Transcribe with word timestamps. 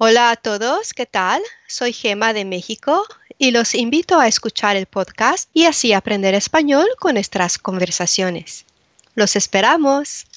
Hola 0.00 0.30
a 0.30 0.36
todos, 0.36 0.94
¿qué 0.94 1.06
tal? 1.06 1.42
Soy 1.66 1.92
Gema 1.92 2.32
de 2.32 2.44
México 2.44 3.02
y 3.36 3.50
los 3.50 3.74
invito 3.74 4.20
a 4.20 4.28
escuchar 4.28 4.76
el 4.76 4.86
podcast 4.86 5.50
y 5.52 5.64
así 5.64 5.92
aprender 5.92 6.36
español 6.36 6.86
con 7.00 7.14
nuestras 7.14 7.58
conversaciones. 7.58 8.64
Los 9.16 9.34
esperamos. 9.34 10.28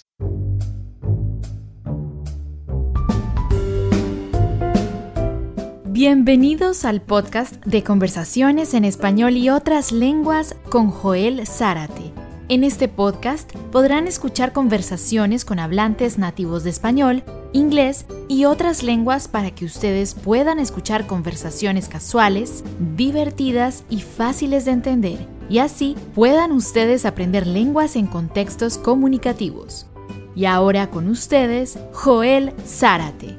Bienvenidos 5.85 6.83
al 6.83 6.99
podcast 7.03 7.63
de 7.63 7.83
conversaciones 7.83 8.73
en 8.73 8.83
español 8.83 9.37
y 9.37 9.51
otras 9.51 9.91
lenguas 9.91 10.55
con 10.71 10.89
Joel 10.89 11.45
Zárate. 11.45 12.11
En 12.49 12.63
este 12.63 12.87
podcast 12.87 13.55
podrán 13.71 14.07
escuchar 14.07 14.53
conversaciones 14.53 15.45
con 15.45 15.59
hablantes 15.59 16.17
nativos 16.17 16.63
de 16.63 16.71
español, 16.71 17.23
inglés 17.53 18.05
y 18.27 18.45
otras 18.45 18.83
lenguas 18.83 19.27
para 19.27 19.51
que 19.51 19.65
ustedes 19.65 20.13
puedan 20.15 20.59
escuchar 20.59 21.07
conversaciones 21.07 21.89
casuales, 21.89 22.63
divertidas 22.95 23.83
y 23.89 24.01
fáciles 24.01 24.65
de 24.65 24.71
entender, 24.71 25.27
y 25.49 25.59
así 25.59 25.95
puedan 26.15 26.51
ustedes 26.51 27.05
aprender 27.05 27.45
lenguas 27.47 27.95
en 27.95 28.07
contextos 28.07 28.77
comunicativos. 28.77 29.87
Y 30.35 30.45
ahora 30.45 30.89
con 30.89 31.09
ustedes, 31.09 31.77
Joel 31.93 32.53
Zárate. 32.65 33.37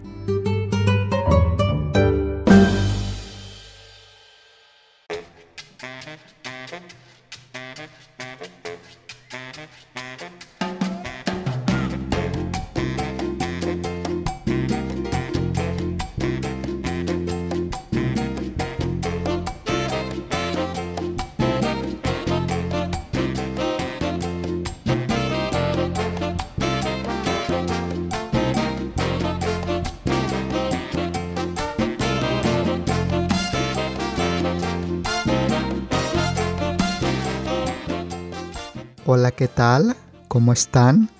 Hola, 39.14 39.30
¿qué 39.30 39.46
tal? 39.46 39.94
¿Cómo 40.26 40.54
están? 40.54 41.10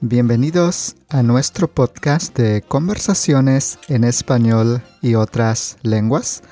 Bienvenidos 0.00 0.96
a 1.08 1.22
nuestro 1.22 1.68
podcast 1.68 2.36
de 2.36 2.60
conversaciones 2.60 3.78
en 3.86 4.02
español 4.02 4.82
y 5.00 5.14
otras 5.14 5.76
lenguas, 5.82 6.42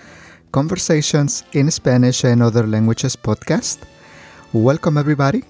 Conversations 0.53 1.45
in 1.53 1.69
Spanish 1.73 2.25
and 2.25 2.45
Other 2.45 2.69
Languages 2.69 3.17
podcast. 3.17 3.81
Welcome, 4.53 5.01
everybody. 5.01 5.43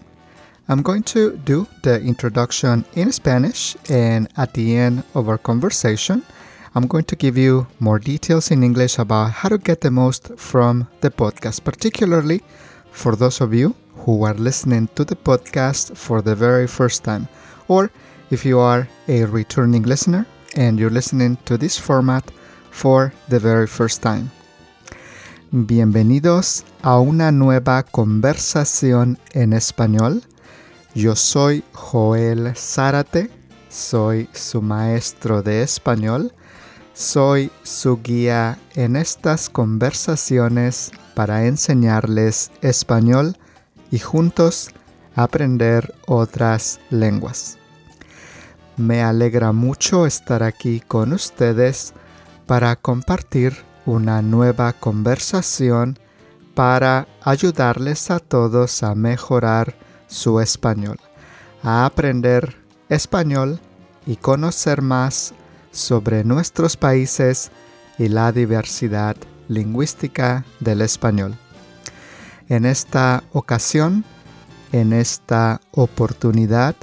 I'm 0.67 0.83
going 0.83 1.03
to 1.13 1.33
do 1.45 1.67
the 1.83 2.01
introduction 2.01 2.87
in 2.95 3.13
Spanish, 3.13 3.77
and 3.91 4.31
at 4.35 4.55
the 4.55 4.79
end 4.79 5.05
of 5.13 5.29
our 5.29 5.39
conversation, 5.39 6.25
I'm 6.75 6.87
going 6.87 7.05
to 7.05 7.17
give 7.17 7.37
you 7.37 7.67
more 7.81 7.99
details 7.99 8.51
in 8.51 8.65
English 8.65 8.99
about 8.99 9.33
how 9.33 9.51
to 9.51 9.59
get 9.59 9.83
the 9.83 9.91
most 9.91 10.31
from 10.39 10.89
the 11.03 11.11
podcast, 11.11 11.65
particularly 11.65 12.41
for 12.93 13.15
those 13.15 13.43
of 13.43 13.53
you 13.53 13.75
who 14.05 14.25
are 14.25 14.35
listening 14.35 14.89
to 14.95 15.05
the 15.05 15.17
podcast 15.17 15.97
for 15.97 16.23
the 16.23 16.35
very 16.35 16.67
first 16.67 17.05
time, 17.05 17.29
or 17.69 17.91
if 18.31 18.45
you 18.45 18.59
are 18.59 18.89
a 19.09 19.25
returning 19.25 19.83
listener 19.83 20.27
and 20.57 20.79
you're 20.79 20.91
listening 20.91 21.37
to 21.45 21.57
this 21.57 21.79
format 21.79 22.31
for 22.71 23.13
the 23.29 23.39
very 23.39 23.67
first 23.67 24.03
time. 24.03 24.31
Bienvenidos 25.51 26.65
a 26.83 27.01
una 27.01 27.33
nueva 27.33 27.83
conversación 27.83 29.19
en 29.33 29.53
español. 29.53 30.23
Yo 30.95 31.17
soy 31.17 31.65
Joel 31.73 32.55
Zárate, 32.55 33.31
soy 33.69 34.29
su 34.33 34.61
maestro 34.61 35.43
de 35.43 35.63
español, 35.63 36.35
soy 36.93 37.51
su 37.63 38.01
guía 38.03 38.59
en 38.75 38.97
estas 38.97 39.49
conversaciones 39.49 40.91
para 41.15 41.47
enseñarles 41.47 42.51
español 42.61 43.37
y 43.91 43.99
juntos 43.99 44.71
aprender 45.15 45.95
otras 46.07 46.81
lenguas. 46.91 47.59
Me 48.77 49.03
alegra 49.03 49.53
mucho 49.53 50.07
estar 50.07 50.43
aquí 50.43 50.81
con 50.81 51.13
ustedes 51.13 51.95
para 52.47 52.77
compartir 52.77 53.57
una 53.87 54.23
nueva 54.23 54.73
conversación 54.73 55.99
para 56.55 57.07
ayudarles 57.23 58.11
a 58.11 58.19
todos 58.19 58.83
a 58.83 58.95
mejorar 58.95 59.75
su 60.07 60.41
español, 60.41 60.99
a 61.63 61.87
aprender 61.87 62.57
español 62.89 63.61
y 64.07 64.17
conocer 64.17 64.83
más 64.83 65.35
sobre 65.71 66.25
nuestros 66.25 66.77
países 66.77 67.51
y 67.99 68.09
la 68.09 68.33
diversidad 68.33 69.17
lingüística 69.49 70.45
del 70.61 70.81
español. 70.83 71.39
En 72.49 72.65
esta 72.65 73.25
ocasión, 73.33 74.05
en 74.73 74.95
esta 74.95 75.61
oportunidad, 75.71 76.77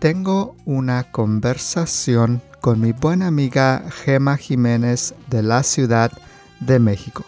tengo 0.00 0.56
una 0.64 1.12
conversación 1.12 2.42
con 2.60 2.80
mi 2.80 2.90
buena 2.90 3.28
amiga 3.28 3.84
Gema 3.88 4.36
Jiménez 4.36 5.14
de 5.30 5.44
la 5.44 5.62
Ciudad 5.62 6.10
de 6.58 6.80
México. 6.80 7.24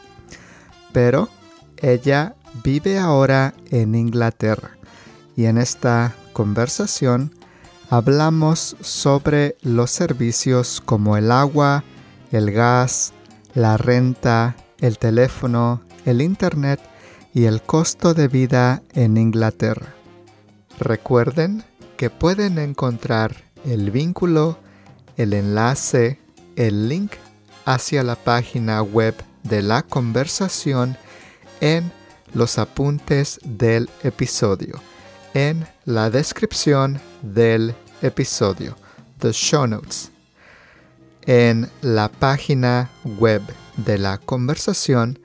Pero 0.92 1.28
ella 1.76 2.34
vive 2.64 2.98
ahora 2.98 3.54
en 3.70 3.94
Inglaterra 3.94 4.70
y 5.36 5.44
en 5.44 5.56
esta 5.56 6.16
conversación 6.32 7.32
hablamos 7.90 8.76
sobre 8.80 9.56
los 9.62 9.92
servicios 9.92 10.82
como 10.84 11.16
el 11.16 11.30
agua, 11.30 11.84
el 12.32 12.50
gas, 12.50 13.12
la 13.54 13.76
renta, 13.76 14.56
el 14.80 14.98
teléfono, 14.98 15.82
el 16.04 16.22
internet 16.22 16.80
y 17.34 17.44
el 17.44 17.62
costo 17.62 18.14
de 18.14 18.28
vida 18.28 18.82
en 18.94 19.16
Inglaterra. 19.16 19.94
Recuerden 20.78 21.64
que 21.96 22.10
pueden 22.10 22.58
encontrar 22.58 23.36
el 23.64 23.90
vínculo, 23.90 24.58
el 25.16 25.32
enlace, 25.32 26.18
el 26.56 26.88
link 26.88 27.12
hacia 27.64 28.02
la 28.02 28.16
página 28.16 28.82
web 28.82 29.14
de 29.42 29.62
la 29.62 29.82
conversación 29.82 30.96
en 31.60 31.92
los 32.34 32.58
apuntes 32.58 33.40
del 33.44 33.90
episodio, 34.02 34.80
en 35.34 35.66
la 35.84 36.10
descripción 36.10 37.00
del 37.22 37.74
episodio, 38.02 38.76
the 39.18 39.32
show 39.32 39.66
notes. 39.66 40.10
En 41.26 41.68
la 41.82 42.08
página 42.08 42.90
web 43.04 43.42
de 43.76 43.98
la 43.98 44.18
conversación 44.18 45.18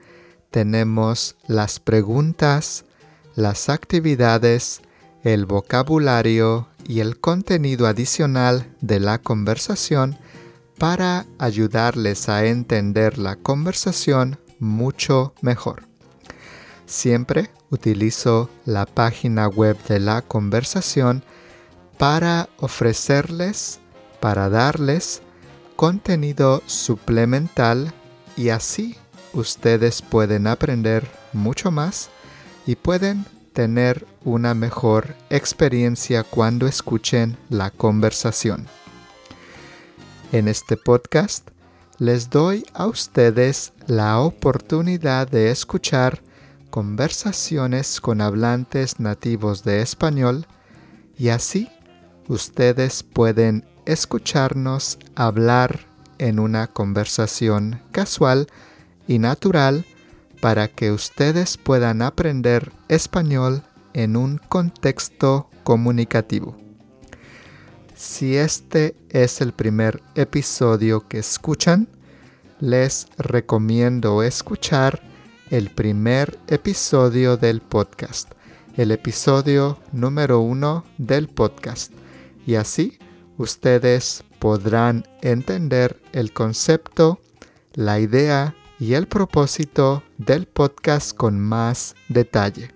tenemos 0.53 1.35
las 1.47 1.79
preguntas, 1.79 2.85
las 3.33 3.69
actividades, 3.69 4.81
el 5.23 5.47
vocabulario 5.47 6.67
y 6.87 6.99
el 6.99 7.19
contenido 7.19 7.87
adicional 7.87 8.71
de 8.79 8.99
la 8.99 9.17
conversación 9.17 10.15
para 10.77 11.25
ayudarles 11.39 12.29
a 12.29 12.45
entender 12.45 13.17
la 13.17 13.35
conversación 13.35 14.37
mucho 14.59 15.33
mejor. 15.41 15.87
Siempre 16.85 17.49
utilizo 17.71 18.51
la 18.63 18.85
página 18.85 19.47
web 19.47 19.75
de 19.87 19.99
la 19.99 20.21
conversación 20.21 21.23
para 21.97 22.47
ofrecerles, 22.59 23.79
para 24.19 24.49
darles 24.49 25.23
contenido 25.75 26.61
suplemental 26.67 27.91
y 28.37 28.49
así 28.49 28.97
ustedes 29.33 30.01
pueden 30.01 30.47
aprender 30.47 31.09
mucho 31.33 31.71
más 31.71 32.09
y 32.65 32.75
pueden 32.75 33.25
tener 33.53 34.05
una 34.23 34.53
mejor 34.53 35.15
experiencia 35.29 36.23
cuando 36.23 36.67
escuchen 36.67 37.37
la 37.49 37.69
conversación. 37.69 38.67
En 40.31 40.47
este 40.47 40.77
podcast 40.77 41.49
les 41.99 42.29
doy 42.29 42.65
a 42.73 42.87
ustedes 42.87 43.73
la 43.85 44.19
oportunidad 44.19 45.27
de 45.27 45.51
escuchar 45.51 46.21
conversaciones 46.71 48.01
con 48.01 48.19
hablantes 48.19 48.99
nativos 48.99 49.63
de 49.63 49.81
español 49.81 50.47
y 51.19 51.29
así 51.29 51.69
ustedes 52.27 53.03
pueden 53.03 53.65
escucharnos 53.85 54.97
hablar 55.15 55.81
en 56.17 56.39
una 56.39 56.67
conversación 56.67 57.81
casual 57.91 58.47
y 59.07 59.19
natural 59.19 59.85
para 60.41 60.67
que 60.67 60.91
ustedes 60.91 61.57
puedan 61.57 62.01
aprender 62.01 62.71
español 62.89 63.63
en 63.93 64.17
un 64.17 64.37
contexto 64.37 65.49
comunicativo. 65.63 66.57
Si 67.95 68.35
este 68.35 68.95
es 69.09 69.39
el 69.39 69.53
primer 69.53 70.01
episodio 70.15 71.07
que 71.07 71.19
escuchan, 71.19 71.87
les 72.59 73.07
recomiendo 73.17 74.23
escuchar 74.23 75.01
el 75.49 75.69
primer 75.69 76.39
episodio 76.47 77.37
del 77.37 77.61
podcast, 77.61 78.31
el 78.75 78.91
episodio 78.91 79.79
número 79.91 80.39
uno 80.39 80.83
del 80.97 81.29
podcast, 81.29 81.93
y 82.45 82.55
así 82.55 82.97
ustedes 83.37 84.23
podrán 84.39 85.05
entender 85.21 86.01
el 86.11 86.33
concepto, 86.33 87.21
la 87.73 87.99
idea 87.99 88.55
y 88.79 88.93
el 88.93 89.07
propósito 89.07 90.03
del 90.17 90.45
podcast 90.47 91.15
con 91.15 91.39
más 91.39 91.95
detalle. 92.09 92.71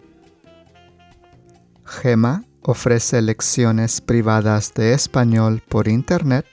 Gema 1.86 2.44
ofrece 2.62 3.22
lecciones 3.22 4.02
privadas 4.02 4.74
de 4.74 4.94
español 4.94 5.64
por 5.68 5.88
internet 5.88 6.46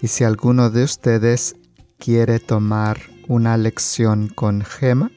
y 0.00 0.08
si 0.08 0.24
alguno 0.24 0.70
de 0.70 0.84
ustedes 0.84 1.56
quiere 1.98 2.38
tomar 2.38 3.00
una 3.28 3.56
lección 3.56 4.28
con 4.28 4.62
Gema, 4.62 5.10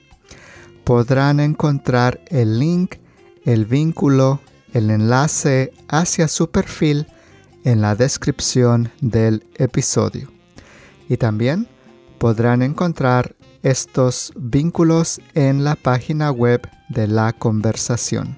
podrán 0.83 1.39
encontrar 1.39 2.19
el 2.27 2.59
link, 2.59 2.95
el 3.45 3.65
vínculo, 3.65 4.41
el 4.73 4.89
enlace 4.89 5.71
hacia 5.87 6.27
su 6.27 6.51
perfil 6.51 7.07
en 7.63 7.81
la 7.81 7.95
descripción 7.95 8.91
del 9.01 9.45
episodio. 9.55 10.29
Y 11.07 11.17
también 11.17 11.67
podrán 12.17 12.61
encontrar 12.61 13.35
estos 13.63 14.33
vínculos 14.35 15.21
en 15.33 15.63
la 15.63 15.75
página 15.75 16.31
web 16.31 16.69
de 16.89 17.07
la 17.07 17.31
conversación. 17.31 18.37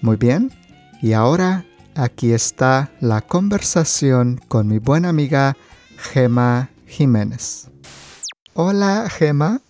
Muy 0.00 0.16
bien, 0.16 0.50
y 1.02 1.12
ahora 1.12 1.66
aquí 1.94 2.32
está 2.32 2.90
la 3.00 3.20
conversación 3.20 4.40
con 4.48 4.66
mi 4.66 4.78
buena 4.78 5.10
amiga 5.10 5.56
Gema 5.98 6.70
Jiménez. 6.86 7.68
Hola 8.54 9.08
Gema, 9.10 9.60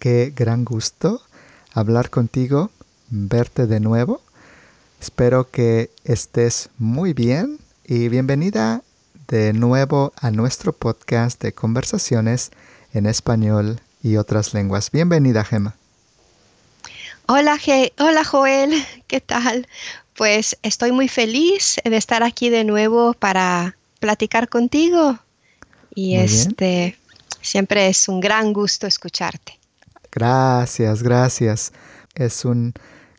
qué 0.00 0.32
gran 0.36 0.64
gusto 0.64 1.22
hablar 1.72 2.10
contigo, 2.10 2.70
verte 3.08 3.68
de 3.68 3.78
nuevo. 3.78 4.20
Espero 5.00 5.48
que 5.48 5.90
estés 6.04 6.70
muy 6.76 7.12
bien 7.12 7.60
y 7.84 8.08
bienvenida 8.08 8.82
de 9.28 9.52
nuevo 9.52 10.12
a 10.16 10.32
nuestro 10.32 10.72
podcast 10.72 11.40
de 11.40 11.52
conversaciones 11.52 12.50
en 12.92 13.06
español 13.06 13.80
y 14.02 14.16
otras 14.16 14.54
lenguas. 14.54 14.90
Bienvenida, 14.90 15.44
Gema. 15.44 15.74
Hola, 17.26 17.58
Hola, 17.98 18.24
Joel, 18.24 18.72
¿qué 19.06 19.20
tal? 19.20 19.68
Pues 20.16 20.56
estoy 20.62 20.92
muy 20.92 21.08
feliz 21.08 21.76
de 21.84 21.96
estar 21.96 22.22
aquí 22.22 22.48
de 22.48 22.64
nuevo 22.64 23.12
para 23.12 23.76
platicar 24.00 24.48
contigo. 24.48 25.18
Y 25.94 26.16
este 26.16 26.96
siempre 27.42 27.88
es 27.88 28.08
un 28.08 28.20
gran 28.20 28.52
gusto 28.52 28.86
escucharte. 28.86 29.58
Gracias, 30.10 31.02
gracias. 31.02 31.72
Es 32.14 32.44
un 32.44 32.72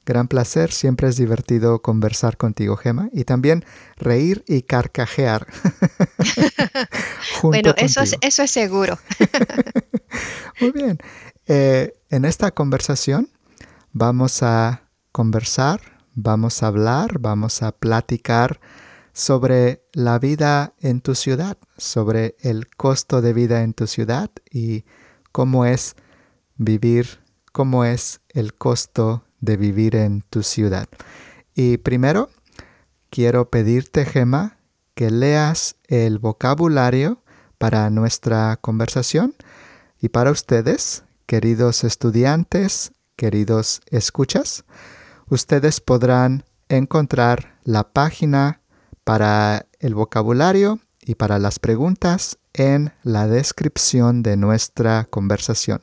gran 0.10 0.28
placer, 0.28 0.72
siempre 0.72 1.08
es 1.08 1.18
divertido 1.18 1.84
conversar 1.84 2.36
contigo, 2.36 2.76
Gema, 2.76 3.10
y 3.14 3.26
también 3.26 3.64
reír 3.96 4.44
y 4.48 4.64
carcajear. 4.64 5.46
bueno, 7.44 7.74
eso 7.78 8.02
es, 8.02 8.16
eso 8.20 8.42
es 8.42 8.52
seguro. 8.52 8.98
Muy 10.60 10.72
bien. 10.72 10.98
Eh, 11.46 11.94
en 12.10 12.26
esta 12.26 12.50
conversación 12.52 13.30
vamos 13.94 14.42
a 14.42 14.90
conversar, 15.12 15.80
vamos 16.16 16.64
a 16.64 16.68
hablar, 16.68 17.20
vamos 17.20 17.62
a 17.62 17.72
platicar 17.72 18.60
sobre 19.14 19.84
la 19.94 20.18
vida 20.18 20.74
en 20.80 21.02
tu 21.02 21.14
ciudad, 21.14 21.58
sobre 21.78 22.36
el 22.40 22.68
costo 22.68 23.22
de 23.22 23.34
vida 23.34 23.62
en 23.62 23.74
tu 23.74 23.86
ciudad 23.86 24.32
y 24.50 24.86
cómo 25.32 25.66
es 25.66 25.96
vivir, 26.58 27.20
cómo 27.52 27.86
es 27.86 28.22
el 28.30 28.56
costo 28.56 29.24
de 29.42 29.58
vivir 29.58 29.96
en 29.96 30.22
tu 30.30 30.44
ciudad. 30.44 30.88
Y 31.56 31.78
primero, 31.78 32.30
quiero 33.10 33.50
pedirte, 33.50 34.06
Gema, 34.06 34.58
que 34.94 35.12
leas 35.12 35.76
el 35.88 36.20
vocabulario 36.20 37.22
para 37.58 37.90
nuestra 37.90 38.58
conversación 38.58 39.36
y 40.02 40.10
para 40.10 40.32
ustedes, 40.32 41.04
queridos 41.26 41.84
estudiantes, 41.84 42.92
queridos 43.16 43.82
escuchas, 43.88 44.64
ustedes 45.28 45.82
podrán 45.82 46.46
encontrar 46.70 47.58
la 47.64 47.92
página 47.92 48.62
para 49.04 49.66
el 49.80 49.96
vocabulario 49.96 50.80
y 51.02 51.16
para 51.16 51.40
las 51.40 51.60
preguntas 51.60 52.38
en 52.54 52.94
la 53.04 53.28
descripción 53.28 54.24
de 54.24 54.38
nuestra 54.38 55.06
conversación. 55.06 55.82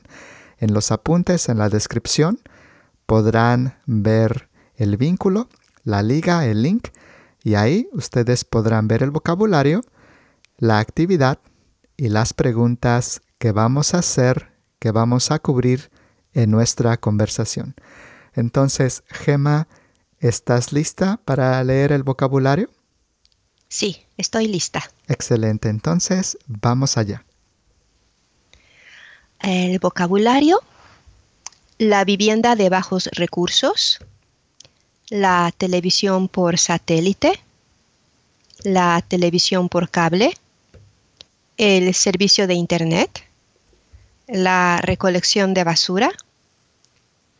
En 0.57 0.73
los 0.73 0.91
apuntes 0.91 1.49
en 1.49 1.57
la 1.57 1.69
descripción 1.69 2.39
podrán 3.07 3.79
ver 3.87 4.49
el 4.75 4.97
vínculo, 4.97 5.49
la 5.83 6.03
liga, 6.03 6.45
el 6.45 6.61
link, 6.61 6.89
y 7.43 7.55
ahí 7.55 7.89
ustedes 7.93 8.43
podrán 8.43 8.87
ver 8.87 9.01
el 9.01 9.09
vocabulario, 9.09 9.81
la 10.57 10.77
actividad 10.79 11.39
y 11.95 12.09
las 12.09 12.33
preguntas 12.33 13.21
que 13.39 13.51
vamos 13.51 13.93
a 13.93 13.99
hacer, 13.99 14.51
que 14.79 14.91
vamos 14.91 15.31
a 15.31 15.39
cubrir 15.39 15.89
en 16.33 16.51
nuestra 16.51 16.97
conversación. 16.97 17.73
Entonces, 18.33 19.03
Gema, 19.07 19.67
¿estás 20.19 20.73
lista 20.73 21.19
para 21.23 21.63
leer 21.63 21.93
el 21.93 22.03
vocabulario? 22.03 22.69
Sí, 23.69 24.05
estoy 24.17 24.47
lista. 24.47 24.83
Excelente, 25.07 25.69
entonces 25.69 26.37
vamos 26.45 26.97
allá. 26.97 27.25
El 29.39 29.79
vocabulario 29.79 30.59
la 31.77 32.03
vivienda 32.05 32.55
de 32.55 32.69
bajos 32.69 33.09
recursos, 33.13 33.99
la 35.09 35.53
televisión 35.55 36.27
por 36.27 36.57
satélite, 36.57 37.39
la 38.63 39.03
televisión 39.07 39.69
por 39.69 39.89
cable, 39.89 40.33
el 41.57 41.93
servicio 41.93 42.47
de 42.47 42.55
Internet, 42.55 43.23
la 44.27 44.79
recolección 44.81 45.53
de 45.53 45.63
basura, 45.63 46.11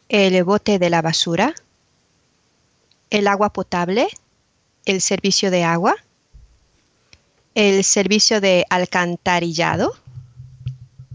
el 0.10 0.44
bote 0.44 0.78
de 0.78 0.90
la 0.90 1.02
basura, 1.02 1.54
el 3.10 3.28
agua 3.28 3.52
potable, 3.52 4.08
el 4.86 5.02
servicio 5.02 5.50
de 5.50 5.64
agua, 5.64 5.96
el 7.56 7.84
servicio 7.84 8.40
de 8.40 8.66
alcantarillado, 8.70 9.98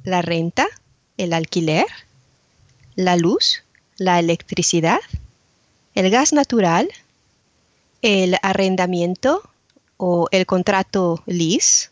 la 0.02 0.22
renta, 0.22 0.66
el 1.16 1.32
alquiler, 1.32 1.86
la 2.96 3.16
luz, 3.16 3.64
la 3.96 4.18
electricidad, 4.18 5.00
el 5.94 6.10
gas 6.10 6.32
natural, 6.32 6.90
el 8.02 8.36
arrendamiento 8.42 9.42
o 9.96 10.28
el 10.30 10.46
contrato 10.46 11.22
lease, 11.26 11.90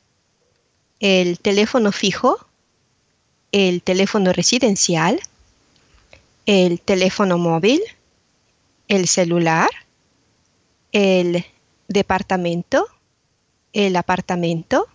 el 0.98 1.38
teléfono 1.38 1.92
fijo, 1.92 2.38
el 3.52 3.82
teléfono 3.82 4.32
residencial, 4.32 5.20
el 6.46 6.80
teléfono 6.80 7.38
móvil, 7.38 7.80
el 8.88 9.06
celular, 9.06 9.70
el 10.92 11.44
departamento, 11.88 12.86
el 13.72 13.96
apartamento, 13.96 14.88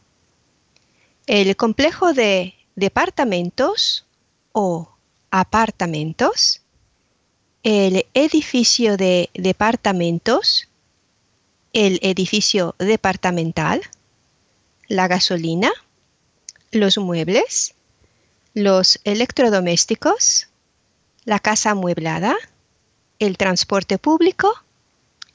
el 1.28 1.56
complejo 1.56 2.14
de 2.14 2.54
departamentos 2.76 4.06
o 4.52 4.95
apartamentos, 5.36 6.62
el 7.64 8.06
edificio 8.14 8.96
de 8.96 9.30
departamentos, 9.34 10.70
el 11.74 12.00
edificio 12.04 12.74
departamental, 12.80 13.82
la 14.88 15.10
gasolina, 15.10 15.74
los 16.72 16.98
muebles, 16.98 17.76
los 18.54 18.98
electrodomésticos, 19.04 20.48
la 21.26 21.40
casa 21.40 21.72
amueblada, 21.72 22.34
el 23.20 23.38
transporte 23.38 23.98
público 23.98 24.54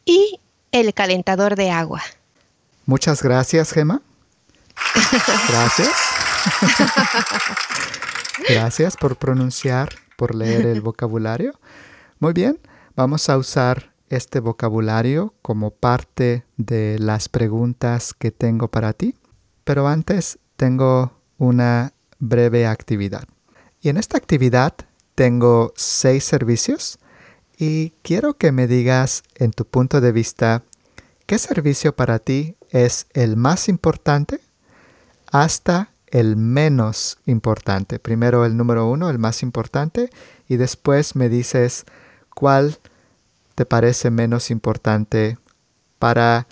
y 0.06 0.40
el 0.72 0.94
calentador 0.94 1.56
de 1.56 1.72
agua. 1.72 2.02
Muchas 2.86 3.22
gracias, 3.22 3.72
Gemma. 3.72 4.00
Gracias. 5.50 5.92
Gracias 8.48 8.96
por 8.96 9.16
pronunciar, 9.16 9.90
por 10.16 10.34
leer 10.34 10.66
el 10.66 10.80
vocabulario. 10.80 11.58
Muy 12.18 12.32
bien, 12.32 12.58
vamos 12.96 13.28
a 13.28 13.38
usar 13.38 13.92
este 14.08 14.40
vocabulario 14.40 15.34
como 15.42 15.70
parte 15.70 16.44
de 16.56 16.98
las 16.98 17.28
preguntas 17.28 18.12
que 18.14 18.30
tengo 18.30 18.68
para 18.68 18.92
ti. 18.92 19.14
Pero 19.64 19.86
antes 19.86 20.38
tengo 20.56 21.12
una 21.38 21.92
breve 22.18 22.66
actividad. 22.66 23.24
Y 23.80 23.88
en 23.88 23.96
esta 23.96 24.18
actividad 24.18 24.74
tengo 25.14 25.72
seis 25.76 26.24
servicios 26.24 26.98
y 27.56 27.90
quiero 28.02 28.36
que 28.36 28.52
me 28.52 28.66
digas 28.66 29.22
en 29.34 29.52
tu 29.52 29.64
punto 29.64 30.00
de 30.00 30.12
vista 30.12 30.64
qué 31.26 31.38
servicio 31.38 31.94
para 31.94 32.18
ti 32.18 32.56
es 32.70 33.06
el 33.12 33.36
más 33.36 33.68
importante 33.68 34.40
hasta 35.30 35.92
el 36.10 36.36
menos 36.36 37.18
importante. 37.26 37.98
Primero 37.98 38.44
el 38.44 38.56
número 38.56 38.86
uno, 38.86 39.10
el 39.10 39.18
más 39.18 39.42
importante, 39.42 40.10
y 40.48 40.56
después 40.56 41.16
me 41.16 41.28
dices 41.28 41.84
cuál 42.34 42.78
te 43.54 43.66
parece 43.66 44.10
menos 44.10 44.50
importante 44.50 45.38
para 45.98 46.46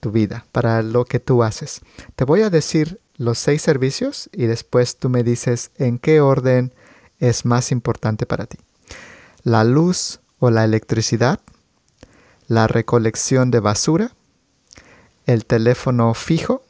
tu 0.00 0.10
vida, 0.10 0.44
para 0.52 0.82
lo 0.82 1.04
que 1.04 1.20
tú 1.20 1.42
haces. 1.42 1.80
Te 2.16 2.24
voy 2.24 2.42
a 2.42 2.50
decir 2.50 3.00
los 3.16 3.38
seis 3.38 3.62
servicios 3.62 4.30
y 4.32 4.46
después 4.46 4.96
tú 4.96 5.10
me 5.10 5.22
dices 5.22 5.70
en 5.76 5.98
qué 5.98 6.20
orden 6.20 6.72
es 7.18 7.44
más 7.44 7.70
importante 7.70 8.26
para 8.26 8.46
ti. 8.46 8.58
La 9.42 9.62
luz 9.62 10.20
o 10.38 10.50
la 10.50 10.64
electricidad, 10.64 11.40
la 12.48 12.66
recolección 12.66 13.50
de 13.50 13.60
basura, 13.60 14.12
el 15.26 15.44
teléfono 15.44 16.14
fijo, 16.14 16.64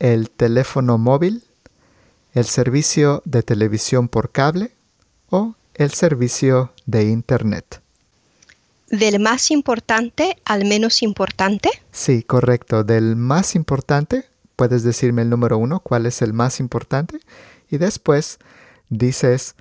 el 0.00 0.30
teléfono 0.30 0.98
móvil, 0.98 1.44
el 2.32 2.46
servicio 2.46 3.22
de 3.24 3.44
televisión 3.44 4.08
por 4.08 4.32
cable 4.32 4.72
o 5.28 5.54
el 5.74 5.92
servicio 5.92 6.72
de 6.86 7.04
Internet. 7.04 7.80
¿Del 8.88 9.20
más 9.20 9.52
importante 9.52 10.36
al 10.44 10.64
menos 10.64 11.02
importante? 11.02 11.70
Sí, 11.92 12.24
correcto. 12.24 12.82
Del 12.82 13.14
más 13.14 13.54
importante, 13.54 14.24
puedes 14.56 14.82
decirme 14.82 15.22
el 15.22 15.30
número 15.30 15.58
uno, 15.58 15.78
cuál 15.78 16.06
es 16.06 16.22
el 16.22 16.32
más 16.32 16.58
importante, 16.58 17.20
y 17.70 17.78
después 17.78 18.38
dices 18.88 19.54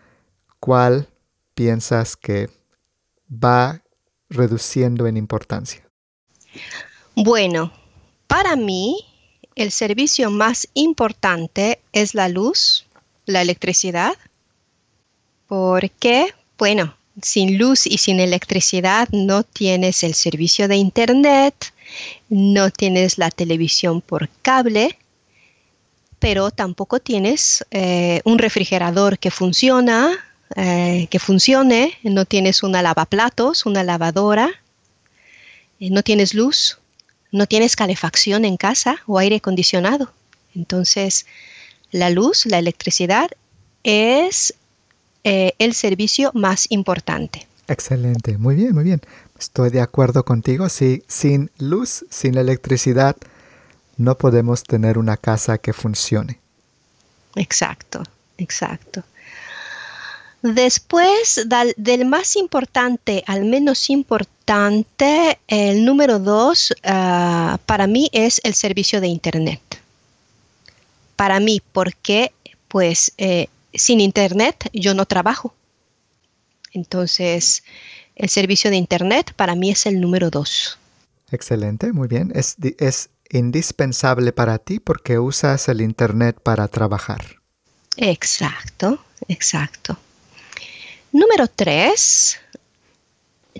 cuál 0.60 1.10
piensas 1.54 2.16
que 2.16 2.50
va 3.32 3.84
reduciendo 4.30 5.06
en 5.06 5.18
importancia. 5.18 5.88
Bueno, 7.16 7.72
para 8.28 8.56
mí 8.56 9.09
el 9.60 9.72
servicio 9.72 10.32
más 10.32 10.70
importante 10.74 11.80
es 11.92 12.16
la 12.16 12.30
luz, 12.30 12.86
la 13.26 13.42
electricidad, 13.42 14.14
porque, 15.48 16.34
bueno, 16.58 16.96
sin 17.22 17.58
luz 17.58 17.86
y 17.86 17.98
sin 17.98 18.22
electricidad 18.22 19.10
no 19.12 19.44
tienes 19.44 20.04
el 20.04 20.14
servicio 20.14 20.70
de 20.70 20.78
internet, 20.78 21.74
no 22.30 22.72
tienes 22.72 23.18
la 23.18 23.32
televisión 23.32 24.00
por 24.00 24.30
cable, 24.42 24.98
pero 26.20 26.52
tampoco 26.52 27.00
tienes 27.00 27.66
eh, 27.72 28.22
un 28.24 28.38
refrigerador 28.38 29.20
que 29.20 29.30
funciona, 29.30 30.10
eh, 30.56 31.08
que 31.12 31.20
funcione, 31.20 31.98
no 32.04 32.24
tienes 32.24 32.64
una 32.64 32.82
lavaplatos, 32.82 33.66
una 33.66 33.84
lavadora, 33.84 34.50
eh, 35.82 35.90
no 35.90 36.02
tienes 36.02 36.34
luz, 36.34 36.80
no 37.32 37.48
tienes 37.48 37.76
calefacción 37.76 38.46
en 38.46 38.58
casa 38.58 38.98
o 39.06 39.18
aire 39.18 39.38
acondicionado. 39.38 40.12
Entonces, 40.56 41.26
la 41.92 42.10
luz, 42.10 42.46
la 42.46 42.60
electricidad 42.60 43.30
es 43.84 44.54
eh, 45.24 45.54
el 45.60 45.74
servicio 45.74 46.32
más 46.34 46.68
importante. 46.70 47.48
Excelente, 47.68 48.38
muy 48.38 48.56
bien, 48.56 48.74
muy 48.74 48.84
bien. 48.84 49.02
Estoy 49.38 49.70
de 49.70 49.82
acuerdo 49.82 50.26
contigo. 50.26 50.70
Sí, 50.70 51.04
sin 51.08 51.52
luz, 51.60 52.06
sin 52.10 52.38
electricidad, 52.38 53.16
no 53.98 54.18
podemos 54.18 54.64
tener 54.64 54.98
una 54.98 55.18
casa 55.18 55.58
que 55.60 55.74
funcione. 55.74 56.40
Exacto, 57.36 58.04
exacto. 58.38 59.04
Después, 60.42 61.48
del, 61.78 62.06
más 62.06 62.36
importante 62.38 63.24
al 63.28 63.44
menos 63.44 63.90
importante, 63.90 65.38
el 65.48 65.84
número 65.84 66.20
dos 66.20 66.74
ah, 66.84 67.60
para 67.66 67.88
mí 67.88 68.10
es 68.14 68.40
el 68.44 68.54
servicio 68.54 69.02
de 69.02 69.08
Internet. 69.08 69.62
Para 71.18 71.40
mí, 71.42 71.62
porque 71.74 72.32
pues 72.70 73.12
eh, 73.18 73.48
sin 73.74 74.00
Internet 74.00 74.70
yo 74.72 74.94
no 74.94 75.06
trabajo. 75.06 75.54
Entonces, 76.72 77.64
el 78.16 78.30
servicio 78.30 78.70
de 78.70 78.78
Internet 78.78 79.34
para 79.36 79.56
mí 79.56 79.72
es 79.72 79.86
el 79.86 80.00
número 80.00 80.30
dos. 80.30 80.78
Excelente, 81.32 81.92
muy 81.92 82.08
bien. 82.08 82.32
Es, 82.34 82.56
es 82.78 83.10
indispensable 83.30 84.32
para 84.32 84.58
ti 84.58 84.80
porque 84.80 85.20
usas 85.20 85.68
el 85.68 85.82
Internet 85.82 86.40
para 86.42 86.68
trabajar. 86.70 87.40
Exacto, 87.98 89.04
exacto. 89.28 89.98
Número 91.12 91.48
tres, 91.48 92.40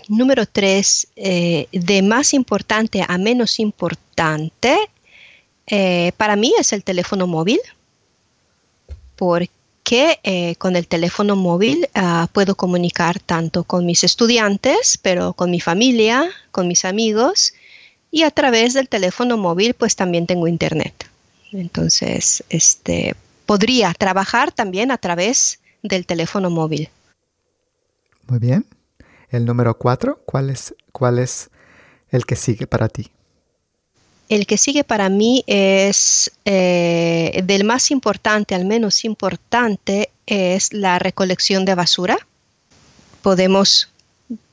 número 0.08 0.46
tres, 0.46 1.08
eh, 1.16 1.68
de 1.72 2.02
más 2.02 2.34
importante 2.34 3.04
a 3.08 3.18
menos 3.18 3.60
importante, 3.60 4.78
eh, 5.68 6.12
para 6.18 6.36
mí 6.36 6.54
es 6.60 6.74
el 6.74 6.84
teléfono 6.84 7.28
móvil, 7.28 7.60
porque 9.16 9.52
que 9.90 10.20
eh, 10.22 10.54
con 10.58 10.76
el 10.76 10.86
teléfono 10.86 11.36
móvil 11.36 11.90
ah, 11.96 12.28
puedo 12.32 12.54
comunicar 12.54 13.20
tanto 13.20 13.64
con 13.64 13.88
mis 13.88 14.04
estudiantes, 14.04 15.00
pero 15.02 15.34
con 15.34 15.50
mi 15.50 15.60
familia, 15.60 16.30
con 16.52 16.68
mis 16.68 16.86
amigos 16.86 17.54
y 18.12 18.22
a 18.22 18.30
través 18.30 18.76
del 18.76 18.88
teléfono 18.88 19.36
móvil 19.36 19.74
pues 19.74 19.96
también 19.96 20.28
tengo 20.28 20.48
internet. 20.48 20.94
Entonces, 21.52 22.44
este 22.50 23.16
podría 23.48 23.96
trabajar 23.96 24.52
también 24.52 24.92
a 24.92 25.00
través 25.00 25.58
del 25.82 26.06
teléfono 26.06 26.52
móvil. 26.52 26.90
Muy 28.30 28.40
bien. 28.40 28.66
El 29.30 29.46
número 29.46 29.78
cuatro, 29.78 30.22
¿cuál 30.26 30.50
es, 30.50 30.76
cuál 30.92 31.20
es 31.20 31.50
el 32.10 32.26
que 32.26 32.36
sigue 32.36 32.68
para 32.68 32.88
ti? 32.88 33.12
El 34.30 34.46
que 34.46 34.58
sigue 34.58 34.84
para 34.84 35.10
mí 35.10 35.44
es 35.48 36.32
eh, 36.46 37.42
del 37.44 37.64
más 37.64 37.90
importante 37.90 38.54
al 38.54 38.66
menos 38.66 39.04
importante 39.04 40.12
es 40.28 40.72
la 40.74 41.00
recolección 41.00 41.66
de 41.66 41.74
basura. 41.74 42.18
Podemos, 43.24 43.90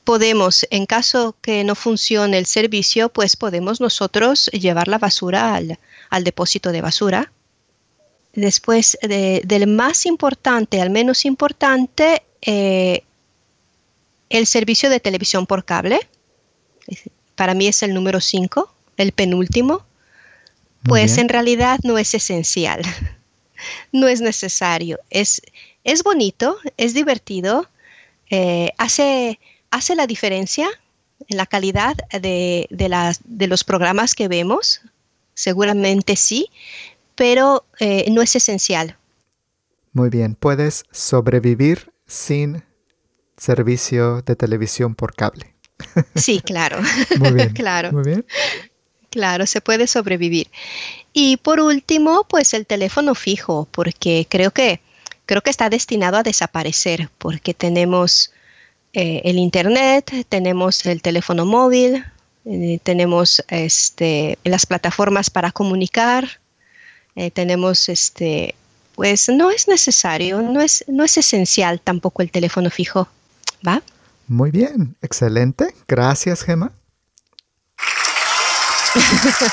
podemos, 0.03 0.65
en 0.71 0.87
caso 0.87 1.35
que 1.41 1.63
no 1.63 1.75
funcione 1.75 2.39
el 2.39 2.47
servicio, 2.47 3.09
pues 3.09 3.35
podemos 3.35 3.79
nosotros 3.79 4.47
llevar 4.47 4.87
la 4.87 4.97
basura 4.97 5.55
al, 5.55 6.23
depósito 6.23 6.71
de 6.71 6.81
basura. 6.81 7.31
Después, 8.33 8.97
del 9.01 9.67
más 9.67 10.07
importante 10.07 10.81
al 10.81 10.89
menos 10.89 11.25
importante, 11.25 12.23
eh, 12.41 13.03
el 14.29 14.47
servicio 14.47 14.89
de 14.89 14.99
televisión 14.99 15.45
por 15.45 15.65
cable. 15.65 15.99
Para 17.35 17.53
mí 17.53 17.67
es 17.67 17.83
el 17.83 17.93
número 17.93 18.19
5 18.19 18.73
el 18.97 19.11
penúltimo, 19.11 19.85
pues 20.83 21.17
en 21.17 21.29
realidad 21.29 21.79
no 21.83 21.97
es 21.97 22.13
esencial, 22.13 22.81
no 23.91 24.07
es 24.07 24.21
necesario. 24.21 24.99
Es, 25.09 25.41
es 25.83 26.03
bonito, 26.03 26.57
es 26.77 26.93
divertido, 26.93 27.69
eh, 28.29 28.71
hace, 28.77 29.39
hace 29.71 29.95
la 29.95 30.07
diferencia 30.07 30.67
en 31.29 31.37
la 31.37 31.45
calidad 31.45 31.95
de, 32.21 32.67
de, 32.69 33.47
los 33.47 33.63
programas 33.63 34.13
que 34.15 34.27
vemos, 34.27 34.81
seguramente 35.33 36.15
sí, 36.15 36.49
pero 37.15 37.65
eh, 37.79 38.09
no 38.11 38.21
es 38.21 38.35
esencial. 38.35 38.97
Muy 39.93 40.09
bien, 40.09 40.35
puedes 40.35 40.85
sobrevivir 40.91 41.91
sin 42.05 42.63
servicio 43.37 44.21
de 44.23 44.35
televisión 44.35 44.95
por 44.95 45.15
cable. 45.15 45.53
Sí, 46.15 46.41
claro. 46.41 46.79
Muy 47.19 47.31
bien. 47.31 47.53
claro. 47.53 47.91
Muy 47.91 48.03
bien. 48.03 48.25
Claro, 49.09 49.45
se 49.45 49.61
puede 49.61 49.87
sobrevivir. 49.87 50.49
Y 51.13 51.37
por 51.37 51.59
último, 51.59 52.25
pues 52.29 52.53
el 52.53 52.65
teléfono 52.65 53.15
fijo, 53.15 53.67
porque 53.71 54.27
creo 54.29 54.51
que, 54.51 54.81
creo 55.25 55.41
que 55.41 55.49
está 55.49 55.69
destinado 55.69 56.17
a 56.17 56.23
desaparecer, 56.23 57.09
porque 57.17 57.53
tenemos 57.53 58.31
eh, 58.93 59.21
el 59.25 59.37
internet, 59.37 60.11
tenemos 60.29 60.85
el 60.85 61.01
teléfono 61.01 61.45
móvil, 61.45 62.03
eh, 62.45 62.79
tenemos 62.83 63.43
este, 63.49 64.37
las 64.43 64.65
plataformas 64.65 65.29
para 65.29 65.51
comunicar, 65.51 66.39
eh, 67.15 67.31
tenemos 67.31 67.89
este, 67.89 68.55
pues 68.95 69.29
no 69.29 69.51
es 69.51 69.67
necesario, 69.67 70.41
no 70.41 70.61
es, 70.61 70.85
no 70.87 71.03
es 71.03 71.17
esencial 71.17 71.81
tampoco 71.81 72.21
el 72.21 72.31
teléfono 72.31 72.69
fijo, 72.69 73.07
¿va? 73.67 73.81
Muy 74.27 74.51
bien, 74.51 74.95
excelente. 75.01 75.73
Gracias, 75.87 76.43
Gemma. 76.43 76.71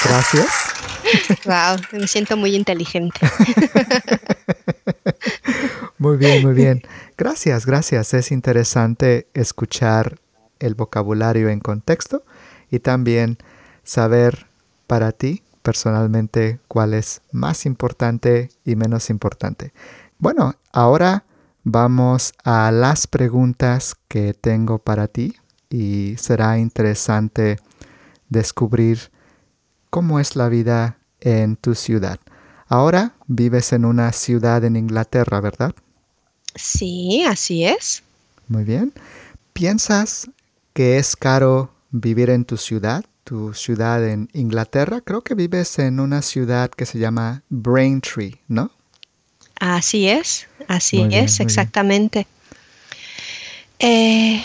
Gracias. 0.05 0.49
Wow, 1.45 1.79
me 1.93 2.07
siento 2.07 2.37
muy 2.37 2.55
inteligente. 2.57 3.21
Muy 5.99 6.17
bien, 6.19 6.43
muy 6.43 6.53
bien. 6.55 6.83
Gracias, 7.17 7.65
gracias. 7.65 8.13
Es 8.13 8.31
interesante 8.31 9.27
escuchar 9.33 10.19
el 10.59 10.75
vocabulario 10.75 11.49
en 11.49 11.61
contexto 11.61 12.25
y 12.71 12.81
también 12.81 13.39
saber 13.85 14.47
para 14.87 15.13
ti 15.13 15.43
personalmente 15.63 16.61
cuál 16.69 16.93
es 16.93 17.23
más 17.33 17.65
importante 17.65 18.51
y 18.67 18.77
menos 18.77 19.09
importante. 19.09 19.73
Bueno, 20.19 20.57
ahora 20.73 21.25
vamos 21.65 22.35
a 22.45 22.71
las 22.71 23.07
preguntas 23.07 23.97
que 24.09 24.35
tengo 24.35 24.79
para 24.79 25.09
ti 25.09 25.35
y 25.71 26.15
será 26.19 26.59
interesante 26.59 27.59
descubrir 28.29 29.11
cómo 29.91 30.21
es 30.21 30.37
la 30.37 30.49
vida 30.49 30.99
en 31.21 31.57
tu 31.57 31.75
ciudad. 31.75 32.21
Ahora 32.69 33.15
vives 33.27 33.73
en 33.73 33.85
una 33.85 34.13
ciudad 34.13 34.65
en 34.65 34.77
Inglaterra, 34.77 35.41
¿verdad? 35.41 35.75
Sí, 36.55 37.25
así 37.27 37.65
es. 37.65 38.03
Muy 38.49 38.65
bien. 38.65 38.93
¿Piensas 39.53 40.31
que 40.73 40.99
es 40.99 41.17
caro 41.17 41.73
vivir 41.91 42.31
en 42.31 42.45
tu 42.45 42.57
ciudad, 42.57 43.05
tu 43.25 43.55
ciudad 43.55 44.07
en 44.07 44.29
Inglaterra? 44.33 45.01
Creo 45.01 45.23
que 45.23 45.35
vives 45.35 45.79
en 45.79 46.01
una 46.01 46.23
ciudad 46.23 46.71
que 46.71 46.87
se 46.87 46.99
llama 46.99 47.43
Braintree, 47.49 48.41
¿no? 48.49 48.71
Así 49.61 50.09
es, 50.09 50.49
así 50.69 51.07
es, 51.11 51.41
exactamente. 51.41 52.27
Eh, 53.79 54.45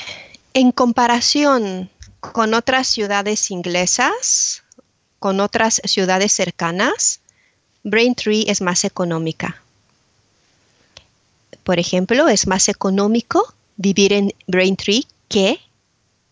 en 0.54 0.72
comparación 0.72 1.90
con 2.20 2.54
otras 2.54 2.88
ciudades 2.88 3.52
inglesas, 3.52 4.64
con 5.20 5.40
otras 5.40 5.82
ciudades 5.86 6.32
cercanas, 6.32 7.22
Braintree 7.84 8.46
es 8.50 8.62
más 8.62 8.84
económica. 8.84 9.62
Por 11.64 11.80
ejemplo, 11.80 12.28
es 12.28 12.48
más 12.48 12.68
económico 12.68 13.54
vivir 13.78 14.14
en 14.14 14.34
Braintree 14.48 15.06
que 15.28 15.60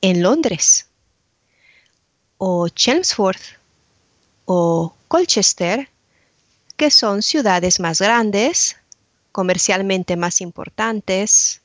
en 0.01 0.21
Londres, 0.21 0.87
o 2.37 2.69
Chelmsford, 2.69 3.39
o 4.45 4.93
Colchester, 5.07 5.89
que 6.75 6.91
son 6.91 7.21
ciudades 7.21 7.79
más 7.79 7.99
grandes, 7.99 8.77
comercialmente 9.37 10.15
más 10.15 10.41
importantes, 10.41 11.61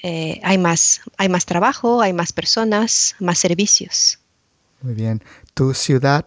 eh, 0.00 0.38
hay, 0.44 0.58
más, 0.58 1.00
hay 1.16 1.28
más 1.28 1.44
trabajo, 1.44 2.00
hay 2.00 2.12
más 2.12 2.32
personas, 2.32 3.16
más 3.18 3.36
servicios. 3.40 4.20
Muy 4.80 4.94
bien. 4.94 5.20
¿Tu 5.54 5.74
ciudad 5.74 6.24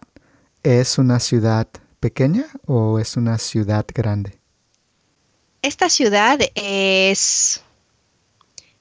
es 0.61 0.97
una 0.97 1.21
ciudad 1.21 1.69
pequeña 2.01 2.47
o 2.65 2.99
es 2.99 3.15
una 3.15 3.37
ciudad 3.37 3.85
grande? 3.95 4.37
Esta 5.61 5.89
ciudad 5.89 6.37
es, 6.53 7.61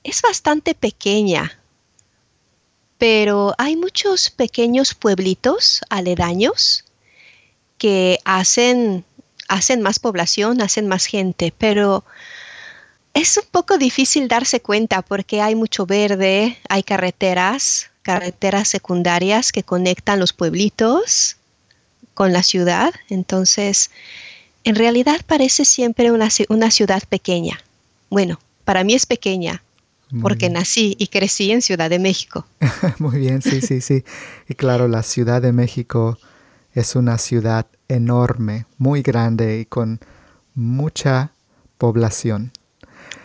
es 0.02 0.22
bastante 0.22 0.74
pequeña, 0.74 1.56
pero 2.98 3.54
hay 3.58 3.76
muchos 3.76 4.28
pequeños 4.30 4.94
pueblitos 4.94 5.82
aledaños 5.88 6.84
que 7.78 8.18
hacen, 8.24 9.04
hacen 9.50 9.82
más 9.82 9.98
población, 9.98 10.62
hacen 10.62 10.86
más 10.86 11.06
gente, 11.06 11.52
pero 11.58 12.04
es 13.14 13.36
un 13.36 13.44
poco 13.50 13.78
difícil 13.78 14.28
darse 14.28 14.60
cuenta 14.60 15.02
porque 15.02 15.42
hay 15.42 15.56
mucho 15.56 15.86
verde, 15.86 16.56
hay 16.68 16.84
carreteras, 16.84 17.90
carreteras 18.02 18.68
secundarias 18.68 19.50
que 19.50 19.64
conectan 19.64 20.20
los 20.20 20.32
pueblitos 20.32 21.36
con 22.14 22.32
la 22.32 22.44
ciudad. 22.44 22.94
Entonces, 23.08 23.90
en 24.62 24.76
realidad 24.76 25.20
parece 25.26 25.64
siempre 25.64 26.12
una, 26.12 26.30
ciudad 26.70 27.02
pequeña. 27.08 27.60
Bueno, 28.08 28.38
para 28.64 28.84
mí 28.84 28.94
es 28.94 29.04
pequeña 29.04 29.62
porque 30.22 30.48
nací 30.48 30.96
y 30.98 31.06
crecí 31.06 31.52
en 31.52 31.62
Ciudad 31.62 31.88
de 31.88 32.00
México. 32.00 32.46
Muy 32.98 33.18
bien, 33.18 33.42
sí, 33.42 33.60
sí, 33.60 33.80
sí. 33.80 34.04
Y 34.48 34.54
claro, 34.54 34.88
la 34.88 35.04
Ciudad 35.04 35.42
de 35.42 35.52
México 35.52 36.18
es 36.72 36.96
una 36.96 37.18
ciudad 37.18 37.66
enorme, 37.90 38.66
muy 38.78 39.02
grande 39.02 39.60
y 39.60 39.64
con 39.66 40.00
mucha 40.54 41.32
población. 41.78 42.52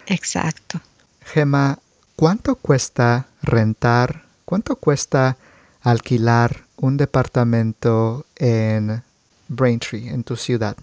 Exacto. 0.07 0.81
Gemma, 1.21 1.79
¿cuánto 2.15 2.55
cuesta 2.55 3.27
rentar, 3.41 4.25
cuánto 4.45 4.75
cuesta 4.75 5.37
alquilar 5.81 6.65
un 6.77 6.97
departamento 6.97 8.25
en 8.35 9.03
Braintree, 9.47 10.09
en 10.09 10.23
tu 10.23 10.35
ciudad? 10.35 10.75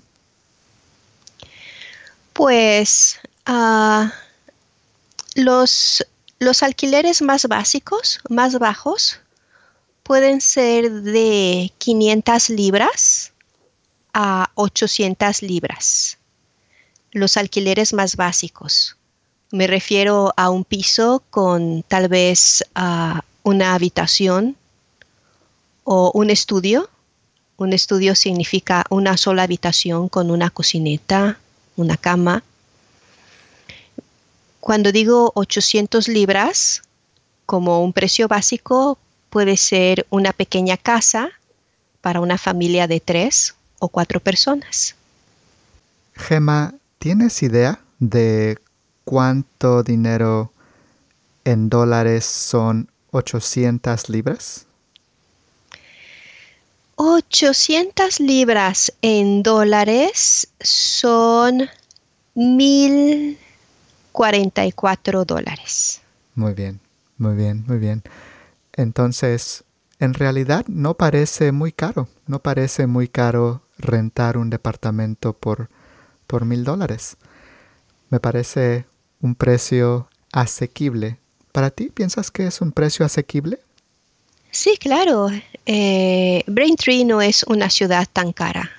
Pues 2.33 3.19
ah, 3.47 4.13
los, 5.35 6.07
los 6.39 6.63
alquileres 6.63 7.21
más 7.21 7.47
básicos, 7.47 8.21
más 8.29 8.59
bajos, 8.59 9.19
pueden 10.03 10.41
ser 10.41 10.91
de 11.03 11.73
500 11.79 12.51
libras 12.51 13.32
a 14.13 14.51
800 14.55 15.43
libras. 15.43 16.19
Los 17.13 17.37
alquileres 17.37 17.93
más 17.93 18.17
básicos. 18.17 18.97
Me 19.51 19.67
refiero 19.67 20.33
a 20.37 20.51
un 20.51 20.65
piso 20.65 21.23
con 21.31 21.83
tal 21.83 22.09
vez 22.09 22.65
ah, 22.75 23.23
una 23.43 23.75
habitación 23.75 24.57
o 25.85 26.11
un 26.15 26.31
estudio. 26.31 26.89
Un 27.57 27.73
estudio 27.73 28.15
significa 28.15 28.85
una 28.89 29.17
sola 29.17 29.43
habitación 29.43 30.09
con 30.09 30.31
una 30.31 30.51
cocineta, 30.51 31.39
una 31.77 31.97
cama. 31.97 32.43
Cuando 34.61 34.93
digo 34.93 35.33
800 35.35 36.09
libras, 36.09 36.83
como 37.45 37.83
un 37.85 37.93
precio 37.93 38.29
básico, 38.29 38.97
puede 39.29 39.57
ser 39.57 40.07
una 40.09 40.33
pequeña 40.33 40.77
casa 40.77 41.31
para 42.01 42.21
una 42.21 42.39
familia 42.39 42.87
de 42.87 43.01
tres 43.01 43.55
o 43.83 43.89
cuatro 43.89 44.21
personas. 44.21 44.95
Gemma, 46.15 46.73
¿tienes 47.01 47.43
idea 47.43 47.81
de 47.99 48.57
¿cuánto 49.05 49.83
dinero 49.83 50.53
en 51.45 51.69
dólares 51.69 52.25
son 52.25 52.89
800 53.11 54.09
libras? 54.09 54.67
800 56.95 58.21
libras 58.21 58.93
en 59.03 59.43
dólares 59.43 60.47
son 60.61 61.69
1044 62.37 65.25
dólares. 65.25 66.01
Muy 66.37 66.55
bien, 66.55 66.79
muy 67.19 67.35
bien, 67.35 67.65
muy 67.67 67.79
bien. 67.79 68.05
Entonces, 68.75 69.65
en 69.99 70.15
realidad 70.15 70.65
no 70.69 70.95
parece 70.95 71.51
muy 71.51 71.73
caro, 71.73 72.07
no 72.29 72.39
parece 72.39 72.87
muy 72.87 73.09
caro 73.09 73.62
rentar 73.79 74.37
un 74.37 74.51
departamento 74.51 75.33
por, 75.33 75.69
por 76.27 76.45
mil 76.45 76.65
dólares. 76.65 77.17
Me 78.11 78.21
parece 78.21 78.85
un 79.21 79.35
precio 79.35 80.09
asequible. 80.33 81.19
¿Para 81.53 81.71
ti 81.71 81.91
piensas 81.91 82.31
que 82.31 82.47
es 82.47 82.61
un 82.61 82.73
precio 82.73 83.05
asequible? 83.05 83.59
Sí, 84.51 84.77
claro. 84.79 85.29
Eh, 85.67 86.45
Braintree 86.47 87.05
no 87.05 87.23
es 87.23 87.43
una 87.45 87.71
ciudad 87.71 88.07
tan 88.13 88.33
cara. 88.33 88.71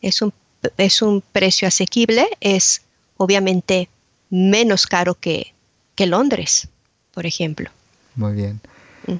Es 0.00 0.22
un, 0.22 0.32
es 0.76 1.02
un 1.02 1.22
precio 1.32 1.68
asequible. 1.68 2.26
Es 2.40 2.82
obviamente 3.16 3.88
menos 4.30 4.86
caro 4.86 5.14
que, 5.14 5.52
que 5.94 6.06
Londres, 6.06 6.68
por 7.12 7.26
ejemplo. 7.26 7.70
Muy 8.14 8.32
bien. 8.32 8.60
Mm. 9.06 9.16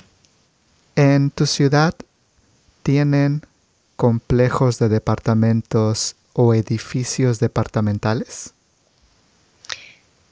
¿En 0.96 1.30
tu 1.30 1.46
ciudad 1.46 1.94
tienen 2.83 3.42
complejos 4.00 4.78
de 4.78 4.88
departamentos 4.88 6.16
o 6.32 6.54
edificios 6.54 7.38
departamentales? 7.38 8.54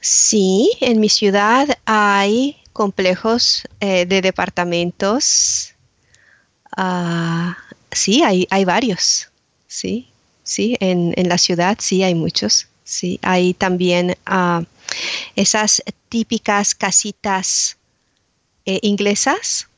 Sí, 0.01 0.71
en 0.81 1.01
mi 1.01 1.11
ciudad 1.11 1.69
hay 1.85 2.57
complejos 2.73 3.69
eh, 3.81 4.07
de 4.07 4.23
departamentos. 4.23 5.75
Ah, 6.79 7.59
sí, 7.93 8.23
hay, 8.23 8.47
hay, 8.49 8.65
varios. 8.65 9.29
Sí, 9.67 10.09
sí, 10.45 10.79
en, 10.81 11.13
la 11.29 11.37
ciudad 11.37 11.77
sí 11.79 12.03
hay 12.03 12.15
muchos. 12.15 12.69
Sí, 12.85 13.21
hay 13.21 13.53
también 13.53 14.17
ah, 14.25 14.63
esas 15.37 15.83
típicas 16.09 16.75
casitas 16.75 17.77
eh, 18.65 18.79
inglesas 18.81 19.69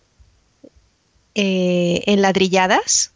eh, 1.35 2.05
enladrilladas, 2.07 3.11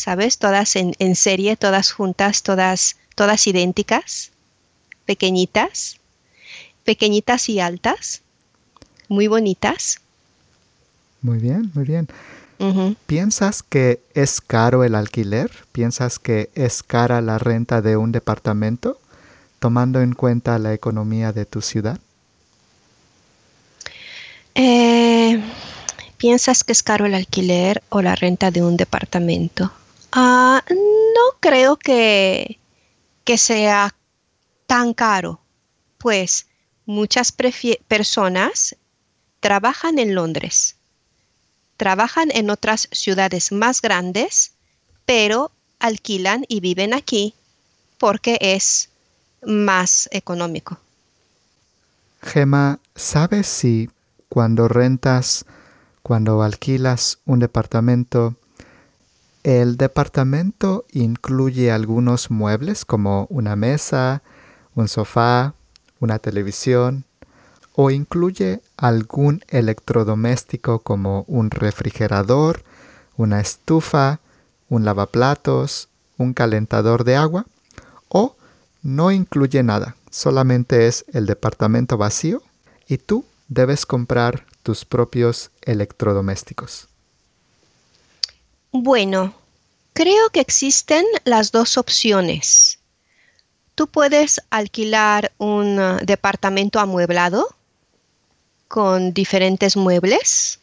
¿sabes? 0.00 0.38
Todas 0.38 0.76
en, 0.76 0.94
en, 0.98 1.16
serie, 1.16 1.56
todas 1.56 1.92
juntas, 1.92 2.42
todas, 2.42 2.96
todas 3.14 3.46
idénticas, 3.46 4.30
pequeñitas 5.06 5.98
pequeñitas 6.88 7.50
y 7.50 7.60
altas, 7.60 8.22
muy 9.08 9.26
bonitas. 9.26 10.00
Muy 11.20 11.38
bien, 11.38 11.70
muy 11.74 11.84
bien. 11.84 12.08
¿Piensas 13.06 13.62
que 13.62 14.00
es 14.14 14.40
caro 14.40 14.84
el 14.84 14.94
alquiler? 14.94 15.50
¿Piensas 15.70 16.18
que 16.18 16.48
es 16.54 16.82
cara 16.82 17.20
la 17.20 17.36
renta 17.36 17.82
de 17.82 17.98
un 17.98 18.10
departamento, 18.10 18.98
tomando 19.58 20.00
en 20.00 20.14
cuenta 20.14 20.58
la 20.58 20.72
economía 20.72 21.30
de 21.34 21.44
tu 21.44 21.60
ciudad? 21.60 22.00
Eh, 24.54 25.42
¿Piensas 26.16 26.64
que 26.64 26.72
es 26.72 26.82
caro 26.82 27.04
el 27.04 27.14
alquiler 27.14 27.82
o 27.90 28.00
la 28.00 28.14
renta 28.14 28.50
de 28.50 28.62
un 28.62 28.78
departamento? 28.78 29.70
Ah, 30.12 30.64
no 30.68 31.38
creo 31.40 31.76
que, 31.76 32.58
que 33.24 33.38
sea 33.38 33.94
tan 34.66 34.94
caro, 34.94 35.40
pues 35.98 36.46
muchas 36.86 37.32
personas 37.32 38.76
trabajan 39.40 39.98
en 39.98 40.14
Londres, 40.14 40.76
trabajan 41.76 42.30
en 42.32 42.50
otras 42.50 42.88
ciudades 42.92 43.52
más 43.52 43.82
grandes, 43.82 44.52
pero 45.04 45.52
alquilan 45.78 46.44
y 46.48 46.60
viven 46.60 46.94
aquí 46.94 47.34
porque 47.98 48.38
es 48.40 48.90
más 49.42 50.08
económico. 50.12 50.78
Gema, 52.22 52.80
¿sabes 52.94 53.46
si 53.46 53.90
cuando 54.28 54.68
rentas, 54.68 55.44
cuando 56.02 56.42
alquilas 56.42 57.18
un 57.24 57.38
departamento, 57.38 58.36
el 59.42 59.76
departamento 59.76 60.84
incluye 60.92 61.70
algunos 61.70 62.30
muebles 62.30 62.84
como 62.84 63.26
una 63.30 63.56
mesa, 63.56 64.22
un 64.74 64.88
sofá, 64.88 65.54
una 66.00 66.18
televisión, 66.18 67.04
o 67.74 67.90
incluye 67.90 68.60
algún 68.76 69.42
electrodoméstico 69.48 70.80
como 70.80 71.24
un 71.28 71.50
refrigerador, 71.50 72.62
una 73.16 73.40
estufa, 73.40 74.20
un 74.68 74.84
lavaplatos, 74.84 75.88
un 76.16 76.34
calentador 76.34 77.04
de 77.04 77.16
agua, 77.16 77.46
o 78.08 78.36
no 78.82 79.12
incluye 79.12 79.62
nada, 79.62 79.96
solamente 80.10 80.88
es 80.88 81.04
el 81.12 81.26
departamento 81.26 81.96
vacío 81.96 82.42
y 82.88 82.98
tú 82.98 83.24
debes 83.48 83.86
comprar 83.86 84.44
tus 84.62 84.84
propios 84.84 85.50
electrodomésticos. 85.62 86.88
Bueno, 88.70 89.34
creo 89.94 90.28
que 90.30 90.40
existen 90.40 91.04
las 91.24 91.52
dos 91.52 91.78
opciones. 91.78 92.78
Tú 93.74 93.86
puedes 93.86 94.42
alquilar 94.50 95.32
un 95.38 95.78
uh, 95.78 95.96
departamento 96.02 96.78
amueblado 96.78 97.48
con 98.68 99.14
diferentes 99.14 99.76
muebles 99.76 100.60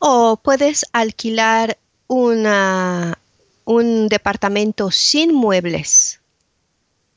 o 0.00 0.36
puedes 0.36 0.86
alquilar 0.92 1.78
una, 2.08 3.16
un 3.64 4.08
departamento 4.08 4.90
sin 4.90 5.32
muebles. 5.32 6.20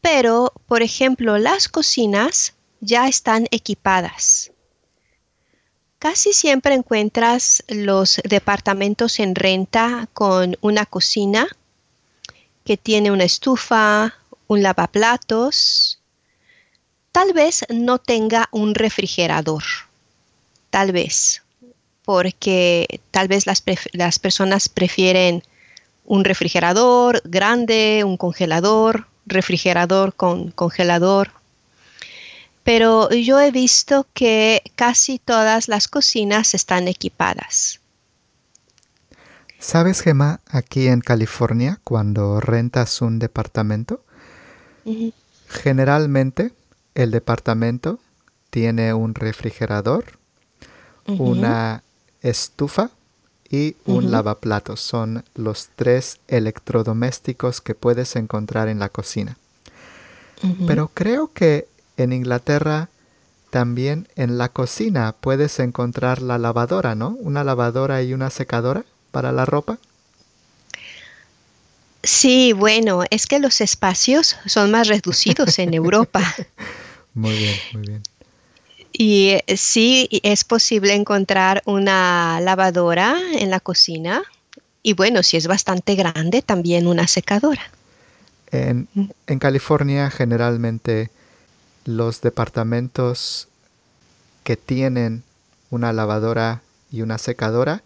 Pero, 0.01 0.53
por 0.67 0.83
ejemplo, 0.83 1.39
las 1.39 1.67
cocinas 1.67 2.53
ya 2.81 3.07
están 3.07 3.47
equipadas. 3.51 4.51
Casi 5.99 6.31
siempre 6.31 6.75
encuentras 6.75 7.61
los 7.67 8.21
departamentos 8.23 9.19
en 9.19 9.35
renta 9.35 10.07
con 10.13 10.57
una 10.61 10.85
cocina 10.85 11.45
que 12.63 12.77
tiene 12.77 13.11
una 13.11 13.25
estufa, 13.25 14.15
un 14.47 14.63
lavaplatos. 14.63 15.99
Tal 17.11 17.33
vez 17.33 17.65
no 17.67 17.97
tenga 17.97 18.47
un 18.51 18.75
refrigerador. 18.75 19.63
Tal 20.69 20.93
vez. 20.93 21.43
Porque 22.05 23.01
tal 23.11 23.27
vez 23.27 23.45
las, 23.45 23.61
las 23.91 24.19
personas 24.19 24.69
prefieren 24.69 25.43
un 26.05 26.23
refrigerador 26.23 27.21
grande, 27.25 28.03
un 28.05 28.15
congelador, 28.15 29.07
refrigerador 29.25 30.15
con 30.15 30.51
congelador 30.51 31.38
pero 32.69 33.09
yo 33.09 33.39
he 33.39 33.49
visto 33.49 34.05
que 34.13 34.61
casi 34.75 35.17
todas 35.17 35.69
las 35.69 35.87
cocinas 35.87 36.53
están 36.53 36.87
equipadas. 36.87 37.79
¿Sabes, 39.57 40.01
Gemma, 40.01 40.41
aquí 40.45 40.87
en 40.87 41.01
California, 41.01 41.79
cuando 41.83 42.39
rentas 42.39 43.01
un 43.01 43.17
departamento, 43.17 44.03
generalmente 45.47 46.53
el 46.93 47.09
departamento 47.09 47.97
tiene 48.51 48.93
un 48.93 49.15
refrigerador, 49.15 50.19
una 51.07 51.81
estufa 52.21 52.91
y 53.49 53.77
un 53.85 54.11
lavaplatos. 54.11 54.79
Son 54.79 55.23
los 55.33 55.69
tres 55.75 56.19
electrodomésticos 56.27 57.61
que 57.61 57.73
puedes 57.73 58.15
encontrar 58.15 58.67
en 58.67 58.77
la 58.77 58.89
cocina. 58.89 59.37
Pero 60.67 60.91
creo 60.93 61.33
que 61.33 61.67
en 62.03 62.13
Inglaterra 62.13 62.89
también 63.49 64.07
en 64.15 64.37
la 64.37 64.49
cocina 64.49 65.15
puedes 65.19 65.59
encontrar 65.59 66.21
la 66.21 66.37
lavadora, 66.37 66.95
¿no? 66.95 67.15
Una 67.19 67.43
lavadora 67.43 68.01
y 68.03 68.13
una 68.13 68.29
secadora 68.29 68.85
para 69.11 69.31
la 69.31 69.45
ropa. 69.45 69.79
Sí, 72.03 72.53
bueno, 72.53 73.03
es 73.09 73.27
que 73.27 73.39
los 73.39 73.59
espacios 73.59 74.37
son 74.45 74.71
más 74.71 74.87
reducidos 74.87 75.59
en 75.59 75.73
Europa. 75.73 76.23
Muy 77.15 77.35
bien, 77.35 77.55
muy 77.73 77.81
bien. 77.81 78.03
Y 78.93 79.29
eh, 79.29 79.57
sí, 79.57 80.07
es 80.23 80.43
posible 80.43 80.93
encontrar 80.93 81.61
una 81.65 82.39
lavadora 82.39 83.17
en 83.33 83.49
la 83.49 83.59
cocina. 83.59 84.21
Y 84.83 84.93
bueno, 84.93 85.23
si 85.23 85.35
es 85.35 85.47
bastante 85.47 85.95
grande, 85.95 86.41
también 86.41 86.87
una 86.87 87.07
secadora. 87.07 87.63
En, 88.51 88.87
en 89.27 89.39
California 89.39 90.09
generalmente 90.11 91.09
los 91.85 92.21
departamentos 92.21 93.47
que 94.43 94.57
tienen 94.57 95.23
una 95.69 95.93
lavadora 95.93 96.61
y 96.91 97.01
una 97.01 97.17
secadora 97.17 97.83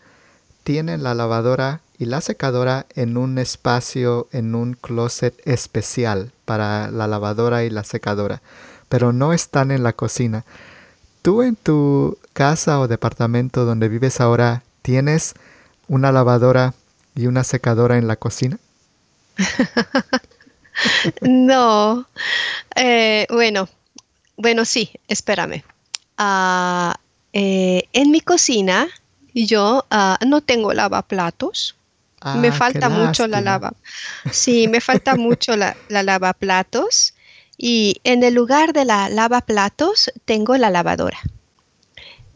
tienen 0.64 1.04
la 1.04 1.14
lavadora 1.14 1.82
y 1.98 2.06
la 2.06 2.22
secadora 2.22 2.86
en 2.96 3.18
un 3.18 3.38
espacio, 3.38 4.28
en 4.32 4.56
un 4.56 4.74
closet 4.74 5.36
especial 5.46 6.32
para 6.46 6.90
la 6.90 7.08
lavadora 7.08 7.64
y 7.64 7.70
la 7.70 7.84
secadora, 7.84 8.42
pero 8.90 9.14
no 9.14 9.34
están 9.34 9.72
en 9.72 9.84
la 9.84 9.94
cocina. 9.94 10.46
¿Tú 11.22 11.42
en 11.42 11.56
tu 11.56 12.18
casa 12.34 12.80
o 12.80 12.88
departamento 12.88 13.66
donde 13.66 13.90
vives 13.90 14.20
ahora 14.20 14.64
tienes 14.82 15.36
una 15.88 16.12
lavadora 16.12 16.74
y 17.16 17.28
una 17.28 17.44
secadora 17.44 17.98
en 17.98 18.08
la 18.08 18.16
cocina? 18.16 18.58
no. 21.22 22.06
Eh, 22.76 23.28
bueno, 23.30 23.70
bueno, 24.38 24.66
sí, 24.66 24.92
espérame. 25.08 25.64
Ah, 26.18 26.96
eh, 27.34 27.84
en 27.94 28.12
mi 28.12 28.22
cocina 28.22 28.88
yo 29.34 29.86
ah, 29.90 30.20
no 30.26 30.42
tengo 30.42 30.74
lavaplatos. 30.74 31.76
me 32.38 32.50
ah, 32.50 32.52
falta 32.52 32.90
mucho 32.90 33.28
la 33.28 33.42
lava. 33.42 33.74
Sí, 34.32 34.68
me 34.68 34.82
falta 34.82 35.16
mucho 35.18 35.56
la, 35.56 35.76
la 35.90 36.04
lavaplatos. 36.04 37.14
Y 37.58 38.02
en 38.04 38.24
el 38.24 38.34
lugar 38.34 38.74
de 38.74 38.86
la 38.86 39.10
lavaplatos 39.10 40.12
tengo 40.26 40.58
la 40.58 40.70
lavadora. 40.70 41.20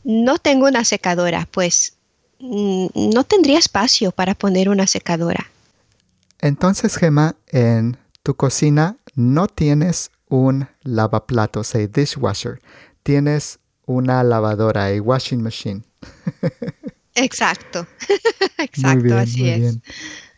No 0.04 0.38
tengo 0.38 0.68
una 0.68 0.86
secadora, 0.86 1.48
pues 1.52 1.98
mm, 2.40 2.88
no 2.94 3.24
tendría 3.24 3.60
espacio 3.60 4.12
para 4.12 4.36
poner 4.36 4.70
una 4.70 4.88
secadora. 4.88 5.50
Entonces, 6.40 6.96
Gemma, 6.96 7.36
en 7.48 7.98
tu 8.24 8.36
cocina 8.36 8.96
no 9.16 9.48
tienes 9.48 10.12
un 10.30 10.68
lavaplatos, 10.84 11.76
a 11.76 11.88
dishwasher. 11.88 12.60
Tienes 13.04 13.60
una 13.86 14.24
lavadora, 14.24 14.88
a 14.88 15.02
washing 15.02 15.42
machine. 15.42 15.84
Exacto, 17.16 17.88
exacto, 18.60 19.18
así 19.18 19.50
es. 19.50 19.80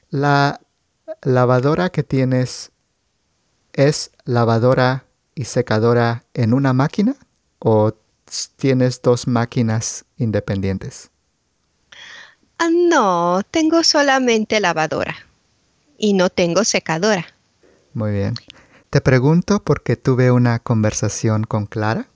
La 0.09 0.61
lavadora 1.23 1.89
que 1.89 2.03
tienes 2.03 2.71
es 3.73 4.11
lavadora 4.23 5.03
y 5.35 5.43
secadora 5.43 6.23
en 6.33 6.53
una 6.53 6.71
máquina 6.71 7.17
o 7.59 7.93
tienes 8.55 9.01
dos 9.01 9.27
máquinas 9.27 10.05
independientes? 10.17 11.09
Ah, 12.57 12.69
no, 12.71 13.41
tengo 13.49 13.83
solamente 13.83 14.59
lavadora 14.59 15.15
y 15.97 16.13
no 16.13 16.29
tengo 16.29 16.63
secadora. 16.63 17.25
Muy 17.93 18.11
bien. 18.11 18.35
Te 18.89 19.01
pregunto 19.01 19.63
porque 19.63 19.95
tuve 19.97 20.31
una 20.31 20.57
conversación 20.57 21.43
con 21.43 21.67
Clara. 21.67 22.07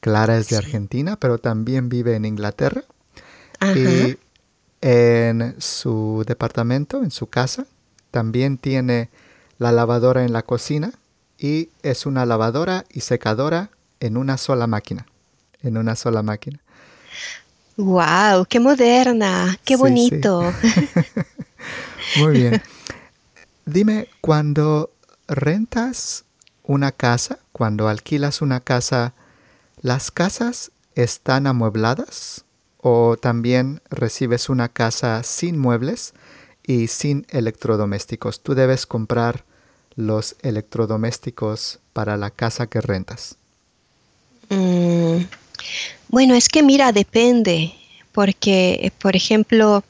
Clara 0.00 0.36
es 0.36 0.48
de 0.48 0.58
Argentina, 0.58 1.16
pero 1.16 1.38
también 1.38 1.88
vive 1.88 2.14
en 2.14 2.26
Inglaterra. 2.26 2.84
Y 3.74 4.18
en 4.82 5.54
su 5.58 6.24
departamento, 6.26 7.02
en 7.02 7.10
su 7.10 7.26
casa, 7.26 7.66
también 8.10 8.58
tiene 8.58 9.08
la 9.58 9.72
lavadora 9.72 10.24
en 10.24 10.32
la 10.32 10.42
cocina 10.42 10.92
y 11.38 11.70
es 11.82 12.04
una 12.04 12.26
lavadora 12.26 12.84
y 12.90 13.00
secadora 13.00 13.70
en 14.00 14.16
una 14.18 14.36
sola 14.36 14.66
máquina. 14.66 15.06
En 15.62 15.78
una 15.78 15.96
sola 15.96 16.22
máquina. 16.22 16.60
¡Wow! 17.76 18.44
¡Qué 18.46 18.60
moderna! 18.60 19.58
¡Qué 19.64 19.76
bonito! 19.76 20.52
Muy 22.16 22.32
bien. 22.32 22.62
Dime, 23.64 24.08
cuando 24.20 24.90
rentas 25.30 26.24
una 26.64 26.92
casa, 26.92 27.38
cuando 27.52 27.88
alquilas 27.88 28.42
una 28.42 28.60
casa, 28.60 29.14
¿las 29.80 30.10
casas 30.10 30.72
están 30.94 31.46
amuebladas? 31.46 32.44
¿O 32.78 33.16
también 33.16 33.80
recibes 33.90 34.48
una 34.48 34.68
casa 34.68 35.22
sin 35.22 35.58
muebles 35.58 36.14
y 36.66 36.88
sin 36.88 37.26
electrodomésticos? 37.30 38.40
Tú 38.40 38.54
debes 38.54 38.86
comprar 38.86 39.44
los 39.96 40.36
electrodomésticos 40.42 41.78
para 41.92 42.16
la 42.16 42.30
casa 42.30 42.66
que 42.66 42.80
rentas. 42.80 43.36
Mm, 44.48 45.24
bueno, 46.08 46.34
es 46.34 46.48
que 46.48 46.62
mira, 46.62 46.92
depende, 46.92 47.74
porque, 48.12 48.92
por 49.00 49.14
ejemplo, 49.14 49.84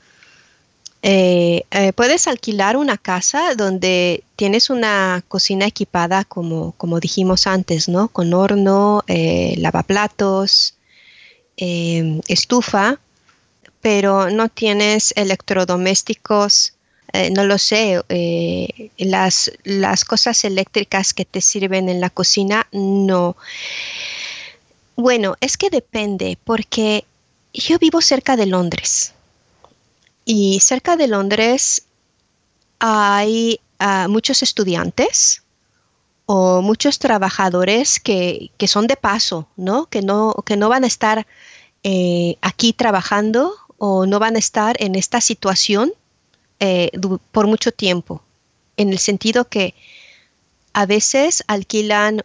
eh, 1.03 1.65
eh, 1.71 1.93
puedes 1.95 2.27
alquilar 2.27 2.77
una 2.77 2.99
casa 2.99 3.55
donde 3.55 4.23
tienes 4.37 4.69
una 4.69 5.25
cocina 5.29 5.67
equipada 5.67 6.25
como, 6.25 6.73
como 6.73 7.01
dijimos 7.01 7.47
antes, 7.47 7.89
¿no? 7.89 8.09
Con 8.09 8.35
horno, 8.35 9.03
eh, 9.07 9.55
lavaplatos, 9.59 10.75
estufa, 11.57 12.99
pero 13.83 14.31
no 14.31 14.49
tienes 14.49 15.13
electrodomésticos, 15.15 16.73
no 17.33 17.45
lo 17.45 17.59
sé, 17.59 18.01
las, 18.97 19.53
las 19.65 20.07
cosas 20.07 20.43
eléctricas 20.45 21.13
que 21.13 21.27
te 21.27 21.43
sirven 21.43 21.91
en 21.91 22.01
la 22.01 22.09
cocina, 22.09 22.67
no. 22.73 23.37
Bueno, 24.97 25.37
es 25.43 25.59
que 25.59 25.69
depende, 25.69 26.39
porque 26.43 27.05
yo 27.53 27.79
vivo 27.79 28.01
cerca 28.01 28.37
de 28.37 28.47
Londres. 28.47 29.13
Y 30.33 30.61
cerca 30.61 30.97
de 30.97 31.09
Londres 31.09 31.89
hay 32.79 33.59
ah, 33.81 34.07
muchos 34.09 34.45
estudiantes 34.45 35.43
o 36.25 36.63
muchos 36.63 37.01
trabajadores 37.01 37.99
que, 37.99 38.53
son 38.69 38.87
de 38.87 38.95
paso, 38.95 39.49
¿no? 39.57 39.87
Que 39.87 40.03
no, 40.03 40.37
que 40.47 40.57
no 40.57 40.69
van 40.69 40.85
a 40.85 40.87
estar 40.87 41.27
eh, 41.83 42.37
aquí 42.43 42.73
trabajando 42.73 43.55
o 43.77 44.07
no 44.07 44.21
van 44.21 44.37
a 44.37 44.39
estar 44.39 44.77
en 44.81 44.95
esta 44.95 45.21
situación 45.21 45.93
eh, 46.61 46.93
por 47.33 47.49
mucho 47.49 47.73
tiempo, 47.73 48.23
en 48.77 48.91
el 48.91 49.01
sentido 49.01 49.49
que 49.49 49.75
a 50.73 50.87
veces 50.87 51.43
alquilan 51.49 52.23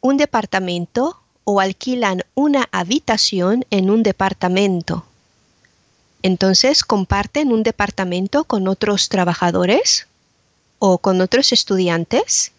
un 0.00 0.16
departamento 0.16 1.20
o 1.44 1.60
alquilan 1.60 2.22
una 2.34 2.70
habitación 2.72 3.66
en 3.68 3.90
un 3.90 4.02
departamento 4.02 5.04
entonces 6.22 6.84
comparten 6.84 7.52
un 7.52 7.62
departamento 7.62 8.44
con 8.44 8.68
otros 8.68 9.08
trabajadores 9.08 10.06
o 10.78 10.98
con 10.98 11.20
otros 11.20 11.52
estudiantes. 11.52 12.52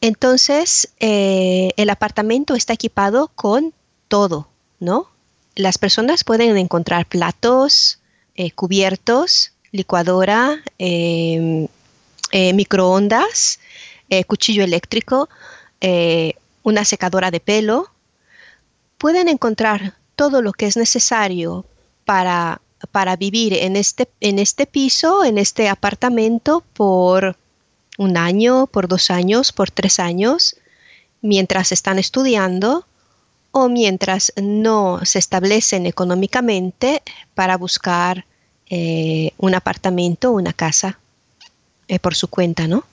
Entonces 0.00 0.88
eh, 1.00 1.70
el 1.76 1.90
apartamento 1.90 2.54
está 2.54 2.74
equipado 2.74 3.30
con 3.34 3.72
todo, 4.08 4.48
¿no? 4.80 5.08
Las 5.54 5.78
personas 5.78 6.24
pueden 6.24 6.56
encontrar 6.56 7.06
platos, 7.06 7.98
eh, 8.34 8.50
cubiertos, 8.52 9.52
licuadora, 9.70 10.62
em, 10.78 11.68
eh, 12.30 12.52
microondas, 12.52 13.60
cuchillo 14.26 14.62
eléctrico, 14.62 15.30
una 16.62 16.84
secadora 16.84 17.30
de 17.30 17.40
pelo. 17.40 17.90
Pueden 18.98 19.28
encontrar 19.28 19.94
todo 20.16 20.42
lo 20.42 20.52
que 20.52 20.66
es 20.66 20.76
necesario 20.76 21.64
para, 22.12 22.60
para 22.90 23.16
vivir 23.16 23.54
en 23.54 23.74
este, 23.74 24.06
en 24.20 24.38
este 24.38 24.66
piso, 24.66 25.24
en 25.24 25.38
este 25.38 25.70
apartamento 25.70 26.62
por 26.74 27.38
un 27.96 28.18
año, 28.18 28.66
por 28.66 28.86
dos 28.86 29.10
años, 29.10 29.50
por 29.50 29.70
tres 29.70 29.98
años, 29.98 30.56
mientras 31.22 31.72
están 31.72 31.98
estudiando 31.98 32.84
o 33.50 33.70
mientras 33.70 34.30
no 34.36 35.00
se 35.04 35.18
establecen 35.18 35.86
económicamente 35.86 37.02
para 37.34 37.56
buscar 37.56 38.26
eh, 38.68 39.32
un 39.38 39.54
apartamento 39.54 40.32
una 40.32 40.52
casa 40.52 40.98
eh, 41.88 41.98
por 41.98 42.14
su 42.14 42.28
cuenta, 42.28 42.68
¿no? 42.68 42.84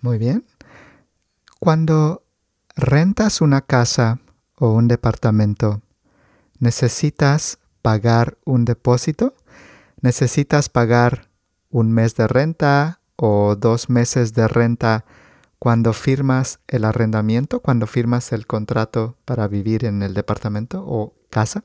Muy 0.00 0.16
bien. 0.16 0.44
Cuando 1.60 2.22
rentas 2.74 3.42
una 3.42 3.60
casa 3.60 4.18
o 4.54 4.70
un 4.70 4.88
departamento, 4.88 5.82
necesitas 6.58 7.58
pagar 7.82 8.38
un 8.44 8.64
depósito, 8.64 9.34
necesitas 10.00 10.68
pagar 10.68 11.28
un 11.70 11.92
mes 11.92 12.14
de 12.14 12.26
renta 12.26 13.00
o 13.16 13.56
dos 13.56 13.90
meses 13.90 14.34
de 14.34 14.48
renta 14.48 15.04
cuando 15.58 15.92
firmas 15.92 16.60
el 16.68 16.84
arrendamiento, 16.84 17.60
cuando 17.60 17.86
firmas 17.86 18.32
el 18.32 18.46
contrato 18.46 19.16
para 19.24 19.48
vivir 19.48 19.84
en 19.84 20.02
el 20.02 20.14
departamento 20.14 20.84
o 20.86 21.14
casa? 21.30 21.64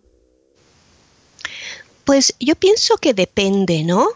Pues 2.04 2.36
yo 2.40 2.56
pienso 2.56 2.98
que 2.98 3.14
depende, 3.14 3.84
¿no? 3.84 4.08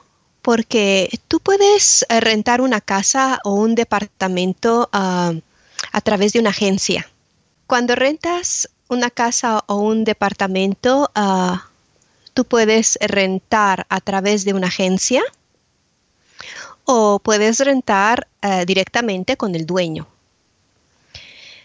Porque 0.41 1.19
tú 1.27 1.39
puedes 1.39 2.05
eh, 2.09 2.19
rentar 2.19 2.61
una 2.61 2.81
casa 2.81 3.39
o 3.43 3.53
un 3.53 3.75
departamento 3.75 4.89
ah, 4.91 5.33
a 5.91 6.01
través 6.01 6.33
de 6.33 6.39
una 6.39 6.49
agencia. 6.49 7.07
Cuando 7.67 7.95
rentas 7.95 8.69
una 8.89 9.09
casa 9.09 9.63
o 9.67 9.75
un 9.75 10.05
departamento, 10.05 11.11
uh, 11.15 11.57
tú 12.37 12.45
puedes 12.45 12.99
rentar 13.01 13.87
a 13.89 13.99
través 13.99 14.45
de 14.45 14.53
una 14.53 14.67
agencia 14.67 15.23
o 16.85 17.17
puedes 17.17 17.59
rentar 17.61 18.27
eh, 18.43 18.63
directamente 18.67 19.37
con 19.37 19.55
el 19.55 19.65
dueño. 19.65 20.05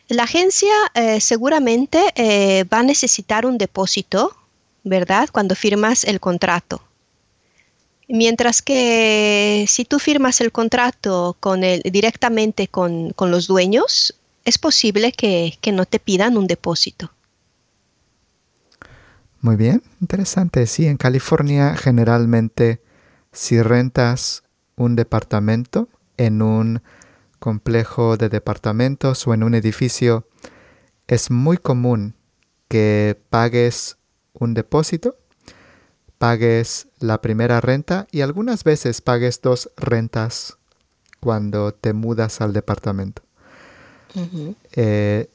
La 0.08 0.22
agencia 0.22 0.72
eh, 0.94 1.20
seguramente 1.20 2.00
eh, 2.14 2.64
va 2.64 2.78
a 2.78 2.82
necesitar 2.84 3.44
un 3.44 3.58
depósito, 3.58 4.34
¿verdad? 4.82 5.28
Cuando 5.30 5.54
firmas 5.54 6.04
el 6.04 6.20
contrato. 6.20 6.82
Mientras 8.08 8.62
que 8.62 9.66
si 9.68 9.84
tú 9.84 9.98
firmas 9.98 10.40
el 10.40 10.52
contrato 10.52 11.36
con 11.38 11.60
directamente 11.60 12.66
con, 12.66 13.12
los 13.18 13.46
dueños, 13.46 14.14
es 14.46 14.56
posible 14.56 15.12
que 15.12 15.72
no 15.74 15.84
te 15.84 15.98
pidan 15.98 16.38
un 16.38 16.46
depósito. 16.46 17.10
Muy 19.42 19.56
bien, 19.56 19.82
interesante. 20.00 20.68
Sí, 20.68 20.86
en 20.86 20.96
California 20.96 21.76
generalmente 21.76 22.80
si 23.32 23.60
rentas 23.60 24.44
un 24.76 24.94
departamento 24.94 25.88
en 26.16 26.42
un 26.42 26.80
complejo 27.40 28.16
de 28.16 28.28
departamentos 28.28 29.26
o 29.26 29.34
en 29.34 29.42
un 29.42 29.56
edificio, 29.56 30.28
es 31.08 31.32
muy 31.32 31.56
común 31.56 32.14
que 32.68 33.20
pagues 33.30 33.96
un 34.32 34.54
depósito, 34.54 35.16
pagues 36.18 36.86
la 37.00 37.20
primera 37.20 37.60
renta 37.60 38.06
y 38.12 38.20
algunas 38.20 38.62
veces 38.62 39.00
pagues 39.00 39.40
dos 39.42 39.70
rentas 39.76 40.56
cuando 41.18 41.74
te 41.74 41.94
mudas 41.94 42.40
al 42.40 42.52
departamento. 42.52 43.22
Eh, 44.76 45.28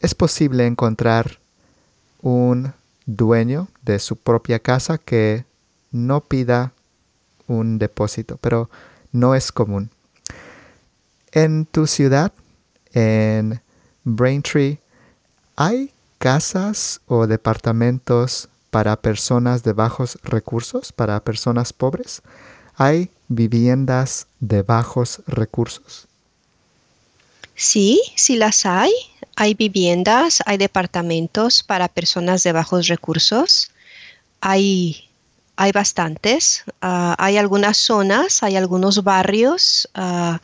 es 0.00 0.14
posible 0.14 0.64
encontrar 0.64 1.41
un 2.22 2.72
dueño 3.04 3.68
de 3.82 3.98
su 3.98 4.16
propia 4.16 4.60
casa 4.60 4.96
que 4.96 5.44
no 5.90 6.22
pida 6.22 6.72
un 7.46 7.78
depósito, 7.78 8.38
pero 8.40 8.70
no 9.12 9.34
es 9.34 9.52
común. 9.52 9.90
En 11.32 11.66
tu 11.66 11.86
ciudad, 11.86 12.32
en 12.92 13.60
Braintree, 14.04 14.78
¿hay 15.56 15.92
casas 16.18 17.00
o 17.06 17.26
departamentos 17.26 18.48
para 18.70 18.96
personas 18.96 19.62
de 19.64 19.72
bajos 19.72 20.18
recursos, 20.22 20.92
para 20.92 21.22
personas 21.22 21.72
pobres? 21.72 22.22
¿Hay 22.76 23.10
viviendas 23.28 24.26
de 24.40 24.62
bajos 24.62 25.22
recursos? 25.26 26.06
Sí, 27.54 28.00
sí 28.16 28.36
las 28.36 28.64
hay. 28.64 28.92
Hay 29.36 29.54
viviendas, 29.54 30.42
hay 30.46 30.58
departamentos 30.58 31.62
para 31.62 31.88
personas 31.88 32.42
de 32.42 32.52
bajos 32.52 32.88
recursos. 32.88 33.70
Hay, 34.40 35.08
hay 35.56 35.72
bastantes. 35.72 36.64
Ah, 36.80 37.14
hay 37.18 37.38
algunas 37.38 37.76
zonas, 37.78 38.42
hay 38.42 38.56
algunos 38.56 39.02
barrios 39.02 39.88
ah, 39.94 40.40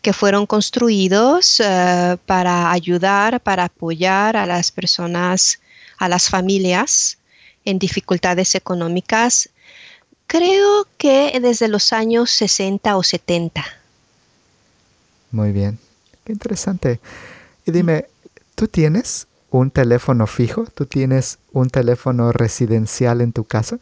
que 0.00 0.12
fueron 0.12 0.46
construidos 0.46 1.60
ah, 1.60 2.16
para 2.26 2.72
ayudar, 2.72 3.40
para 3.40 3.64
apoyar 3.64 4.36
a 4.36 4.46
las 4.46 4.70
personas, 4.70 5.60
a 5.98 6.08
las 6.08 6.28
familias 6.28 7.18
en 7.64 7.78
dificultades 7.78 8.54
económicas. 8.54 9.50
Creo 10.26 10.86
que 10.96 11.38
desde 11.40 11.68
los 11.68 11.92
años 11.92 12.30
60 12.30 12.96
o 12.96 13.02
70. 13.02 13.64
Muy 15.32 15.52
bien, 15.52 15.78
qué 16.24 16.32
interesante. 16.32 17.00
Y 17.66 17.72
dime, 17.72 18.06
¿Tú 18.60 18.68
tienes 18.68 19.26
un 19.48 19.70
teléfono 19.70 20.26
fijo? 20.26 20.66
¿Tú 20.74 20.84
tienes 20.84 21.38
un 21.50 21.70
teléfono 21.70 22.30
residencial 22.30 23.22
en 23.22 23.32
tu 23.32 23.44
casa? 23.44 23.78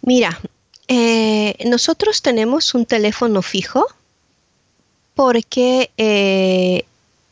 Mira, 0.00 0.40
eh, 0.88 1.54
nosotros 1.66 2.22
tenemos 2.22 2.72
un 2.72 2.86
teléfono 2.86 3.42
fijo 3.42 3.84
porque 5.14 5.90
eh, 5.98 6.86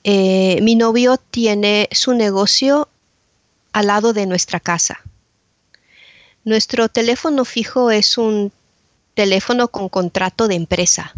eh, 0.05 0.61
mi 0.61 0.75
novio 0.75 1.17
tiene 1.17 1.89
su 1.91 2.13
negocio 2.13 2.91
al 3.73 3.87
lado 3.87 4.13
de 4.13 4.27
nuestra 4.27 4.61
casa. 4.61 5.01
Nuestro 6.45 6.91
teléfono 6.91 7.47
fijo 7.47 7.91
es 7.91 8.19
un 8.19 8.53
teléfono 9.15 9.69
con 9.69 9.89
contrato 9.89 10.49
de 10.49 10.57
empresa. 10.57 11.15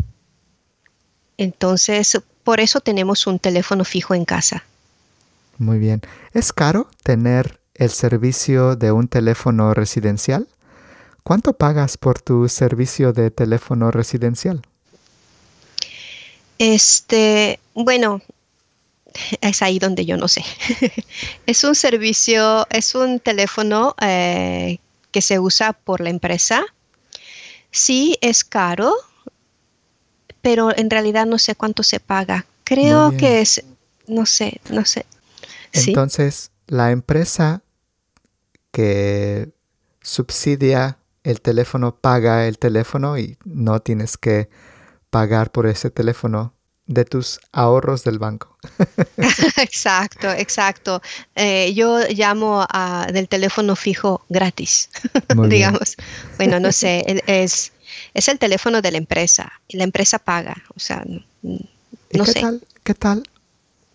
Entonces, 1.38 2.16
por 2.46 2.60
eso 2.60 2.80
tenemos 2.80 3.26
un 3.26 3.40
teléfono 3.40 3.84
fijo 3.84 4.14
en 4.14 4.24
casa. 4.24 4.62
Muy 5.58 5.80
bien. 5.80 6.00
¿Es 6.32 6.52
caro 6.52 6.88
tener 7.02 7.58
el 7.74 7.90
servicio 7.90 8.76
de 8.76 8.92
un 8.92 9.08
teléfono 9.08 9.74
residencial? 9.74 10.46
¿Cuánto 11.24 11.54
pagas 11.54 11.96
por 11.96 12.22
tu 12.22 12.48
servicio 12.48 13.12
de 13.12 13.32
teléfono 13.32 13.90
residencial? 13.90 14.62
Este, 16.58 17.58
bueno, 17.74 18.22
es 19.40 19.60
ahí 19.60 19.80
donde 19.80 20.06
yo 20.06 20.16
no 20.16 20.28
sé. 20.28 20.44
es 21.46 21.64
un 21.64 21.74
servicio, 21.74 22.64
es 22.70 22.94
un 22.94 23.18
teléfono 23.18 23.96
eh, 24.00 24.78
que 25.10 25.20
se 25.20 25.40
usa 25.40 25.72
por 25.72 26.00
la 26.00 26.10
empresa. 26.10 26.64
Sí, 27.72 28.16
es 28.20 28.44
caro, 28.44 28.94
pero 30.46 30.70
en 30.76 30.90
realidad 30.90 31.26
no 31.26 31.38
sé 31.38 31.56
cuánto 31.56 31.82
se 31.82 31.98
paga. 31.98 32.46
Creo 32.62 33.16
que 33.16 33.40
es, 33.40 33.64
no 34.06 34.26
sé, 34.26 34.60
no 34.70 34.84
sé. 34.84 35.04
Entonces, 35.72 36.52
la 36.68 36.92
empresa 36.92 37.62
que 38.70 39.48
subsidia 40.00 40.98
el 41.24 41.40
teléfono 41.40 41.96
paga 41.96 42.46
el 42.46 42.58
teléfono 42.58 43.18
y 43.18 43.36
no 43.44 43.80
tienes 43.80 44.16
que 44.16 44.48
pagar 45.10 45.50
por 45.50 45.66
ese 45.66 45.90
teléfono 45.90 46.54
de 46.86 47.04
tus 47.04 47.40
ahorros 47.50 48.04
del 48.04 48.20
banco. 48.20 48.56
exacto, 49.56 50.30
exacto. 50.30 51.02
Eh, 51.34 51.74
yo 51.74 51.98
llamo 52.10 52.64
del 53.12 53.28
teléfono 53.28 53.74
fijo 53.74 54.24
gratis, 54.28 54.90
digamos. 55.48 55.96
Bueno, 56.36 56.60
no 56.60 56.70
sé, 56.80 57.20
es, 57.26 57.72
es 58.14 58.28
el 58.28 58.38
teléfono 58.38 58.82
de 58.82 58.90
la 58.90 58.98
empresa 58.98 59.52
y 59.68 59.76
la 59.76 59.84
empresa 59.84 60.18
paga, 60.18 60.56
o 60.74 60.80
sea, 60.80 61.04
no, 61.06 61.24
qué 62.10 62.24
sé. 62.24 62.40
Tal, 62.40 62.62
¿Qué 62.82 62.94
tal 62.94 63.22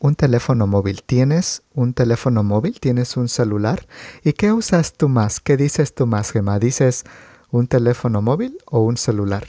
un 0.02 0.16
teléfono 0.16 0.68
móvil? 0.68 1.04
¿Tienes 1.04 1.62
un 1.74 1.94
teléfono 1.94 2.44
móvil? 2.44 2.80
¿Tienes 2.80 3.16
un 3.18 3.30
celular? 3.30 3.86
¿Y 4.24 4.34
qué 4.34 4.52
usas 4.52 4.94
tú 4.94 5.08
más? 5.08 5.40
¿Qué 5.40 5.58
dices 5.58 5.94
tú 5.94 6.08
más, 6.08 6.32
Gemma? 6.32 6.60
¿Dices 6.60 7.04
un 7.52 7.68
teléfono 7.68 8.22
móvil 8.22 8.58
o 8.66 8.82
un 8.82 8.98
celular? 8.98 9.48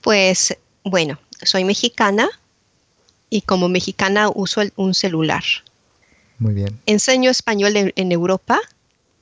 Pues 0.00 0.56
bueno, 0.84 1.18
soy 1.42 1.64
mexicana 1.64 2.28
y 3.30 3.42
como 3.42 3.68
mexicana 3.68 4.30
uso 4.32 4.62
un 4.76 4.94
celular. 4.94 5.42
Muy 6.38 6.54
bien. 6.54 6.80
Enseño 6.86 7.30
español 7.30 7.76
en, 7.76 8.12
Europa 8.12 8.60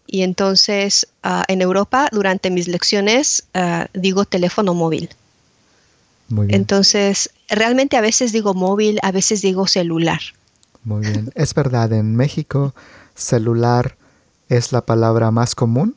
y 0.07 0.23
entonces 0.23 1.09
ah, 1.23 1.45
en 1.49 1.63
Europa 1.63 2.09
durante 2.13 2.51
mis 2.51 2.69
lecciones 2.69 3.45
ah, 3.55 3.87
digo 3.95 4.25
teléfono 4.25 4.75
móvil. 4.75 5.11
Muy 6.29 6.49
bien. 6.49 6.61
Entonces, 6.61 7.31
realmente 7.49 7.97
a 7.97 8.01
veces 8.01 8.33
digo 8.33 8.53
móvil, 8.55 8.99
a 9.03 9.13
veces 9.13 9.43
digo 9.43 9.67
celular. 9.67 10.21
Muy 10.83 11.03
bien. 11.03 11.31
Es 11.35 11.55
verdad, 11.55 11.93
en 11.93 12.17
México 12.17 12.75
celular 13.15 13.97
es 14.49 14.73
la 14.73 14.83
palabra 14.83 15.31
más 15.31 15.55
común 15.55 15.97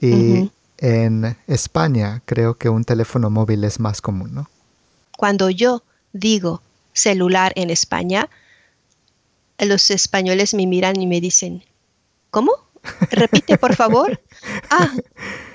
y 0.00 0.50
en 0.78 1.36
España 1.46 2.22
creo 2.24 2.54
que 2.54 2.68
un 2.68 2.84
teléfono 2.84 3.30
móvil 3.30 3.64
es 3.64 3.80
más 3.80 4.00
común, 4.00 4.34
¿no? 4.34 4.50
Cuando 5.16 5.50
yo 5.50 5.82
digo 6.12 6.62
celular 6.92 7.52
en 7.56 7.70
España, 7.70 8.28
los 9.58 9.90
españoles 9.90 10.54
me 10.54 10.66
miran 10.66 11.00
y 11.00 11.06
me 11.06 11.20
dicen, 11.20 11.64
¿cómo? 12.30 12.52
Repite, 13.10 13.58
por 13.58 13.74
favor. 13.74 14.20
Ah, 14.70 14.92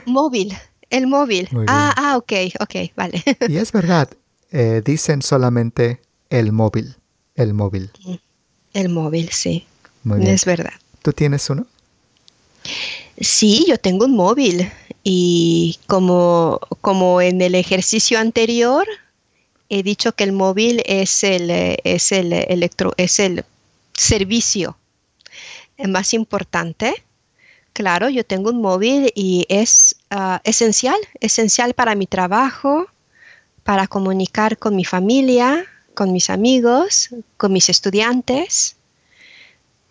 móvil, 0.06 0.58
el 0.90 1.06
móvil. 1.06 1.48
Ah, 1.68 1.94
ah, 1.96 2.18
ok, 2.18 2.34
ok, 2.60 2.76
vale. 2.96 3.24
Y 3.48 3.58
es 3.58 3.72
verdad, 3.72 4.10
eh, 4.52 4.82
dicen 4.84 5.22
solamente 5.22 6.02
el 6.30 6.52
móvil, 6.52 6.96
el 7.36 7.54
móvil. 7.54 7.92
El 8.74 8.90
móvil, 8.90 9.30
sí. 9.30 9.68
Muy 10.04 10.20
bien. 10.20 10.34
Es 10.34 10.46
verdad. 10.46 10.74
¿Tú 11.02 11.14
tienes 11.14 11.50
uno? 11.50 11.68
Sí, 13.20 13.66
yo 13.68 13.78
tengo 13.78 14.06
un 14.06 14.16
móvil 14.16 14.72
y 15.04 15.78
como, 15.88 16.60
como 16.82 17.22
en 17.22 17.42
el 17.42 17.56
ejercicio 17.56 18.20
anterior, 18.20 18.88
he 19.70 19.84
dicho 19.84 20.14
que 20.14 20.24
el 20.24 20.32
móvil 20.32 20.82
es 20.86 21.24
el, 21.24 21.50
es 21.52 22.12
el, 22.12 22.34
electro, 22.34 22.94
es 22.98 23.20
el 23.20 23.46
servicio 23.94 24.78
más 25.88 26.14
importante. 26.14 27.04
Claro, 27.74 28.10
yo 28.10 28.26
tengo 28.26 28.50
un 28.50 28.62
móvil 28.62 29.12
y 29.16 29.46
es 29.50 29.96
ah, 30.10 30.42
esencial, 30.44 30.98
esencial 31.20 31.74
para 31.74 31.96
mi 31.96 32.08
trabajo, 32.08 32.88
para 33.64 33.88
comunicar 33.88 34.58
con 34.58 34.76
mi 34.76 34.84
familia, 34.84 35.66
con 35.94 36.12
mis 36.12 36.30
amigos, 36.30 37.10
con 37.38 37.54
mis 37.54 37.70
estudiantes. 37.70 38.76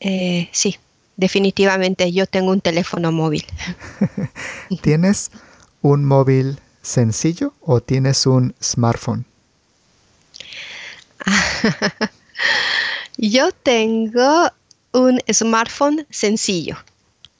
Eh, 0.01 0.49
sí, 0.53 0.77
definitivamente 1.17 2.13
yo 2.13 2.27
tengo 2.27 2.51
un 2.51 2.61
teléfono 2.61 3.13
móvil. 3.13 3.45
¿Tienes 4.83 5.31
un 5.83 6.05
móvil 6.05 6.59
sencillo 6.83 7.55
o 7.61 7.81
tienes 7.81 8.27
un 8.27 8.55
smartphone? 8.63 9.25
Yo 13.17 13.51
tengo 13.51 14.51
un 14.93 15.21
smartphone 15.33 16.07
sencillo. 16.11 16.77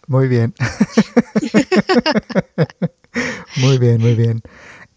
Muy 0.09 0.27
bien. 0.27 0.55
muy 3.57 3.79
bien, 3.79 4.01
muy 4.01 4.15
bien. 4.15 4.43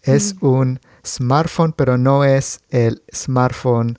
Es 0.02 0.34
mm. 0.40 0.46
un 0.46 0.80
smartphone, 1.06 1.72
pero 1.72 1.98
no 1.98 2.24
es 2.24 2.60
el 2.70 3.02
smartphone 3.14 3.98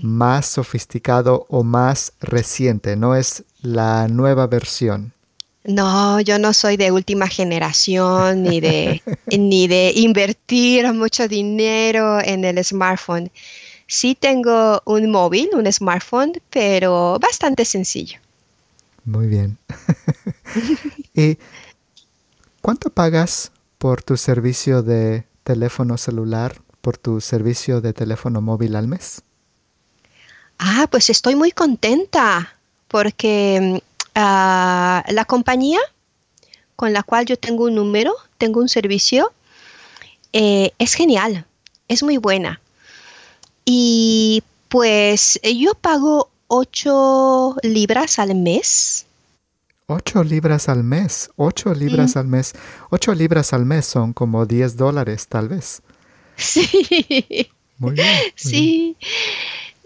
más 0.00 0.46
sofisticado 0.46 1.46
o 1.48 1.64
más 1.64 2.12
reciente, 2.20 2.94
no 2.94 3.16
es 3.16 3.44
la 3.62 4.06
nueva 4.08 4.46
versión. 4.46 5.12
No, 5.64 6.20
yo 6.20 6.38
no 6.38 6.52
soy 6.52 6.76
de 6.76 6.92
última 6.92 7.26
generación 7.26 8.42
ni 8.42 8.60
de, 8.60 9.02
ni 9.26 9.66
de 9.66 9.92
invertir 9.96 10.92
mucho 10.92 11.26
dinero 11.26 12.20
en 12.20 12.44
el 12.44 12.62
smartphone. 12.62 13.30
Sí 13.86 14.14
tengo 14.14 14.82
un 14.84 15.10
móvil, 15.10 15.48
un 15.54 15.70
smartphone, 15.72 16.34
pero 16.50 17.18
bastante 17.18 17.64
sencillo. 17.64 18.18
Muy 19.04 19.26
bien. 19.26 19.58
¿Y 21.14 21.38
cuánto 22.60 22.90
pagas 22.90 23.52
por 23.78 24.02
tu 24.02 24.16
servicio 24.16 24.82
de 24.82 25.24
teléfono 25.42 25.98
celular, 25.98 26.60
por 26.80 26.96
tu 26.96 27.20
servicio 27.20 27.80
de 27.80 27.92
teléfono 27.92 28.40
móvil 28.40 28.76
al 28.76 28.88
mes? 28.88 29.22
Ah, 30.58 30.86
pues 30.90 31.10
estoy 31.10 31.34
muy 31.34 31.50
contenta 31.50 32.54
porque 32.88 33.82
ah, 34.14 35.04
la 35.08 35.24
compañía 35.24 35.80
con 36.76 36.92
la 36.92 37.02
cual 37.02 37.26
yo 37.26 37.36
tengo 37.36 37.64
un 37.64 37.74
número, 37.74 38.14
tengo 38.38 38.60
un 38.60 38.68
servicio, 38.68 39.32
eh, 40.32 40.72
es 40.78 40.94
genial, 40.94 41.46
es 41.88 42.02
muy 42.02 42.16
buena. 42.16 42.60
Y 43.64 44.42
pues 44.68 45.38
eh, 45.42 45.56
yo 45.56 45.74
pago 45.74 46.30
8 46.48 47.56
libras 47.62 48.18
al 48.18 48.34
mes. 48.34 49.06
8 49.86 50.24
libras 50.24 50.68
al 50.68 50.82
mes, 50.82 51.30
8 51.36 51.74
libras 51.74 52.16
al 52.16 52.26
mes. 52.26 52.54
8 52.90 53.14
libras 53.14 53.52
al 53.52 53.66
mes 53.66 53.84
son 53.84 54.12
como 54.12 54.46
10 54.46 54.76
dólares 54.76 55.28
tal 55.28 55.48
vez. 55.48 55.82
Sí. 56.36 57.48
Muy 57.78 57.92
bien. 57.92 58.08
sí. 58.34 58.96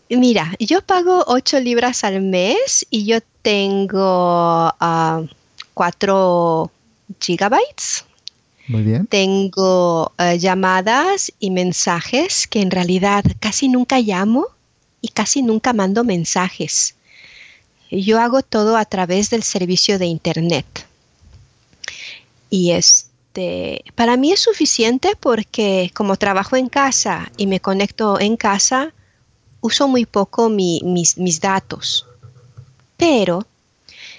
Mira, 0.09 0.55
yo 0.59 0.81
pago 0.81 1.25
8 1.27 1.61
libras 1.61 2.05
al 2.05 2.23
mes 2.23 2.87
y 2.91 3.05
yo 3.05 3.19
tengo 3.43 4.73
4 5.75 6.63
uh, 6.63 6.71
gigabytes 7.21 8.05
muy 8.69 8.83
bien. 8.83 9.07
Tengo 9.07 10.13
eh, 10.19 10.39
llamadas 10.39 11.33
y 11.41 11.51
mensajes 11.51 12.47
que 12.47 12.61
en 12.61 12.71
realidad 12.71 13.25
casi 13.41 13.69
nunca 13.69 13.99
llamo 13.99 14.47
y 15.01 15.09
casi 15.09 15.43
nunca 15.43 15.73
mando 15.73 16.05
mensajes. 16.05 16.95
Yo 17.91 18.21
hago 18.21 18.43
todo 18.43 18.77
a 18.77 18.85
través 18.85 19.31
del 19.31 19.43
servicio 19.43 19.99
de 19.99 20.07
Internet. 20.07 20.87
Y 22.51 22.73
este, 22.73 23.85
para 23.95 24.17
mí 24.17 24.33
es 24.33 24.41
suficiente 24.41 25.17
porque 25.19 25.91
como 25.95 26.17
trabajo 26.17 26.57
en 26.57 26.69
casa 26.69 27.31
y 27.37 27.47
me 27.47 27.61
conecto 27.61 28.21
en 28.21 28.37
casa, 28.37 28.93
uso 29.61 29.89
muy 29.89 30.07
poco 30.07 30.49
mis, 30.49 31.17
mis 31.17 31.41
datos. 31.41 32.07
Pero 32.97 33.47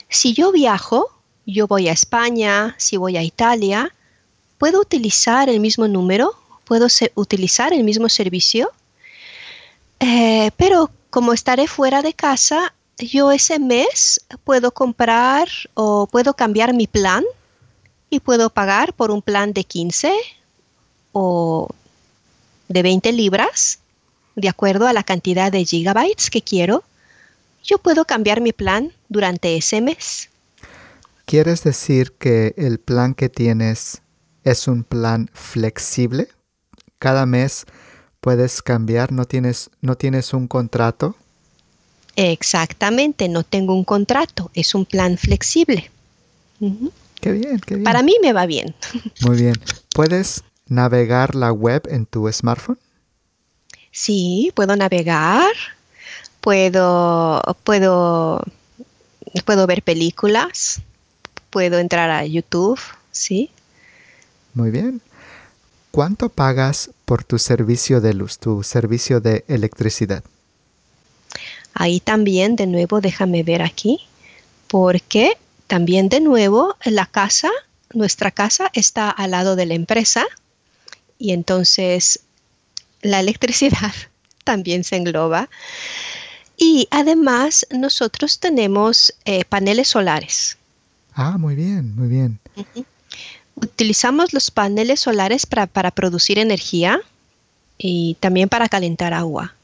si 0.08 0.34
yo 0.34 0.52
viajo, 0.52 1.10
yo 1.46 1.68
voy 1.68 1.88
a 1.88 1.92
España, 1.94 2.76
si 2.78 2.98
voy 2.98 3.18
a 3.18 3.24
Italia, 3.24 3.94
¿puedo 4.58 4.82
utilizar 4.82 5.50
el 5.50 5.60
mismo 5.60 5.88
número? 5.88 6.34
¿Puedo 6.66 6.88
utilizar 7.16 7.74
el 7.74 7.84
mismo 7.84 8.10
servicio? 8.10 8.72
Eh, 10.00 10.52
pero 10.58 10.92
como 11.10 11.34
estaré 11.34 11.68
fuera 11.68 12.02
de 12.02 12.14
casa, 12.14 12.74
yo 12.98 13.32
ese 13.32 13.60
mes 13.60 14.22
puedo 14.44 14.72
comprar 14.72 15.48
o 15.74 16.08
puedo 16.08 16.34
cambiar 16.34 16.74
mi 16.74 16.88
plan 16.88 17.24
y 18.10 18.20
puedo 18.20 18.50
pagar 18.50 18.94
por 18.94 19.12
un 19.12 19.22
plan 19.22 19.54
de 19.54 19.64
15 19.64 20.14
o 21.12 21.70
de 22.68 22.84
20 22.84 23.12
libras, 23.12 23.80
de 24.36 24.50
acuerdo 24.50 24.88
a 24.88 24.94
la 24.94 25.04
cantidad 25.04 25.52
de 25.52 25.66
gigabytes 25.66 26.30
que 26.30 26.42
quiero, 26.42 26.84
yo 27.64 27.78
puedo 27.78 28.06
cambiar 28.06 28.42
mi 28.42 28.54
plan 28.54 28.94
durante 29.10 29.58
ese 29.58 29.82
mes. 29.82 30.30
¿Quieres 31.26 31.64
decir 31.64 32.14
que 32.14 32.54
el 32.58 32.80
plan 32.80 33.14
que 33.14 33.30
tienes 33.30 34.02
es 34.44 34.68
un 34.68 34.84
plan 34.84 35.30
flexible? 35.34 36.30
Cada 36.98 37.26
mes 37.26 37.66
puedes 38.22 38.62
cambiar, 38.62 39.12
no 39.12 39.26
tienes, 39.26 39.70
no 39.82 39.96
tienes 39.96 40.34
un 40.34 40.48
contrato. 40.48 41.16
Exactamente, 42.16 43.30
no 43.30 43.44
tengo 43.44 43.74
un 43.74 43.84
contrato, 43.84 44.52
es 44.54 44.76
un 44.76 44.86
plan 44.86 45.18
flexible. 45.18 45.90
Qué 47.22 47.32
bien, 47.32 47.60
qué 47.60 47.76
bien. 47.76 47.84
Para 47.84 48.04
mí 48.04 48.16
me 48.22 48.34
va 48.34 48.46
bien. 48.46 48.76
Muy 49.22 49.38
bien. 49.38 49.56
¿Puedes 49.94 50.44
navegar 50.68 51.36
la 51.36 51.52
web 51.52 51.84
en 51.90 52.06
tu 52.06 52.32
smartphone? 52.32 52.78
Sí, 53.92 54.52
puedo 54.54 54.76
navegar, 54.76 55.52
puedo, 56.42 57.42
puedo, 57.64 58.42
puedo 59.46 59.68
ver 59.68 59.82
películas, 59.82 60.82
puedo 61.50 61.80
entrar 61.80 62.10
a 62.10 62.26
YouTube, 62.26 62.80
sí. 63.12 63.50
Muy 64.54 64.72
bien. 64.72 65.02
¿Cuánto 65.92 66.30
pagas 66.30 66.92
por 67.06 67.24
tu 67.24 67.40
servicio 67.40 68.00
de 68.00 68.14
luz, 68.14 68.38
tu 68.38 68.64
servicio 68.64 69.22
de 69.22 69.44
electricidad? 69.48 70.24
Ahí 71.74 72.00
también, 72.00 72.56
de 72.56 72.68
nuevo, 72.68 73.02
déjame 73.02 73.44
ver 73.44 73.62
aquí, 73.62 74.00
porque 74.68 75.38
también 75.68 76.10
de 76.10 76.20
nuevo 76.20 76.76
la 76.86 77.06
casa, 77.06 77.50
nuestra 77.94 78.32
casa 78.32 78.70
está 78.74 79.10
al 79.10 79.32
lado 79.32 79.56
de 79.56 79.66
la 79.66 79.74
empresa 79.74 80.26
y 81.18 81.32
entonces 81.32 82.22
la 83.02 83.20
electricidad 83.20 83.94
también 84.44 84.84
se 84.84 84.96
engloba. 84.96 85.50
Y 86.58 86.88
además 86.92 87.66
nosotros 87.72 88.40
tenemos 88.40 89.14
eh, 89.26 89.46
paneles 89.46 89.88
solares. 89.88 90.58
Ah, 91.14 91.38
muy 91.38 91.56
bien, 91.56 91.96
muy 91.96 92.08
bien. 92.08 92.40
Utilizamos 93.62 94.34
los 94.34 94.52
paneles 94.52 95.02
solares 95.02 95.46
para, 95.46 95.92
producir 95.92 96.40
energía 96.40 97.02
y 97.78 98.16
también 98.20 98.50
para 98.50 98.70
calentar 98.70 99.14
agua. 99.14 99.56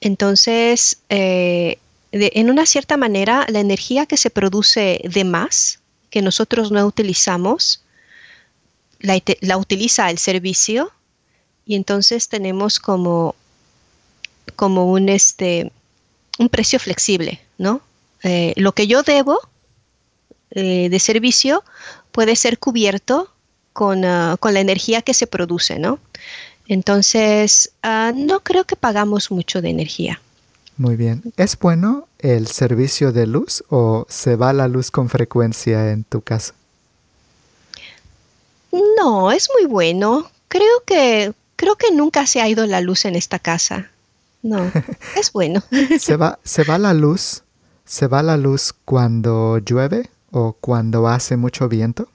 Entonces, 0.00 0.98
eh, 1.08 1.78
en 2.12 2.50
una 2.50 2.66
cierta 2.66 2.96
manera, 2.96 3.46
la 3.48 3.60
energía 3.60 4.06
que 4.06 4.16
se 4.16 4.30
produce 4.30 5.00
de 5.04 5.24
más, 5.24 5.80
que 6.10 6.22
nosotros 6.22 6.70
no 6.70 6.84
utilizamos, 6.86 7.82
la, 9.00 9.20
la 9.40 9.56
utiliza 9.56 10.10
el 10.10 10.18
servicio 10.18 10.92
y 11.66 11.74
entonces 11.74 12.28
tenemos 12.28 12.78
como, 12.78 13.34
como 14.54 14.90
un, 14.90 15.08
este, 15.08 15.72
un 16.38 16.48
precio 16.48 16.78
flexible, 16.78 17.40
¿no? 17.58 17.82
Eh, 18.22 18.54
lo 18.56 18.72
que 18.72 18.86
yo 18.86 19.02
debo 19.02 19.38
eh, 20.50 20.88
de 20.88 20.98
servicio 20.98 21.64
puede 22.16 22.34
ser 22.34 22.58
cubierto 22.58 23.28
con, 23.74 24.06
ah, 24.06 24.38
con, 24.40 24.54
la 24.54 24.60
energía 24.60 25.02
que 25.02 25.12
se 25.12 25.26
produce, 25.26 25.78
¿no? 25.78 25.98
Entonces, 26.66 27.72
ah, 27.82 28.10
no 28.16 28.40
creo 28.40 28.64
que 28.64 28.74
pagamos 28.74 29.30
mucho 29.30 29.60
de 29.60 29.68
energía. 29.68 30.18
Muy 30.78 30.96
bien. 30.96 31.22
¿Es 31.36 31.58
bueno 31.58 32.08
el 32.18 32.46
servicio 32.46 33.12
de 33.12 33.26
luz 33.26 33.62
o 33.68 34.06
se 34.08 34.34
va 34.34 34.54
la 34.54 34.66
luz 34.66 34.90
con 34.90 35.10
frecuencia 35.10 35.92
en 35.92 36.04
tu 36.04 36.22
casa? 36.22 36.54
No, 38.96 39.30
es 39.30 39.50
muy 39.54 39.68
bueno. 39.68 40.30
Creo 40.48 40.84
que 40.86 41.34
creo 41.56 41.76
que 41.76 41.92
nunca 41.92 42.26
se 42.26 42.40
ha 42.40 42.48
ido 42.48 42.64
la 42.66 42.80
luz 42.80 43.04
en 43.04 43.14
esta 43.14 43.38
casa. 43.38 43.90
No, 44.42 44.72
es 45.16 45.32
bueno. 45.32 45.62
¿Se 46.00 46.16
va, 46.16 46.38
¿Se 46.44 46.64
va 46.64 46.78
la 46.78 46.94
luz? 46.94 47.42
¿Se 47.84 48.06
va 48.06 48.22
la 48.22 48.38
luz 48.38 48.72
cuando 48.86 49.58
llueve 49.58 50.08
o 50.30 50.52
cuando 50.52 51.08
hace 51.08 51.36
mucho 51.36 51.68
viento? 51.68 52.08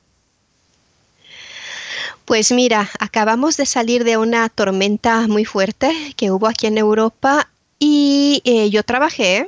Pues 2.26 2.52
mira, 2.52 2.90
acabamos 3.00 3.58
de 3.58 3.66
salir 3.66 4.04
de 4.04 4.18
una 4.18 4.48
tormenta 4.50 5.28
muy 5.28 5.44
fuerte 5.44 5.92
que 6.16 6.32
hubo 6.32 6.48
aquí 6.48 6.68
en 6.68 6.78
Europa 6.78 7.50
y 7.80 8.42
eh, 8.46 8.70
yo 8.70 8.84
trabajé, 8.84 9.48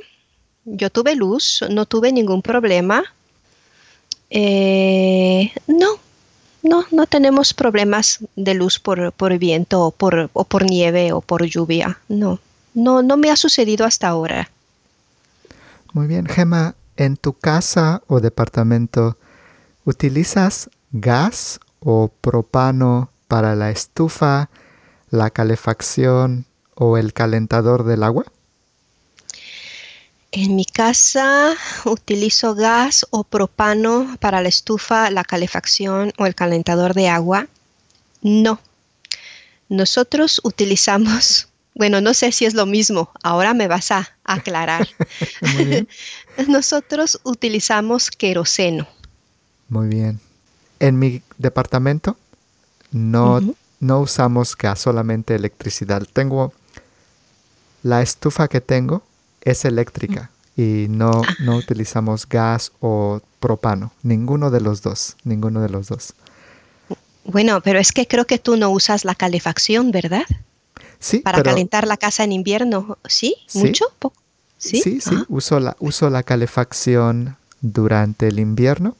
yo 0.64 0.90
tuve 0.90 1.14
luz, 1.14 1.64
no 1.70 1.86
tuve 1.86 2.12
ningún 2.12 2.42
problema. 2.42 3.04
Eh, 4.28 5.52
no, 5.66 5.98
no, 6.62 6.84
no 6.90 7.06
tenemos 7.06 7.54
problemas 7.54 8.18
de 8.36 8.54
luz 8.54 8.78
por, 8.78 9.12
por 9.12 9.38
viento 9.38 9.82
o 9.82 9.90
por, 9.90 10.30
o 10.32 10.44
por 10.44 10.64
nieve 10.64 11.12
o 11.12 11.20
por 11.20 11.44
lluvia. 11.44 11.98
No, 12.08 12.40
no, 12.74 13.02
no 13.02 13.16
me 13.16 13.30
ha 13.30 13.36
sucedido 13.36 13.86
hasta 13.86 14.08
ahora. 14.08 14.50
Muy 15.92 16.08
bien, 16.08 16.26
Gemma, 16.26 16.74
¿en 16.96 17.16
tu 17.16 17.32
casa 17.34 18.02
o 18.06 18.20
departamento 18.20 19.16
utilizas 19.84 20.70
gas 20.92 21.60
o 21.80 22.08
propano 22.08 23.10
para 23.28 23.54
la 23.54 23.70
estufa, 23.70 24.50
la 25.10 25.30
calefacción 25.30 26.46
o 26.74 26.96
el 26.96 27.12
calentador 27.12 27.84
del 27.84 28.02
agua? 28.02 28.24
En 30.36 30.56
mi 30.56 30.64
casa 30.64 31.54
utilizo 31.84 32.56
gas 32.56 33.06
o 33.10 33.22
propano 33.22 34.16
para 34.18 34.42
la 34.42 34.48
estufa, 34.48 35.08
la 35.10 35.22
calefacción 35.22 36.12
o 36.18 36.26
el 36.26 36.34
calentador 36.34 36.94
de 36.94 37.08
agua. 37.08 37.46
No. 38.20 38.58
Nosotros 39.68 40.40
utilizamos, 40.42 41.48
bueno, 41.74 42.00
no 42.00 42.14
sé 42.14 42.32
si 42.32 42.46
es 42.46 42.54
lo 42.54 42.66
mismo, 42.66 43.12
ahora 43.22 43.54
me 43.54 43.68
vas 43.68 43.92
a 43.92 44.08
aclarar. 44.24 44.88
Nosotros 46.48 47.20
utilizamos 47.24 48.10
queroseno. 48.10 48.86
Muy 49.68 49.88
bien. 49.88 50.20
En 50.80 50.98
mi 50.98 51.22
departamento 51.38 52.16
no, 52.90 53.40
no 53.80 54.00
usamos 54.00 54.56
gas, 54.56 54.80
solamente 54.80 55.34
electricidad. 55.34 56.06
Tengo 56.12 56.52
la 57.82 58.02
estufa 58.02 58.48
que 58.48 58.60
tengo 58.60 59.02
es 59.42 59.64
eléctrica 59.64 60.30
y 60.56 60.86
no, 60.88 61.22
no 61.40 61.56
utilizamos 61.56 62.28
gas 62.28 62.72
o 62.80 63.20
propano, 63.40 63.92
ninguno 64.02 64.50
de 64.50 64.60
los 64.60 64.82
dos, 64.82 65.16
ninguno 65.24 65.60
de 65.60 65.68
los 65.68 65.88
dos. 65.88 66.14
Bueno, 67.24 67.60
pero 67.62 67.78
es 67.78 67.92
que 67.92 68.06
creo 68.06 68.26
que 68.26 68.38
tú 68.38 68.56
no 68.56 68.70
usas 68.70 69.04
la 69.04 69.14
calefacción, 69.14 69.90
¿verdad? 69.90 70.24
Sí. 70.98 71.18
Para 71.18 71.42
calentar 71.42 71.86
la 71.86 71.96
casa 71.96 72.24
en 72.24 72.32
invierno, 72.32 72.98
¿sí? 73.06 73.36
¿Mucho? 73.54 73.86
Sí, 74.64 74.80
sí, 74.80 75.00
sí. 75.00 75.14
Ah. 75.16 75.24
Uso, 75.28 75.60
la, 75.60 75.76
uso 75.78 76.10
la 76.10 76.22
calefacción 76.22 77.36
durante 77.60 78.28
el 78.28 78.38
invierno, 78.38 78.96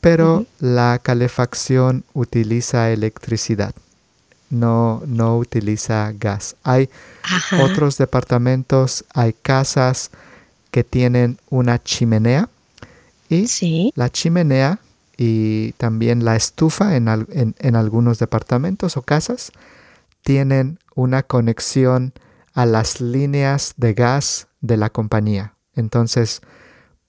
pero 0.00 0.46
la 0.60 1.00
calefacción 1.02 2.04
utiliza 2.14 2.90
electricidad 2.90 3.74
no, 4.50 5.02
no 5.06 5.38
utiliza 5.38 6.12
gas. 6.18 6.56
Hay 6.62 6.88
otros 7.60 7.98
departamentos, 7.98 9.04
hay 9.12 9.32
casas 9.32 10.10
que 10.70 10.84
tienen 10.84 11.38
una 11.50 11.82
chimenea 11.82 12.48
y 13.28 13.92
la 13.94 14.10
chimenea 14.10 14.78
y 15.16 15.72
también 15.72 16.24
la 16.24 16.36
estufa 16.36 16.96
en, 16.96 17.08
en, 17.08 17.76
algunos 17.76 18.18
departamentos 18.18 18.96
o 18.96 19.02
casas 19.02 19.50
tienen 20.22 20.78
una 20.94 21.22
conexión 21.22 22.12
a 22.54 22.66
las 22.66 23.00
líneas 23.00 23.74
de 23.76 23.94
gas 23.94 24.46
de 24.66 24.76
la 24.76 24.90
compañía. 24.90 25.54
Entonces 25.74 26.40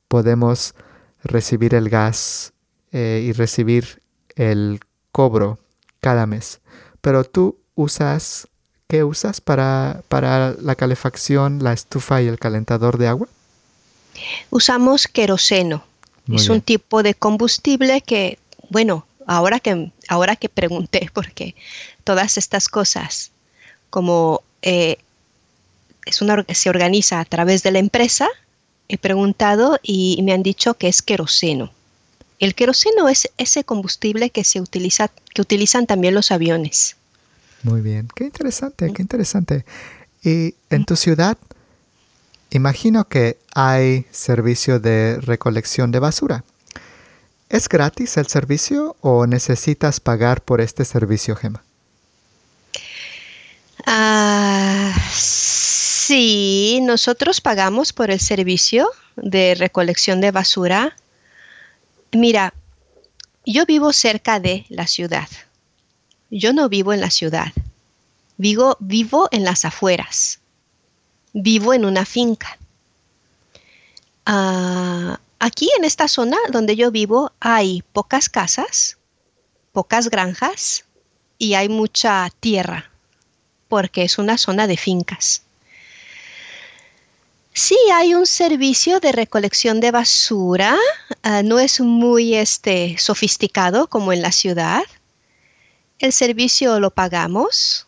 podemos 0.08 0.76
recibir 1.24 1.76
el 1.76 1.89
gas 1.89 2.53
eh, 2.91 3.24
y 3.26 3.32
recibir 3.34 4.01
el 4.36 4.80
cobro 5.12 5.60
cada 5.99 6.26
mes. 6.26 6.60
Pero 7.01 7.24
tú 7.24 7.58
usas, 7.76 8.47
¿qué 8.88 9.03
usas 9.03 9.41
para, 9.41 10.03
para 10.08 10.53
la 10.53 10.76
calefacción, 10.76 11.64
la 11.64 11.74
estufa 11.74 12.22
y 12.22 12.28
el 12.28 12.39
calentador 12.39 12.97
de 12.97 13.08
agua? 13.08 13.28
Usamos 14.49 15.08
queroseno. 15.08 15.84
es 16.32 16.49
un 16.49 16.62
tipo 16.62 17.03
de 17.03 17.14
combustible 17.14 18.01
que, 18.01 18.39
bueno, 18.70 19.05
ahora 19.28 19.60
que, 19.60 19.91
ahora 20.08 20.36
que 20.36 20.49
pregunté, 20.49 21.10
porque 21.14 21.55
todas 22.03 22.38
estas 22.38 22.70
cosas, 22.70 23.32
como 23.89 24.41
eh, 24.62 24.97
es 26.08 26.22
una, 26.22 26.45
se 26.53 26.70
organiza 26.70 27.20
a 27.20 27.26
través 27.26 27.64
de 27.64 27.72
la 27.72 27.80
empresa, 27.80 28.28
he 28.88 28.97
preguntado 28.97 29.80
y 29.84 30.20
me 30.24 30.34
han 30.34 30.43
dicho 30.43 30.76
que 30.76 30.88
es 30.88 31.01
queroseno. 31.01 31.72
El 32.39 32.55
queroseno 32.55 33.10
es 33.10 33.30
ese 33.38 33.64
combustible 33.64 34.30
que 34.30 34.43
se 34.43 34.62
utiliza, 34.62 35.10
que 35.34 35.41
utilizan 35.41 35.88
también 35.88 36.14
los 36.14 36.32
aviones. 36.32 36.95
Muy 37.64 37.82
bien, 37.82 38.08
qué 38.16 38.26
interesante, 38.26 38.91
qué 38.93 39.01
interesante. 39.01 39.66
Y 40.24 40.55
en 40.70 40.86
tu 40.86 40.95
ciudad, 40.95 41.38
imagino 42.51 43.08
que 43.08 43.38
hay 43.53 44.05
servicio 44.12 44.80
de 44.80 45.20
recolección 45.20 45.91
de 45.91 45.99
basura. 45.99 46.43
¿Es 47.49 47.68
gratis 47.70 48.18
el 48.18 48.28
servicio 48.28 48.95
o 49.01 49.26
necesitas 49.26 49.99
pagar 49.99 50.41
por 50.41 50.62
este 50.62 50.86
servicio, 50.86 51.36
Gemma? 51.36 51.64
Ah, 53.89 54.93
sí, 55.13 56.79
nosotros 56.81 57.39
pagamos 57.39 57.93
por 57.93 58.11
el 58.11 58.19
servicio 58.19 58.89
de 59.15 59.55
recolección 59.55 60.19
de 60.19 60.31
basura. 60.31 60.93
Mira, 62.11 62.53
yo 63.45 63.65
vivo 63.65 63.93
cerca 63.93 64.41
de 64.41 64.65
la 64.67 64.88
ciudad. 64.88 65.29
Yo 66.29 66.51
no 66.51 66.67
vivo 66.67 66.91
en 66.91 66.99
la 66.99 67.09
ciudad. 67.09 67.53
Vivo, 68.35 68.75
vivo 68.81 69.29
en 69.31 69.45
las 69.45 69.63
afueras. 69.63 70.41
Vivo 71.31 71.73
en 71.73 71.85
una 71.85 72.03
finca. 72.03 72.57
Ah, 74.25 75.17
aquí 75.39 75.69
en 75.77 75.85
esta 75.85 76.09
zona 76.09 76.35
donde 76.51 76.75
yo 76.75 76.91
vivo 76.91 77.31
hay 77.39 77.85
pocas 77.93 78.27
casas, 78.27 78.97
pocas 79.71 80.09
granjas 80.09 80.83
y 81.38 81.53
hay 81.53 81.69
mucha 81.69 82.29
tierra 82.41 82.91
porque 83.68 84.03
es 84.03 84.18
una 84.18 84.38
zona 84.38 84.68
de 84.68 84.78
fincas. 84.78 85.43
Sí, 87.57 87.76
hay 87.91 88.13
un 88.13 88.28
servicio 88.28 88.99
de 88.99 89.11
recolección 89.11 89.80
de 89.80 89.89
basura. 89.89 90.78
Ah, 91.24 91.41
no 91.41 91.57
es 91.57 91.80
muy 91.80 92.36
este, 92.36 92.95
sofisticado 92.99 93.88
como 93.88 94.13
en 94.13 94.22
la 94.22 94.32
ciudad. 94.32 94.84
El 95.97 96.13
servicio 96.13 96.80
lo 96.80 96.91
pagamos. 96.91 97.88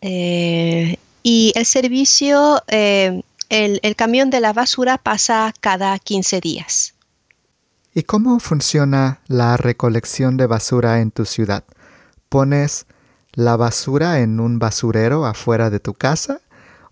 Eh, 0.00 0.96
y 1.22 1.52
el 1.56 1.66
servicio, 1.66 2.62
eh, 2.68 3.22
el, 3.50 3.80
el 3.82 3.96
camión 3.96 4.30
de 4.30 4.40
la 4.40 4.54
basura 4.54 4.96
pasa 4.96 5.52
cada 5.60 5.98
15 5.98 6.40
días. 6.40 6.94
¿Y 7.94 8.04
cómo 8.04 8.40
funciona 8.40 9.20
la 9.28 9.58
recolección 9.58 10.38
de 10.38 10.46
basura 10.46 11.00
en 11.02 11.10
tu 11.10 11.26
ciudad? 11.26 11.64
¿Pones 12.30 12.86
la 13.34 13.56
basura 13.56 14.20
en 14.20 14.40
un 14.40 14.58
basurero 14.58 15.26
afuera 15.26 15.70
de 15.70 15.80
tu 15.80 15.94
casa 15.94 16.40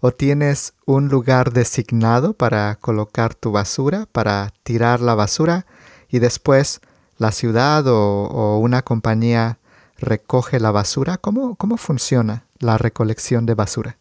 ¿O 0.04 0.10
tienes 0.10 0.72
un 0.84 1.06
lugar 1.08 1.52
designado 1.52 2.32
para 2.32 2.74
colocar 2.74 3.36
tu 3.36 3.52
basura, 3.52 4.08
para 4.10 4.52
tirar 4.64 5.00
la 5.00 5.14
basura 5.14 5.64
y 6.10 6.18
después 6.18 6.80
la 7.18 7.30
ciudad 7.30 7.86
o, 7.86 8.58
una 8.58 8.82
compañía 8.82 9.58
recoge 9.98 10.58
la 10.58 10.72
basura? 10.72 11.18
¿Cómo, 11.18 11.54
¿Cómo 11.54 11.76
funciona 11.76 12.44
la 12.58 12.78
recolección 12.78 13.46
de 13.46 13.54
basura? 13.54 13.96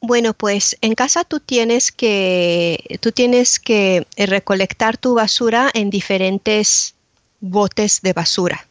Bueno, 0.00 0.32
pues 0.32 0.78
en 0.80 0.94
casa 0.94 1.24
tú 1.24 1.38
tienes 1.38 1.92
que, 1.92 2.98
tú 3.02 3.12
tienes 3.12 3.60
que 3.60 4.06
recolectar 4.16 4.96
tu 4.96 5.12
basura 5.12 5.70
en 5.74 5.90
diferentes 5.90 6.94
botes 7.40 8.00
de 8.00 8.14
basura. 8.14 8.66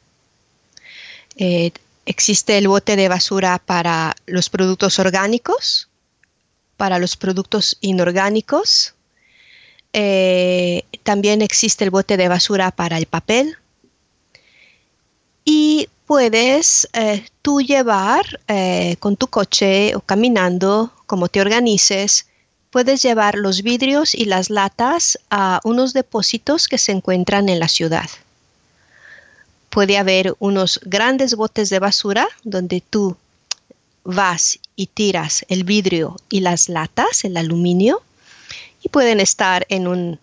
Eh, 1.37 1.71
Existe 2.05 2.57
el 2.57 2.67
bote 2.67 2.95
de 2.95 3.09
basura 3.09 3.57
para 3.57 4.15
los 4.27 4.49
productos 4.49 4.99
orgánicos, 4.99 5.89
para 6.77 6.99
los 6.99 7.17
productos 7.17 7.77
inorgánicos. 7.81 8.93
Eh, 9.91 10.83
también 11.03 11.41
existe 11.41 11.83
el 11.83 11.89
bote 11.89 12.15
de 12.15 12.27
basura 12.27 12.69
para 12.69 12.99
el 12.99 13.07
papel. 13.07 13.57
Y 15.43 15.89
puedes 16.05 16.87
eh, 16.93 17.25
tú 17.41 17.61
llevar 17.61 18.39
eh, 18.47 18.97
con 18.99 19.17
tu 19.17 19.27
coche 19.27 19.95
o 19.95 20.01
caminando, 20.01 20.93
como 21.07 21.27
te 21.27 21.41
organices, 21.41 22.27
puedes 22.69 23.01
llevar 23.01 23.35
los 23.35 23.63
vidrios 23.63 24.13
y 24.13 24.25
las 24.25 24.51
latas 24.51 25.17
a 25.31 25.59
unos 25.63 25.93
depósitos 25.93 26.67
que 26.67 26.77
se 26.77 26.91
encuentran 26.91 27.49
en 27.49 27.59
la 27.59 27.67
ciudad 27.67 28.09
puede 29.75 29.97
haber 29.97 30.35
unos 30.39 30.79
grandes 30.85 31.35
botes 31.35 31.69
de 31.69 31.79
basura 31.79 32.29
donde 32.45 32.79
tú 32.79 33.17
vas 34.05 34.57
y 34.77 34.87
tiras 34.87 35.45
el 35.49 35.65
vidrio 35.65 36.15
y 36.29 36.39
las 36.39 36.69
latas, 36.69 37.25
el 37.25 37.35
aluminio, 37.35 38.01
y 38.81 38.87
pueden 38.87 39.19
estar 39.19 39.65
en 39.67 39.89
un 39.89 40.17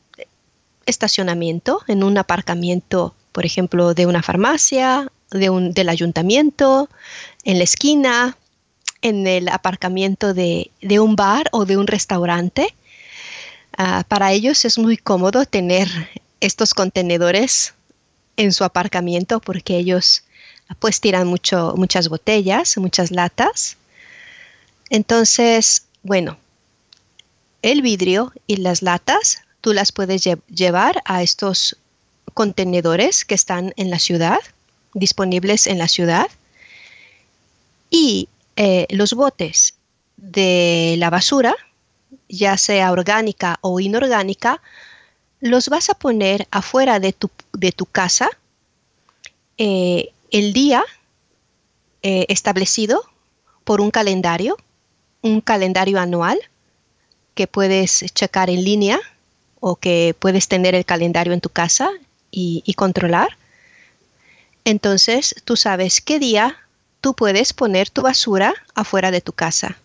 estacionamiento, 0.86 1.82
en 1.86 2.02
un 2.02 2.16
aparcamiento, 2.16 3.14
por 3.32 3.44
ejemplo, 3.44 3.92
de 3.92 4.06
una 4.06 4.22
farmacia, 4.22 5.12
de 5.30 5.50
un, 5.50 5.74
del 5.74 5.90
ayuntamiento, 5.90 6.88
en 7.44 7.58
la 7.58 7.64
esquina, 7.64 8.38
en 9.02 9.26
el 9.26 9.50
aparcamiento 9.50 10.32
de, 10.32 10.70
un 10.98 11.14
bar 11.14 11.50
o 11.52 11.66
de 11.66 11.76
un 11.76 11.88
restaurante. 11.88 12.74
Ah, 13.76 14.02
para 14.08 14.32
ellos 14.32 14.64
es 14.64 14.78
muy 14.78 14.96
cómodo 14.96 15.44
tener 15.44 15.90
estos 16.40 16.72
contenedores 16.72 17.74
en 18.36 18.52
su 18.52 18.64
aparcamiento 18.64 19.40
porque 19.40 19.76
ellos 19.76 20.24
pues 20.78 21.00
tiran 21.00 21.26
mucho, 21.26 21.74
muchas 21.76 22.08
botellas, 22.08 22.76
muchas 22.78 23.10
latas. 23.10 23.76
Entonces, 24.90 25.86
bueno, 26.02 26.38
el 27.62 27.82
vidrio 27.82 28.32
y 28.46 28.56
las 28.56 28.82
latas 28.82 29.42
tú 29.60 29.72
las 29.72 29.92
puedes 29.92 30.28
llevar 30.48 31.02
a 31.04 31.22
estos 31.22 31.76
contenedores 32.34 33.24
que 33.24 33.34
están 33.34 33.72
en 33.76 33.90
la 33.90 33.98
ciudad, 33.98 34.38
disponibles 34.94 35.66
en 35.66 35.78
la 35.78 35.88
ciudad. 35.88 36.26
Y 37.90 38.28
eh, 38.56 38.86
los 38.90 39.14
botes 39.14 39.74
de 40.16 40.96
la 40.98 41.10
basura, 41.10 41.54
ya 42.28 42.56
sea 42.56 42.90
orgánica 42.90 43.58
o 43.60 43.80
inorgánica, 43.80 44.60
los 45.40 45.68
vas 45.68 45.90
a 45.90 45.94
poner 45.94 46.46
afuera 46.50 47.00
de 47.00 47.12
tu, 47.12 47.30
de 47.52 47.72
tu 47.72 47.86
casa 47.86 48.30
eh, 49.58 50.12
el 50.30 50.52
día 50.52 50.84
eh, 52.02 52.26
establecido 52.28 53.04
por 53.64 53.80
un 53.80 53.90
calendario, 53.90 54.56
un 55.20 55.40
calendario 55.40 56.00
anual 56.00 56.38
que 57.34 57.46
puedes 57.46 58.04
checar 58.14 58.50
en 58.50 58.64
línea 58.64 59.00
o 59.60 59.76
que 59.76 60.16
puedes 60.18 60.48
tener 60.48 60.74
el 60.74 60.84
calendario 60.84 61.32
en 61.32 61.40
tu 61.40 61.48
casa 61.48 61.90
y, 62.30 62.62
y 62.66 62.74
controlar. 62.74 63.36
Entonces 64.64 65.34
tú 65.44 65.56
sabes 65.56 66.00
qué 66.00 66.18
día 66.18 66.56
tú 67.00 67.14
puedes 67.14 67.52
poner 67.52 67.90
tu 67.90 68.02
basura 68.02 68.54
afuera 68.74 69.10
de 69.10 69.20
tu 69.20 69.32
casa. 69.32 69.76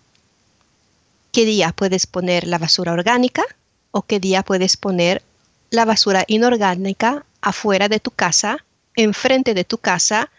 ¿Qué 1.32 1.46
día 1.46 1.72
puedes 1.72 2.08
poner 2.08 2.48
la 2.48 2.58
basura 2.58 2.94
orgánica 2.94 3.44
o 3.92 4.02
qué 4.02 4.20
día 4.20 4.44
puedes 4.44 4.78
poner 4.78 5.22
la 5.70 5.86
basura 5.86 6.24
inorgánica 6.28 7.26
afuera 7.48 7.88
de 7.88 8.00
tu 8.00 8.12
casa, 8.12 8.58
enfrente 8.96 9.54
de 9.54 9.64
tu 9.64 9.78
casa, 9.78 10.30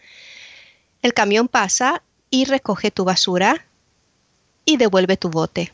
el 1.03 1.15
camión 1.15 1.49
pasa 1.49 2.03
y 2.31 2.45
recoge 2.45 2.91
tu 2.91 3.05
basura 3.05 3.65
y 4.65 4.77
devuelve 4.77 5.17
tu 5.17 5.31
bote. 5.31 5.73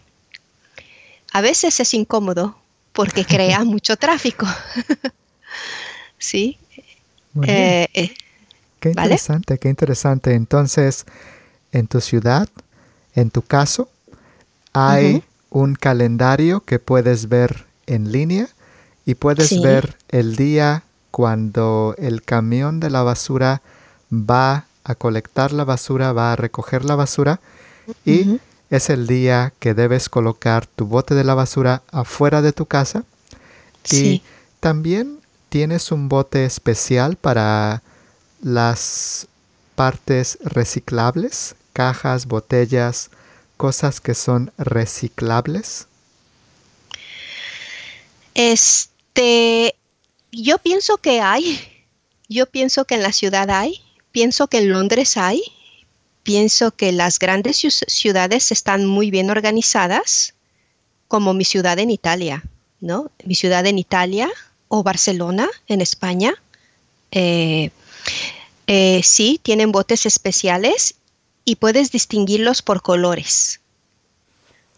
A 1.33 1.41
veces 1.41 1.81
es 1.81 1.95
incómodo 1.95 2.57
porque 2.93 3.25
crea 3.27 3.65
mucho 3.65 3.97
tráfico. 3.97 4.47
sí. 6.19 6.59
Eh, 7.43 7.89
eh, 7.95 8.15
qué 8.79 8.91
interesante, 8.91 9.59
qué 9.59 9.69
interesante. 9.69 10.35
Entonces, 10.35 11.05
en 11.73 11.89
tu 11.89 12.01
ciudad, 12.01 12.49
en 13.17 13.31
tu 13.31 13.43
caso, 13.43 13.89
hay 14.73 15.25
un 15.51 15.75
calendario 15.75 16.61
que 16.61 16.79
puedes 16.79 17.29
ver 17.29 17.67
en 17.87 18.13
línea 18.13 18.49
y 19.05 19.17
puedes 19.17 19.61
ver 19.61 19.97
el 20.11 20.37
día 20.37 20.85
cuando 21.15 21.95
el 21.97 22.25
camión 22.25 22.81
de 22.81 22.91
la 22.91 23.05
basura 23.05 23.63
va 24.11 24.67
a 24.83 24.97
colectar 24.97 25.53
la 25.53 25.63
basura, 25.63 26.13
va 26.13 26.33
a 26.33 26.37
recoger 26.37 26.85
la 26.85 26.97
basura 26.97 27.39
y 28.05 28.41
es 28.69 28.91
el 28.91 29.07
día 29.07 29.53
que 29.61 29.75
debes 29.75 30.09
colocar 30.09 30.67
tu 30.67 30.87
bote 30.87 31.15
de 31.15 31.23
la 31.23 31.37
basura 31.37 31.85
afuera 31.93 32.43
de 32.43 32.53
tu 32.53 32.67
casa. 32.67 33.05
Y 33.89 34.23
también 34.59 35.21
tienes 35.51 35.93
un 35.93 36.09
bote 36.09 36.47
especial 36.47 37.15
para 37.15 37.85
las 38.43 39.29
partes 39.77 40.39
reciclables, 40.43 41.55
cajas, 41.73 42.27
botellas, 42.27 43.11
cosas 43.57 44.01
que 44.01 44.15
son 44.15 44.51
reciclables. 44.59 45.87
Este, 48.35 49.77
yo 50.35 50.59
pienso 50.59 50.99
que 50.99 51.21
hay, 51.21 51.59
yo 52.29 52.47
pienso 52.47 52.85
que 52.85 52.95
en 52.95 53.03
la 53.03 53.13
ciudad 53.13 53.51
hay, 53.51 53.81
pienso 54.13 54.49
que 54.49 54.59
en 54.59 54.71
Londres 54.71 55.17
hay, 55.17 55.43
pienso 56.23 56.71
que 56.73 56.93
las 56.93 57.19
grandes 57.19 57.59
ciudades 57.87 58.53
están 58.53 58.87
muy 58.87 59.11
bien 59.11 59.31
organizadas, 59.31 60.35
como 61.09 61.35
mi 61.35 61.45
ciudad 61.45 61.79
en 61.79 61.91
Italia, 61.91 62.43
¿no? 62.81 63.11
Mi 63.25 63.35
ciudad 63.35 63.67
en 63.67 63.79
Italia 63.79 64.29
o 64.69 64.83
Barcelona 64.83 65.49
en 65.69 65.81
España. 65.81 66.35
Eh, 67.11 67.71
eh, 68.67 69.01
sí, 69.05 69.39
tienen 69.43 69.71
botes 69.71 70.07
especiales 70.07 70.95
y 71.45 71.57
puedes 71.57 71.93
distinguirlos 71.93 72.63
por 72.63 72.83
colores. 72.83 73.61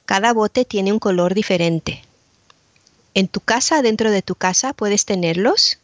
Cada 0.05 0.33
bote 0.33 0.65
tiene 0.65 0.93
un 0.93 0.99
color 0.99 1.35
diferente 1.35 2.06
en 3.17 3.29
tu 3.29 3.41
casa, 3.41 3.81
dentro 3.81 4.11
de 4.11 4.21
tu 4.21 4.35
casa, 4.35 4.75
puedes 4.75 5.07
tenerlos. 5.07 5.79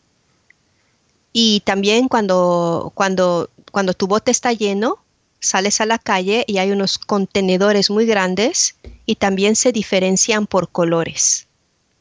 Y 1.33 1.61
también 1.61 2.09
cuando, 2.09 2.93
cuando, 2.95 3.49
cuando 3.73 3.95
tu 3.95 4.07
bote 4.07 4.31
está 4.31 4.53
lleno, 4.53 4.99
sales 5.41 5.81
a 5.81 5.87
la 5.87 5.99
calle 5.99 6.45
y 6.47 6.59
hay 6.59 6.73
unos 6.73 6.99
contenedores 6.99 7.89
muy 7.89 8.05
grandes 8.05 8.77
y 9.07 9.15
también 9.17 9.57
se 9.57 9.73
diferencian 9.73 10.47
por 10.47 10.69
colores. 10.69 11.49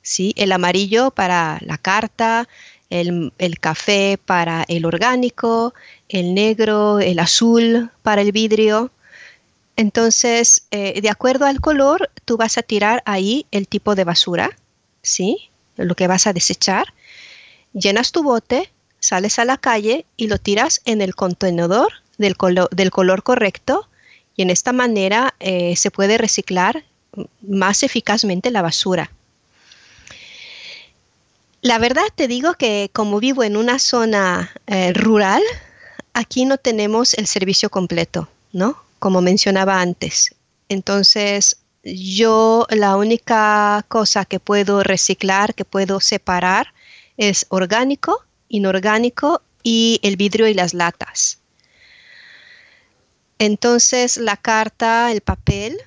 ¿sí? 0.02 0.34
El 0.36 0.52
amarillo 0.52 1.12
para 1.12 1.60
la 1.62 1.78
carta, 1.78 2.50
el, 2.90 3.32
café 3.62 4.20
para 4.24 4.66
el 4.68 4.86
orgánico, 4.86 5.74
el 6.10 6.34
negro, 6.34 7.00
el 7.00 7.20
azul 7.20 7.90
para 8.02 8.20
el 8.20 8.34
vidrio. 8.34 8.92
Entonces, 9.78 10.68
eh, 10.72 11.00
de 11.00 11.10
acuerdo 11.10 11.46
al 11.46 11.62
color, 11.62 12.12
tú 12.26 12.36
vas 12.36 12.58
a 12.58 12.64
tirar 12.64 13.02
ahí 13.06 13.46
el 13.52 13.70
tipo 13.70 13.96
de 13.96 14.04
basura, 14.04 14.58
¿sí? 15.02 15.50
Lo 15.78 15.96
que 15.96 16.08
vas 16.08 16.28
a 16.28 16.34
desechar. 16.34 16.94
Llenas 17.74 18.12
tu 18.12 18.24
bote, 18.24 18.72
sales 19.00 19.40
a 19.40 19.46
la 19.46 19.58
calle 19.58 20.06
y 20.18 20.28
lo 20.28 20.38
tiras 20.38 20.82
en 20.86 21.02
el 21.02 21.16
contenedor 21.16 21.92
del, 22.18 22.36
del 22.72 22.92
color 22.92 23.24
correcto 23.24 23.88
y 24.36 24.44
en 24.44 24.50
esta 24.50 24.72
manera 24.72 25.34
eh, 25.40 25.76
se 25.76 25.92
puede 25.92 26.18
reciclar 26.18 26.84
más 27.42 27.84
eficazmente 27.84 28.52
la 28.52 28.62
basura. 28.62 29.12
La 31.62 31.78
verdad 31.78 32.04
te 32.16 32.28
digo 32.28 32.56
que 32.56 32.90
como 32.94 33.20
vivo 33.20 33.44
en 33.44 33.56
una 33.56 33.78
zona 33.78 34.52
eh, 34.68 34.94
rural, 34.94 35.42
aquí 36.14 36.46
no 36.46 36.58
tenemos 36.58 37.14
el 37.14 37.28
servicio 37.28 37.70
completo, 37.70 38.30
¿no? 38.52 38.82
Como 39.00 39.22
mencionaba 39.22 39.82
antes. 39.82 40.34
Entonces, 40.70 41.58
yo 41.84 42.68
la 42.70 42.96
única 42.96 43.86
cosa 43.88 44.26
que 44.26 44.40
puedo 44.40 44.84
reciclar, 44.84 45.56
que 45.56 45.66
puedo 45.66 46.00
separar, 46.00 46.74
es 47.18 47.46
orgánico, 47.50 48.24
inorgánico 48.50 49.42
y 49.64 50.00
el 50.04 50.18
vidrio 50.18 50.48
y 50.48 50.54
las 50.54 50.74
latas. 50.74 51.40
Entonces, 53.40 54.18
la 54.18 54.38
carta, 54.38 55.12
el 55.12 55.22
papel, 55.22 55.78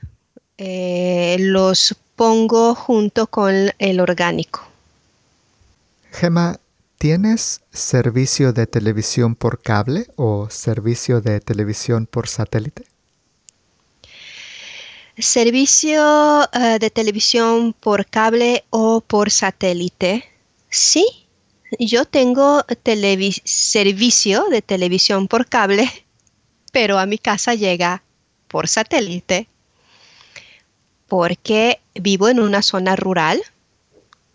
eh, 0.59 1.37
los 1.39 1.97
pongo 2.17 2.75
junto 2.75 3.27
con 3.27 3.73
el 3.79 4.01
orgánico. 4.01 4.67
Gemma, 6.13 6.59
¿tienes 6.99 7.61
servicio 7.73 8.53
de 8.53 8.67
televisión 8.67 9.35
por 9.35 9.61
cable 9.61 10.09
o 10.17 10.49
servicio 10.51 11.21
de 11.21 11.41
televisión 11.41 12.07
por 12.07 12.29
satélite? 12.29 12.85
Servicio 15.17 16.43
eh, 16.53 16.79
de 16.81 16.91
televisión 16.91 17.73
por 17.73 18.07
cable 18.07 18.65
o 18.71 19.01
por 19.01 19.31
satélite. 19.31 20.25
Sí, 20.69 21.07
yo 21.79 22.05
tengo 22.05 22.65
servicio 23.45 24.47
de 24.51 24.63
televisión 24.63 25.29
por 25.29 25.47
cable, 25.47 25.89
pero 26.73 26.99
a 26.99 27.07
mi 27.07 27.19
casa 27.19 27.55
llega 27.55 28.03
por 28.49 28.69
satélite 28.69 29.49
porque 31.07 31.81
vivo 31.95 32.29
en 32.29 32.41
una 32.41 32.63
zona 32.63 32.97
rural 32.97 33.43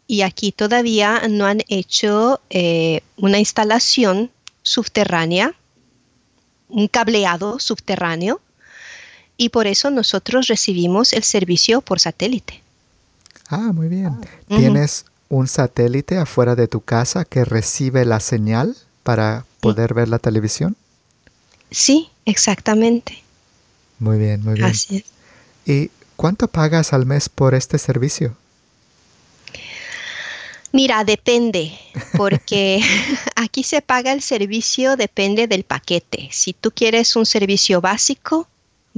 y 0.07 0.21
aquí 0.21 0.51
todavía 0.51 1.21
no 1.29 1.45
han 1.45 1.61
hecho 1.67 2.41
eh, 2.49 3.01
una 3.17 3.37
instalación 3.37 4.31
subterránea, 4.61 5.55
un 6.67 6.87
cableado 6.87 7.59
subterráneo, 7.59 8.41
y 9.39 9.49
por 9.49 9.67
eso 9.67 9.89
nosotros 9.89 10.47
recibimos 10.47 11.13
el 11.13 11.23
servicio 11.23 11.79
por 11.79 12.01
satélite. 12.01 12.61
Ah, 13.47 13.71
muy 13.73 13.87
bien. 13.87 14.19
¿Tienes 14.49 15.05
un 15.29 15.47
satélite 15.47 16.17
afuera 16.17 16.55
de 16.55 16.67
tu 16.67 16.81
casa 16.81 17.23
que 17.23 17.45
recibe 17.45 18.03
la 18.03 18.19
señal 18.19 18.75
para 19.03 19.45
poder 19.61 19.93
ver 19.93 20.09
la 20.09 20.19
televisión? 20.19 20.75
Sí, 21.71 22.09
exactamente. 22.25 23.23
Muy 23.97 24.17
bien, 24.17 24.43
muy 24.43 24.55
bien. 24.55 24.65
Así 24.65 24.97
es. 24.97 25.05
¿Y 25.65 25.89
cuánto 26.17 26.49
pagas 26.49 26.91
al 26.91 27.05
mes 27.05 27.29
por 27.29 27.55
este 27.55 27.77
servicio? 27.77 28.35
Mira, 30.73 31.05
depende, 31.05 31.79
porque 32.17 32.81
aquí 33.37 33.63
se 33.63 33.81
paga 33.81 34.11
el 34.11 34.21
servicio, 34.21 34.97
depende 34.97 35.47
del 35.47 35.63
paquete. 35.63 36.27
Si 36.33 36.51
tú 36.51 36.71
quieres 36.71 37.15
un 37.15 37.25
servicio 37.25 37.79
básico, 37.79 38.49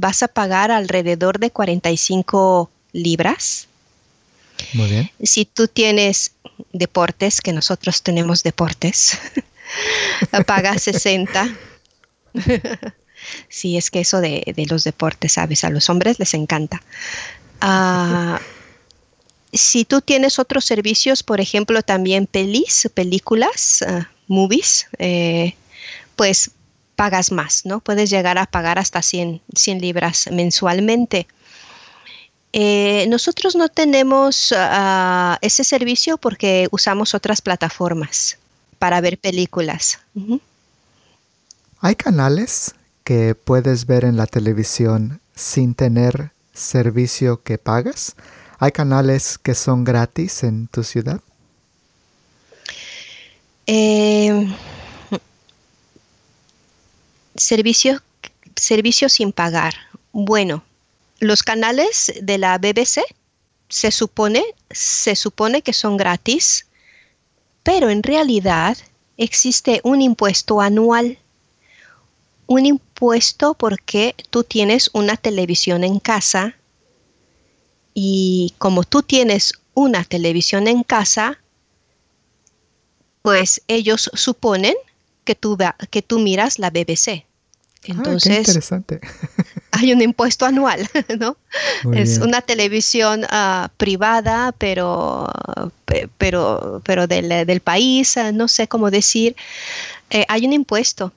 vas 0.02 0.24
a 0.24 0.28
pagar 0.28 0.72
alrededor 0.72 1.40
de 1.40 1.52
45 1.52 2.72
libras. 2.92 3.68
Muy 4.74 4.90
bien. 4.90 5.12
Si 5.24 5.46
tú 5.46 5.68
tienes 5.68 6.34
deportes, 6.74 7.40
que 7.40 7.54
nosotros 7.54 8.02
tenemos 8.02 8.42
deportes, 8.42 9.18
pagas 10.48 10.82
60. 10.84 11.56
sí, 13.48 13.78
es 13.78 13.92
que 13.92 14.00
eso 14.00 14.22
de, 14.22 14.44
los 14.70 14.84
deportes, 14.84 15.34
sabes, 15.34 15.64
a 15.64 15.70
los 15.70 15.88
hombres 15.90 16.18
les 16.18 16.34
encanta. 16.34 16.82
Ah, 17.62 18.42
si 19.54 19.86
tú 19.86 20.02
tienes 20.02 20.40
otros 20.40 20.66
servicios, 20.66 21.22
por 21.22 21.40
ejemplo, 21.42 21.84
también 21.84 22.26
pelis, 22.26 22.90
películas, 22.96 23.84
ah, 23.88 24.10
movies, 24.28 24.88
eh, 24.98 25.54
pues 26.16 26.52
pagas 27.02 27.32
más, 27.32 27.66
¿no? 27.66 27.80
Puedes 27.80 28.12
llegar 28.12 28.38
a 28.38 28.46
pagar 28.46 28.78
hasta 28.78 29.02
100, 29.02 29.42
libras 29.80 30.30
mensualmente. 30.32 31.26
Eh, 32.54 33.08
nosotros 33.10 33.56
no 33.56 33.70
tenemos 33.70 34.54
ah, 34.56 35.40
ese 35.42 35.64
servicio 35.64 36.20
porque 36.20 36.68
usamos 36.70 37.16
otras 37.16 37.42
plataformas 37.42 38.38
para 38.78 39.02
ver 39.02 39.18
películas. 39.18 39.98
¿Hay 41.80 41.96
canales 41.96 42.76
que 43.04 43.34
puedes 43.34 43.88
ver 43.88 44.06
en 44.06 44.16
la 44.16 44.28
televisión 44.28 45.22
sin 45.34 45.74
tener 45.74 46.30
servicio 46.54 47.42
que 47.42 47.58
pagas? 47.58 48.16
¿Hay 48.60 48.74
canales 48.74 49.40
que 49.40 49.56
son 49.56 49.86
gratis 49.86 50.44
en 50.44 50.68
tu 50.68 50.84
ciudad? 50.84 51.20
Eh, 53.66 54.56
servicio, 57.36 58.02
sin 59.10 59.32
pagar. 59.32 59.74
Bueno, 60.12 60.64
los 61.20 61.44
canales 61.44 62.14
de 62.22 62.38
la 62.38 62.58
BBC 62.58 63.02
se 63.70 63.92
supone, 63.92 64.44
se 64.70 65.16
supone 65.16 65.62
que 65.62 65.74
son 65.74 65.98
gratis, 65.98 66.68
pero 67.64 67.90
en 67.90 68.04
realidad 68.04 68.78
existe 69.18 69.82
un 69.84 70.02
impuesto 70.02 70.62
anual. 70.62 71.18
Un 72.48 72.66
impuesto 72.66 73.54
porque 73.54 74.16
tú 74.30 74.44
tienes 74.44 74.90
una 74.94 75.16
televisión 75.16 75.84
en 75.84 76.00
casa 76.00 76.56
y 77.94 78.54
como 78.58 78.84
tú 78.84 79.04
tienes 79.04 79.54
una 79.74 80.04
televisión 80.04 80.68
en 80.68 80.84
casa, 80.84 81.40
pues 83.22 83.62
ellos 83.68 84.10
suponen 84.14 84.76
que 85.24 85.36
tú, 85.36 85.58
que 85.90 86.02
tú 86.02 86.20
miras 86.20 86.60
la 86.60 86.70
BBC. 86.70 87.26
Ah, 87.84 87.88
Entonces, 87.88 88.38
interesante. 88.38 89.02
hay 89.72 89.92
un 89.92 90.02
impuesto 90.02 90.46
anual, 90.46 90.88
¿no? 91.20 91.36
es 91.94 92.20
una 92.20 92.42
televisión 92.42 93.26
ah, 93.30 93.72
privada, 93.78 94.54
pero, 94.58 95.28
pero, 96.18 96.82
pero 96.86 97.08
del, 97.08 97.62
país, 97.62 98.18
ah, 98.18 98.32
no 98.32 98.48
sé 98.48 98.68
cómo 98.68 98.92
decir. 98.92 99.36
Eh, 100.10 100.26
hay 100.28 100.46
un 100.46 100.54
impuesto. 100.54 101.12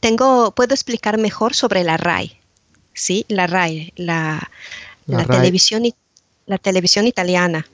Tengo, 0.00 0.52
puedo 0.52 0.74
explicar 0.74 1.18
mejor 1.18 1.54
sobre 1.54 1.84
la 1.84 1.96
RAI. 1.96 2.38
Sí, 2.94 3.24
la 3.28 3.46
RAI, 3.46 3.92
la, 3.96 4.50
la, 5.06 5.24
televisión, 5.24 5.82
la 6.46 6.58
televisión 6.58 7.06
italiana. 7.06 7.66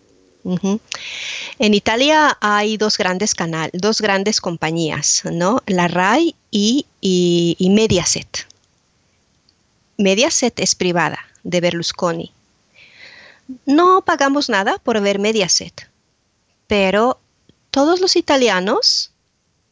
En 0.44 1.74
Italia 1.74 2.38
hay 2.40 2.76
dos 2.76 2.96
grandes 2.96 3.34
canales, 3.34 3.72
dos 3.74 4.00
grandes 4.00 4.40
compañías, 4.40 5.22
¿no? 5.30 5.62
La 5.66 5.88
RAI 5.88 6.34
y, 6.50 6.86
y, 7.00 7.70
Mediaset. 7.70 8.46
Mediaset 9.96 10.58
es 10.60 10.74
privada 10.74 11.18
de 11.42 11.60
Berlusconi. 11.60 12.32
No 13.66 14.02
pagamos 14.02 14.48
nada 14.48 14.78
por 14.78 15.00
ver 15.00 15.18
Mediaset, 15.18 15.88
pero 16.66 17.18
todos 17.70 18.00
los 18.00 18.16
italianos 18.16 19.10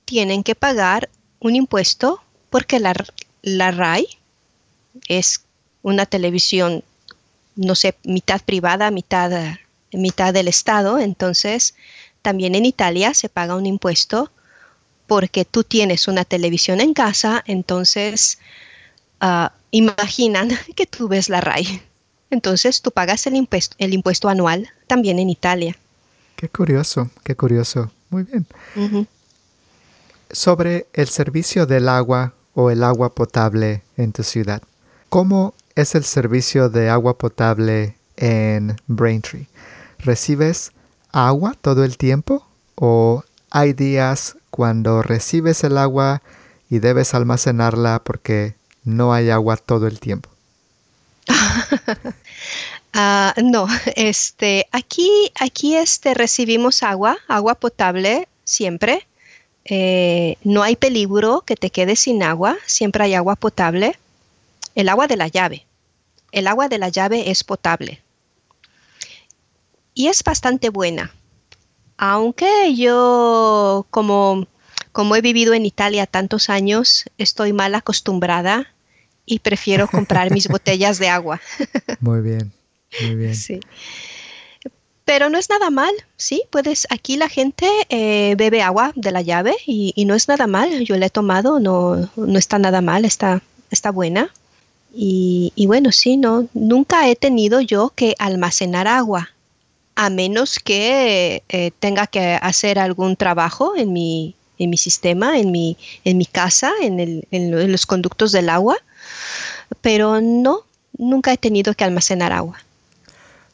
tienen 0.05 0.43
que 0.43 0.55
pagar 0.55 1.09
un 1.41 1.57
impuesto 1.57 2.23
porque 2.51 2.81
la, 2.81 2.95
la 3.43 3.71
RAI 3.71 4.07
es 5.09 5.43
una 5.83 6.07
televisión 6.07 6.83
no 7.57 7.75
sé, 7.75 7.97
mitad 8.05 8.41
privada, 8.43 8.91
mitad, 8.91 9.33
mitad 9.97 10.33
del 10.33 10.49
Estado. 10.49 10.99
Entonces, 10.99 11.75
también 12.23 12.55
en 12.55 12.65
Italia 12.65 13.15
se 13.15 13.29
paga 13.29 13.57
un 13.57 13.67
impuesto 13.67 14.31
porque 15.07 15.45
tú 15.45 15.65
tienes 15.65 16.09
una 16.09 16.25
televisión 16.25 16.81
en 16.81 16.95
casa, 16.95 17.43
entonces 17.47 18.39
uh, 19.23 19.49
imaginan 19.71 20.51
que 20.77 20.87
tú 20.87 21.09
ves 21.09 21.29
la 21.29 21.41
RAI. 21.41 21.83
Entonces 22.31 22.83
tú 22.83 22.91
pagas 22.91 23.27
el 23.27 23.37
impuesto, 23.37 23.77
el 23.79 23.95
impuesto 23.95 24.29
anual 24.29 24.69
también 24.89 25.19
en 25.19 25.31
Italia. 25.31 25.77
Qué 26.35 26.49
curioso, 26.49 27.11
qué 27.23 27.37
curioso. 27.37 27.91
Muy 28.11 28.25
bien. 28.25 28.47
Sobre 30.31 30.87
el 30.93 31.09
servicio 31.09 31.67
del 31.67 31.89
agua 31.89 32.35
o 32.55 32.71
el 32.71 32.83
agua 32.83 33.15
potable 33.15 33.83
en 33.97 34.13
tu 34.13 34.23
ciudad. 34.23 34.63
¿Cómo 35.09 35.55
es 35.75 35.95
el 35.95 36.05
servicio 36.05 36.69
de 36.69 36.91
agua 36.91 37.17
potable 37.17 37.97
en 38.17 38.77
Braintree? 38.87 39.47
¿Recibes 39.99 40.73
agua 41.13 41.55
todo 41.61 41.85
el 41.85 41.97
tiempo 41.97 42.47
o 42.75 43.25
hay 43.51 43.73
días 43.73 44.37
cuando 44.51 45.03
recibes 45.03 45.65
el 45.65 45.79
agua 45.79 46.23
y 46.69 46.79
debes 46.79 47.15
almacenarla 47.15 48.03
porque 48.05 48.55
no 48.85 49.13
hay 49.13 49.31
agua 49.31 49.57
todo 49.57 49.87
el 49.87 50.01
tiempo? 50.01 50.31
Ah, 52.99 53.35
no, 53.45 53.67
este, 53.95 54.69
aquí, 54.73 55.11
aquí 55.39 55.77
este, 55.77 56.15
recibimos 56.15 56.83
agua, 56.83 57.19
agua 57.29 57.55
potable 57.55 58.27
siempre. 58.45 59.07
Eh, 59.67 60.39
no 60.45 60.63
hay 60.63 60.77
peligro 60.77 61.43
que 61.43 61.57
te 61.57 61.69
quedes 61.69 62.01
sin 62.01 62.23
agua, 62.23 62.57
siempre 62.65 63.05
hay 63.05 63.13
agua 63.13 63.37
potable. 63.37 63.99
El 64.75 64.89
agua 64.89 65.09
de 65.09 65.19
la 65.19 65.29
llave. 65.29 65.67
El 66.33 66.47
agua 66.47 66.69
de 66.69 66.79
la 66.79 66.89
llave 66.89 67.31
es 67.31 67.45
potable. 67.45 68.01
Y 69.97 70.09
es 70.09 70.23
bastante 70.23 70.69
buena. 70.69 71.11
Aunque 71.97 72.75
yo, 72.77 73.87
como, 73.91 74.47
como 74.93 75.17
he 75.17 75.23
vivido 75.23 75.55
en 75.55 75.65
Italia 75.65 76.07
tantos 76.07 76.51
años, 76.51 77.07
estoy 77.17 77.55
mal 77.55 77.75
acostumbrada 77.75 78.67
y 79.25 79.39
prefiero 79.39 79.89
comprar 79.89 80.31
mis 80.31 80.49
botellas 80.55 80.99
de 80.99 81.09
agua. 81.09 81.41
Muy 82.01 82.21
bien. 82.21 82.53
Muy 83.01 83.15
bien. 83.15 83.35
Sí. 83.35 83.59
Pero 85.07 85.31
no 85.31 85.39
es 85.39 85.49
nada 85.49 85.71
mal, 85.71 85.95
sí, 86.17 86.43
puedes, 86.51 86.87
aquí 86.91 87.17
la 87.17 87.31
gente 87.31 87.67
eh, 87.89 88.35
bebe 88.37 88.61
agua 88.61 88.93
de 88.97 89.13
la 89.13 89.23
llave 89.23 89.55
y, 89.65 90.05
no 90.05 90.15
es 90.15 90.29
nada 90.29 90.47
mal, 90.47 90.85
yo 90.85 90.99
la 90.99 91.07
he 91.07 91.11
tomado, 91.11 91.59
no, 91.59 92.11
no 92.17 92.39
está 92.39 92.59
nada 92.59 92.83
mal, 92.83 93.07
está, 93.07 93.41
está 93.71 93.91
buena. 93.91 94.31
Y, 94.93 95.53
bueno, 95.67 95.93
sí, 95.93 96.17
no, 96.17 96.49
nunca 96.55 97.09
he 97.09 97.17
tenido 97.17 97.61
yo 97.61 97.93
que 97.95 98.15
almacenar 98.19 98.89
agua, 98.89 99.31
a 99.97 100.11
menos 100.11 100.59
que 100.59 101.43
eh, 101.49 101.71
tenga 101.79 102.07
que 102.07 102.39
hacer 102.41 102.79
algún 102.79 103.17
trabajo 103.17 103.75
en 103.77 103.93
mi, 103.93 104.37
en 104.59 104.71
mi 104.71 104.77
sistema, 104.77 105.39
en 105.39 105.51
mi, 105.51 105.77
en 106.05 106.19
mi 106.19 106.27
casa, 106.27 106.73
en, 106.83 107.01
el, 107.01 107.27
en 107.31 107.73
los 107.73 107.87
conductos 107.87 108.31
del 108.31 108.51
agua, 108.51 108.77
pero 109.81 110.21
no, 110.21 110.61
nunca 110.97 111.33
he 111.33 111.39
tenido 111.39 111.75
que 111.75 111.85
almacenar 111.85 112.33
agua. 112.33 112.59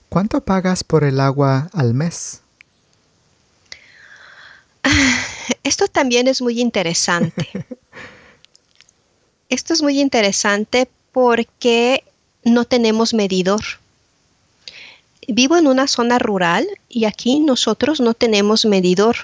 ¿Cuánto 0.09 0.43
pagas 0.43 0.85
por 0.85 1.05
el 1.05 1.21
agua 1.21 1.71
al 1.73 1.95
mes? 1.95 2.43
Esto 5.63 5.89
también 5.89 6.29
es 6.29 6.43
muy 6.43 6.61
interesante. 6.61 7.49
Esto 9.49 9.75
es 9.75 9.83
muy 9.83 10.01
interesante 10.01 10.89
porque 11.13 12.05
no 12.45 12.65
tenemos 12.65 13.15
medidor. 13.15 13.63
Vivo 15.29 15.57
en 15.57 15.67
una 15.67 15.87
zona 15.87 16.19
rural 16.19 16.67
y 16.89 17.05
aquí 17.05 17.41
nosotros 17.41 18.01
no 18.01 18.15
tenemos 18.15 18.65
medidor. 18.65 19.17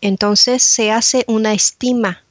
Entonces 0.00 0.62
se 0.62 0.92
hace 0.92 1.24
una 1.26 1.52
estima 1.52 2.22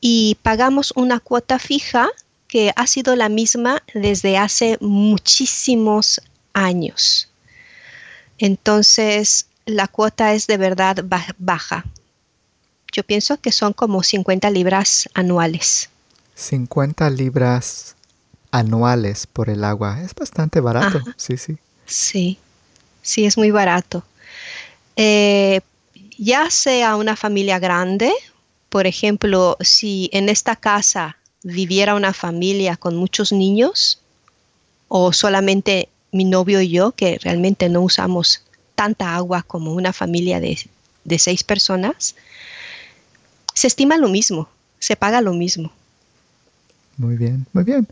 y 0.00 0.36
pagamos 0.42 0.92
una 0.96 1.20
cuota 1.20 1.58
fija 1.58 2.08
que 2.48 2.72
ha 2.74 2.86
sido 2.86 3.16
la 3.16 3.28
misma 3.28 3.82
desde 3.94 4.36
hace 4.36 4.76
muchísimos 4.80 6.20
años. 6.52 7.28
Entonces, 8.38 9.46
la 9.66 9.86
cuota 9.86 10.34
es 10.34 10.46
de 10.46 10.56
verdad 10.56 11.04
baja. 11.38 11.84
Yo 12.92 13.04
pienso 13.04 13.40
que 13.40 13.52
son 13.52 13.72
como 13.72 14.02
50 14.02 14.50
libras 14.50 15.08
anuales. 15.14 15.90
50 16.34 17.08
libras 17.10 17.94
anuales 18.50 19.26
por 19.26 19.48
el 19.48 19.62
agua. 19.62 20.00
Es 20.02 20.14
bastante 20.14 20.60
barato. 20.60 21.00
Sí, 21.16 21.36
sí. 21.36 21.58
Sí, 21.90 22.38
sí, 23.02 23.26
es 23.26 23.36
muy 23.36 23.50
barato. 23.50 24.04
Eh, 24.96 25.60
ya 26.18 26.50
sea 26.50 26.96
una 26.96 27.16
familia 27.16 27.58
grande, 27.58 28.12
por 28.68 28.86
ejemplo, 28.86 29.56
si 29.60 30.08
en 30.12 30.28
esta 30.28 30.54
casa 30.54 31.16
viviera 31.42 31.94
una 31.94 32.12
familia 32.12 32.76
con 32.76 32.94
muchos 32.96 33.32
niños 33.32 34.00
o 34.88 35.12
solamente 35.12 35.88
mi 36.12 36.24
novio 36.24 36.60
y 36.60 36.68
yo, 36.68 36.92
que 36.92 37.18
realmente 37.18 37.68
no 37.68 37.80
usamos 37.82 38.42
tanta 38.76 39.16
agua 39.16 39.42
como 39.42 39.74
una 39.74 39.92
familia 39.92 40.40
de, 40.40 40.58
seis 41.18 41.42
personas, 41.42 42.14
se 43.52 43.66
estima 43.66 43.96
lo 43.96 44.08
mismo, 44.08 44.48
se 44.78 44.96
paga 44.96 45.20
lo 45.20 45.32
mismo. 45.32 45.72
Muy 46.96 47.16
bien, 47.16 47.46
muy 47.52 47.64
bien. 47.64 47.88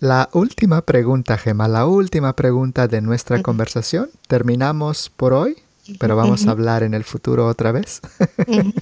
La 0.00 0.28
última 0.32 0.80
pregunta, 0.80 1.38
Gemma, 1.38 1.68
la 1.68 1.86
última 1.86 2.34
pregunta 2.34 2.88
de 2.88 3.00
nuestra 3.00 3.42
conversación. 3.42 4.10
Terminamos 4.26 5.10
por 5.10 5.32
hoy, 5.32 5.56
pero 5.98 6.16
vamos 6.16 6.46
a 6.46 6.50
hablar 6.50 6.82
en 6.82 6.94
el 6.94 7.04
futuro 7.04 7.46
otra 7.46 7.70
vez. 7.70 8.00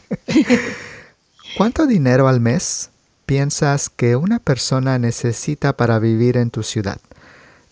¿Cuánto 1.57 1.87
dinero 1.87 2.29
al 2.29 2.41
mes 2.41 2.91
piensas 3.27 3.91
que 3.91 4.17
una 4.17 4.39
persona 4.39 4.99
necesita 4.99 5.77
para 5.77 5.99
vivir 5.99 6.37
en 6.37 6.51
tu 6.51 6.63
ciudad? 6.63 6.99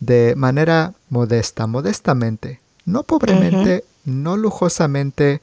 de 0.00 0.34
manera 0.36 0.94
modesta, 1.08 1.66
modestamente, 1.66 2.60
no 2.84 3.02
pobremente, 3.02 3.84
no 4.04 4.36
lujosamente, 4.36 5.40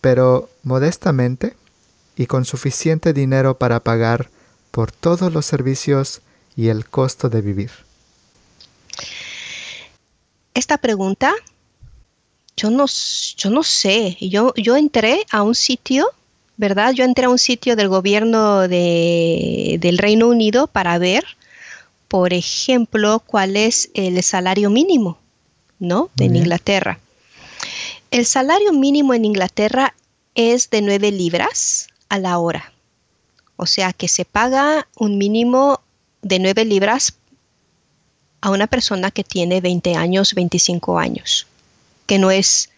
pero 0.00 0.48
modestamente 0.62 1.56
y 2.16 2.26
con 2.26 2.44
suficiente 2.44 3.12
dinero 3.12 3.58
para 3.58 3.80
pagar 3.80 4.30
por 4.70 4.92
todos 4.92 5.32
los 5.32 5.46
servicios 5.46 6.20
y 6.56 6.68
el 6.68 6.88
costo 6.88 7.28
de 7.28 7.42
vivir. 7.42 7.70
Esta 10.54 10.78
pregunta, 10.78 11.34
yo 12.56 12.70
no, 12.70 12.86
yo 13.36 13.50
no 13.50 13.62
sé, 13.62 14.16
yo, 14.20 14.54
yo 14.56 14.76
entré 14.76 15.26
a 15.30 15.42
un 15.42 15.54
sitio, 15.54 16.08
¿verdad? 16.56 16.92
Yo 16.92 17.04
entré 17.04 17.26
a 17.26 17.28
un 17.28 17.38
sitio 17.38 17.76
del 17.76 17.88
gobierno 17.88 18.66
de, 18.66 19.76
del 19.80 19.98
Reino 19.98 20.28
Unido 20.28 20.66
para 20.66 20.98
ver 20.98 21.24
por 22.08 22.32
ejemplo, 22.32 23.20
cuál 23.20 23.56
es 23.56 23.90
el 23.94 24.22
salario 24.22 24.70
mínimo, 24.70 25.18
¿no? 25.78 26.10
En 26.18 26.36
Inglaterra. 26.36 27.00
El 28.10 28.26
salario 28.26 28.72
mínimo 28.72 29.12
en 29.14 29.24
Inglaterra 29.24 29.94
es 30.34 30.70
de 30.70 30.82
9 30.82 31.10
libras 31.10 31.88
a 32.08 32.18
la 32.18 32.38
hora. 32.38 32.72
O 33.56 33.66
sea 33.66 33.92
que 33.92 34.06
se 34.06 34.24
paga 34.24 34.86
un 34.96 35.18
mínimo 35.18 35.80
de 36.26 36.40
9 36.40 36.64
libras 36.64 37.14
a 38.40 38.50
una 38.50 38.66
persona 38.66 39.10
que 39.10 39.22
tiene 39.22 39.60
20 39.60 39.94
años, 39.94 40.34
25 40.34 40.98
años, 40.98 41.46
que 42.06 42.18
no 42.18 42.30
es 42.30 42.70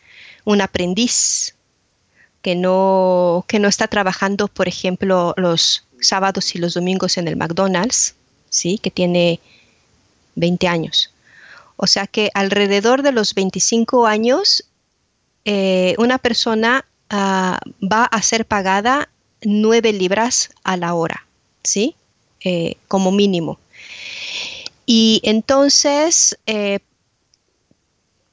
un 0.45 0.61
aprendiz, 0.61 1.55
que 2.43 2.55
no, 2.55 3.45
que 3.49 3.59
no 3.59 3.69
está 3.69 3.89
trabajando, 3.89 4.49
por 4.49 4.69
ejemplo, 4.69 5.35
los 5.37 5.87
sábados 6.01 6.55
y 6.55 6.59
los 6.59 6.75
domingos 6.75 7.17
en 7.17 7.27
el 7.27 7.37
McDonald's, 7.37 8.15
¿sí? 8.51 8.79
que 8.79 8.91
tiene 8.91 9.41
20 10.37 10.69
años. 10.69 11.11
O 11.77 11.87
sea 11.87 12.07
que 12.07 12.31
alrededor 12.35 13.03
de 13.03 13.13
los 13.13 13.35
25 13.35 14.07
años, 14.07 14.65
eh, 15.45 15.95
una 15.99 16.19
persona 16.19 16.85
ah, 17.09 17.61
va 17.81 18.05
a 18.05 18.23
ser 18.23 18.45
pagada 18.45 19.09
9 19.43 19.93
libras 19.93 20.51
a 20.65 20.77
la 20.77 20.95
hora, 20.95 21.27
¿sí? 21.63 21.97
Eh, 22.45 22.77
como 22.87 23.11
mínimo. 23.11 23.59
Y 24.87 25.21
entonces 25.25 26.39
eh, 26.47 26.79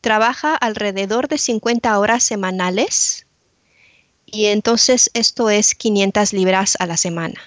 trabaja 0.01 0.55
alrededor 0.55 1.27
de 1.27 1.37
50 1.37 1.97
horas 1.99 2.23
semanales 2.23 3.25
y 4.25 4.45
entonces 4.45 5.09
esto 5.13 5.49
es 5.49 5.75
500 5.75 6.33
libras 6.33 6.77
a 6.79 6.85
la 6.85 6.97
semana. 6.97 7.39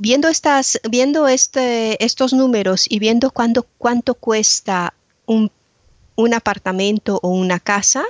viendo, 0.00 0.28
estas, 0.28 0.80
viendo 0.90 1.28
este, 1.28 2.02
estos 2.02 2.32
números 2.32 2.86
y 2.88 2.98
viendo 2.98 3.30
cuánto, 3.30 3.66
cuánto 3.76 4.14
cuesta 4.14 4.94
un, 5.26 5.52
un 6.16 6.34
apartamento 6.34 7.20
o 7.22 7.28
una 7.28 7.60
casa, 7.60 8.04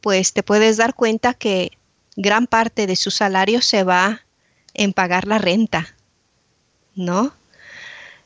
pues 0.00 0.32
te 0.32 0.44
puedes 0.44 0.76
dar 0.76 0.94
cuenta 0.94 1.34
que 1.34 1.72
gran 2.16 2.46
parte 2.46 2.86
de 2.86 2.96
su 2.96 3.10
salario 3.10 3.62
se 3.62 3.84
va 3.84 4.22
en 4.74 4.92
pagar 4.92 5.26
la 5.26 5.38
renta, 5.38 5.94
¿no? 6.94 7.32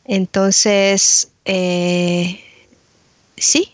Entonces, 0.04 1.30
eh, 1.44 2.40
sí, 3.36 3.72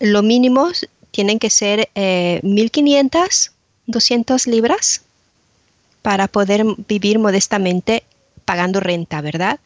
lo 0.00 0.22
mínimo 0.22 0.70
tienen 1.10 1.38
que 1.38 1.50
ser 1.50 1.90
eh, 1.94 2.40
1.500, 2.42 3.50
200 3.86 4.46
libras 4.46 5.02
para 6.02 6.28
poder 6.28 6.64
vivir 6.86 7.18
modestamente 7.18 8.04
pagando 8.44 8.80
renta, 8.80 9.20
¿verdad? 9.20 9.60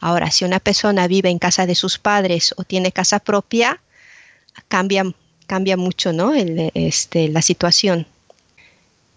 Ahora, 0.00 0.30
si 0.30 0.44
una 0.44 0.60
persona 0.60 1.06
vive 1.06 1.30
en 1.30 1.38
casa 1.38 1.64
de 1.66 1.74
sus 1.74 1.98
padres 1.98 2.54
o 2.58 2.64
tiene 2.64 2.92
casa 2.92 3.18
propia, 3.18 3.80
cambia, 4.68 5.04
mucho, 5.76 6.12
¿no? 6.12 6.34
este, 6.34 7.28
la 7.28 7.40
situación. 7.40 8.06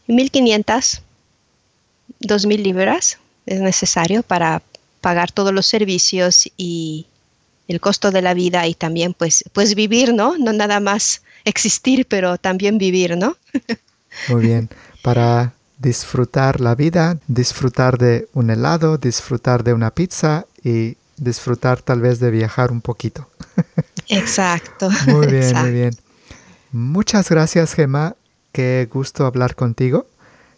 1.500, 0.09 1.01
2.000 2.21 2.61
libras 2.61 3.19
es 3.45 3.61
necesario 3.61 4.23
para 4.23 4.61
pagar 5.01 5.31
todos 5.31 5.53
los 5.53 5.65
servicios 5.65 6.49
y 6.57 7.05
el 7.67 7.79
costo 7.79 8.11
de 8.11 8.21
la 8.21 8.33
vida 8.33 8.67
y 8.67 8.73
también 8.73 9.13
pues, 9.13 9.45
pues 9.53 9.75
vivir, 9.75 10.13
¿no? 10.13 10.37
No 10.37 10.51
nada 10.51 10.79
más 10.79 11.21
existir, 11.45 12.07
pero 12.07 12.37
también 12.37 12.79
vivir, 12.79 13.15
¿no? 13.15 13.37
Muy 14.29 14.41
bien, 14.41 14.69
para 15.03 15.53
disfrutar 15.77 16.59
la 16.59 16.73
vida, 16.75 17.19
disfrutar 17.27 17.99
de 17.99 18.27
un 18.33 18.49
helado, 18.49 18.97
disfrutar 18.97 19.63
de 19.63 19.73
una 19.73 19.91
pizza 19.91 20.47
y 20.63 20.97
disfrutar 21.17 21.81
tal 21.81 22.01
vez 22.01 22.19
de 22.19 22.31
viajar 22.31 22.71
un 22.71 22.81
poquito. 22.81 23.29
Exacto. 24.07 24.89
Muy 25.05 25.27
bien, 25.27 25.55
muy 25.55 25.71
bien. 25.71 25.91
Muchas 26.71 27.29
gracias, 27.29 27.73
Gemma. 27.73 28.15
Qué 28.51 28.87
gusto 28.91 29.25
hablar 29.25 29.55
contigo. 29.55 30.07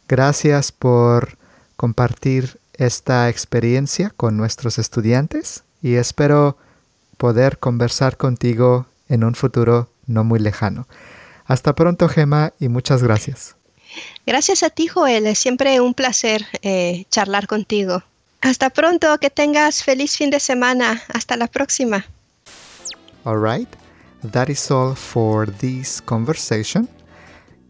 Gracias 0.07 0.71
por 0.71 1.37
compartir 1.75 2.59
esta 2.73 3.29
experiencia 3.29 4.11
con 4.15 4.37
nuestros 4.37 4.77
estudiantes 4.79 5.63
y 5.81 5.95
espero 5.95 6.57
poder 7.17 7.59
conversar 7.59 8.17
contigo 8.17 8.87
en 9.09 9.23
un 9.23 9.35
futuro 9.35 9.89
no 10.07 10.23
muy 10.23 10.39
lejano. 10.39 10.87
Hasta 11.45 11.75
pronto, 11.75 12.07
Gemma, 12.07 12.53
y 12.59 12.69
muchas 12.69 13.03
gracias. 13.03 13.55
Gracias 14.25 14.63
a 14.63 14.69
ti, 14.69 14.87
Joel. 14.87 15.27
Es 15.27 15.39
siempre 15.39 15.81
un 15.81 15.93
placer 15.93 16.45
eh, 16.61 17.05
charlar 17.09 17.47
contigo. 17.47 18.03
Hasta 18.41 18.69
pronto, 18.69 19.17
que 19.19 19.29
tengas 19.29 19.83
feliz 19.83 20.17
fin 20.17 20.29
de 20.29 20.39
semana. 20.39 21.01
Hasta 21.13 21.35
la 21.37 21.47
próxima. 21.47 22.05
All 23.23 23.37
right, 23.37 23.69
that 24.31 24.49
is 24.49 24.71
all 24.71 24.95
for 24.95 25.51
this 25.51 26.01
conversation. 26.01 26.87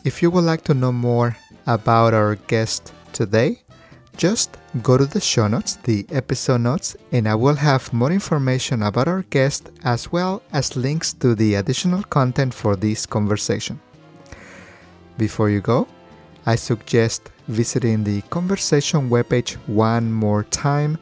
If 0.04 0.24
you 0.24 0.32
would 0.32 0.45
like 0.45 0.64
to 0.64 0.74
know 0.74 0.91
more 0.91 1.38
about 1.68 2.16
our 2.16 2.34
guest 2.36 2.91
today, 3.14 3.62
just 4.18 4.58
go 4.82 4.97
to 4.97 5.06
the 5.06 5.22
show 5.22 5.47
notes, 5.47 5.76
the 5.76 6.08
episode 6.10 6.62
notes, 6.62 6.95
and 7.12 7.30
I 7.30 7.36
will 7.36 7.54
have 7.56 7.93
more 7.93 8.12
information 8.12 8.82
about 8.82 9.08
our 9.08 9.22
guest 9.30 9.70
as 9.84 10.12
well 10.12 10.41
as 10.52 10.76
links 10.76 11.14
to 11.14 11.36
the 11.36 11.54
additional 11.54 12.02
content 12.02 12.52
for 12.52 12.76
this 12.76 13.06
conversation. 13.06 13.80
Before 15.20 15.52
you 15.52 15.62
go, 15.62 15.88
I 16.47 16.56
suggest 16.56 17.30
visiting 17.47 18.04
the 18.04 18.22
conversation 18.24 19.08
webpage 19.08 19.54
one 19.68 20.12
more 20.12 20.45
time 20.45 20.97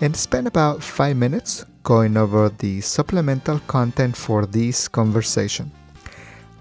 and 0.00 0.16
spend 0.16 0.46
about 0.46 0.82
5 0.82 1.14
minutes 1.16 1.66
going 1.82 2.16
over 2.16 2.48
the 2.48 2.80
supplemental 2.80 3.58
content 3.66 4.16
for 4.16 4.46
this 4.46 4.88
conversation. 4.88 5.70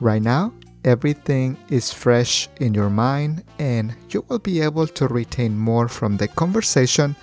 Right 0.01 0.21
now, 0.21 0.51
everything 0.87 1.57
is 1.67 1.91
fresh 1.91 2.47
in 2.61 2.73
your 2.73 2.89
mind 2.89 3.43
and 3.59 3.93
you 4.09 4.23
will 4.29 4.39
be 4.39 4.61
able 4.61 4.87
to 4.87 5.05
retain 5.05 5.57
more 5.57 5.89
from 5.89 6.15
the 6.15 6.27
conversation 6.29 7.13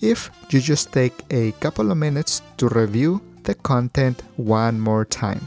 if 0.00 0.30
you 0.48 0.58
just 0.60 0.92
take 0.94 1.12
a 1.30 1.52
couple 1.60 1.90
of 1.90 1.98
minutes 1.98 2.40
to 2.56 2.66
review 2.68 3.20
the 3.42 3.54
content 3.54 4.22
one 4.36 4.80
more 4.80 5.04
time. 5.04 5.46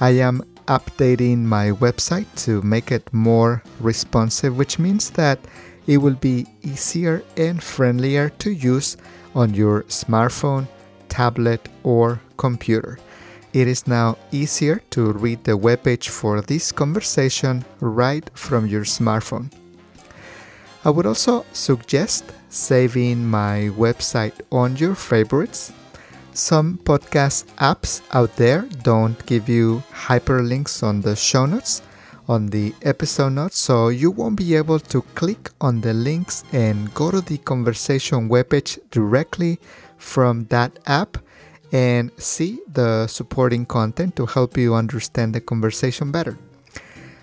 I 0.00 0.10
am 0.18 0.42
updating 0.66 1.44
my 1.44 1.70
website 1.70 2.26
to 2.44 2.60
make 2.62 2.90
it 2.90 3.14
more 3.14 3.62
responsive, 3.78 4.58
which 4.58 4.80
means 4.80 5.10
that 5.10 5.38
it 5.86 5.98
will 5.98 6.18
be 6.18 6.46
easier 6.62 7.22
and 7.36 7.62
friendlier 7.62 8.30
to 8.40 8.50
use 8.50 8.96
on 9.36 9.54
your 9.54 9.84
smartphone, 9.84 10.66
tablet, 11.08 11.68
or 11.84 12.20
computer. 12.36 12.98
It 13.52 13.68
is 13.68 13.86
now 13.86 14.18
easier 14.30 14.82
to 14.90 15.12
read 15.12 15.44
the 15.44 15.58
webpage 15.58 16.08
for 16.08 16.40
this 16.40 16.72
conversation 16.72 17.64
right 17.80 18.28
from 18.34 18.66
your 18.66 18.84
smartphone. 18.84 19.52
I 20.84 20.90
would 20.90 21.06
also 21.06 21.44
suggest 21.52 22.24
saving 22.48 23.26
my 23.26 23.70
website 23.76 24.40
on 24.52 24.76
your 24.76 24.94
favorites 24.94 25.72
some 26.36 26.78
podcast 26.84 27.46
apps 27.56 28.02
out 28.12 28.36
there 28.36 28.68
don't 28.82 29.24
give 29.24 29.48
you 29.48 29.82
hyperlinks 29.90 30.82
on 30.82 31.00
the 31.00 31.16
show 31.16 31.46
notes, 31.46 31.80
on 32.28 32.48
the 32.48 32.74
episode 32.82 33.30
notes, 33.30 33.58
so 33.58 33.88
you 33.88 34.10
won't 34.10 34.36
be 34.36 34.54
able 34.54 34.78
to 34.78 35.00
click 35.14 35.50
on 35.62 35.80
the 35.80 35.94
links 35.94 36.44
and 36.52 36.92
go 36.92 37.10
to 37.10 37.22
the 37.22 37.38
conversation 37.38 38.28
webpage 38.28 38.78
directly 38.90 39.58
from 39.96 40.44
that 40.46 40.78
app 40.86 41.16
and 41.72 42.10
see 42.16 42.60
the 42.72 43.06
supporting 43.06 43.66
content 43.66 44.16
to 44.16 44.26
help 44.26 44.56
you 44.56 44.74
understand 44.74 45.34
the 45.34 45.40
conversation 45.40 46.12
better. 46.12 46.38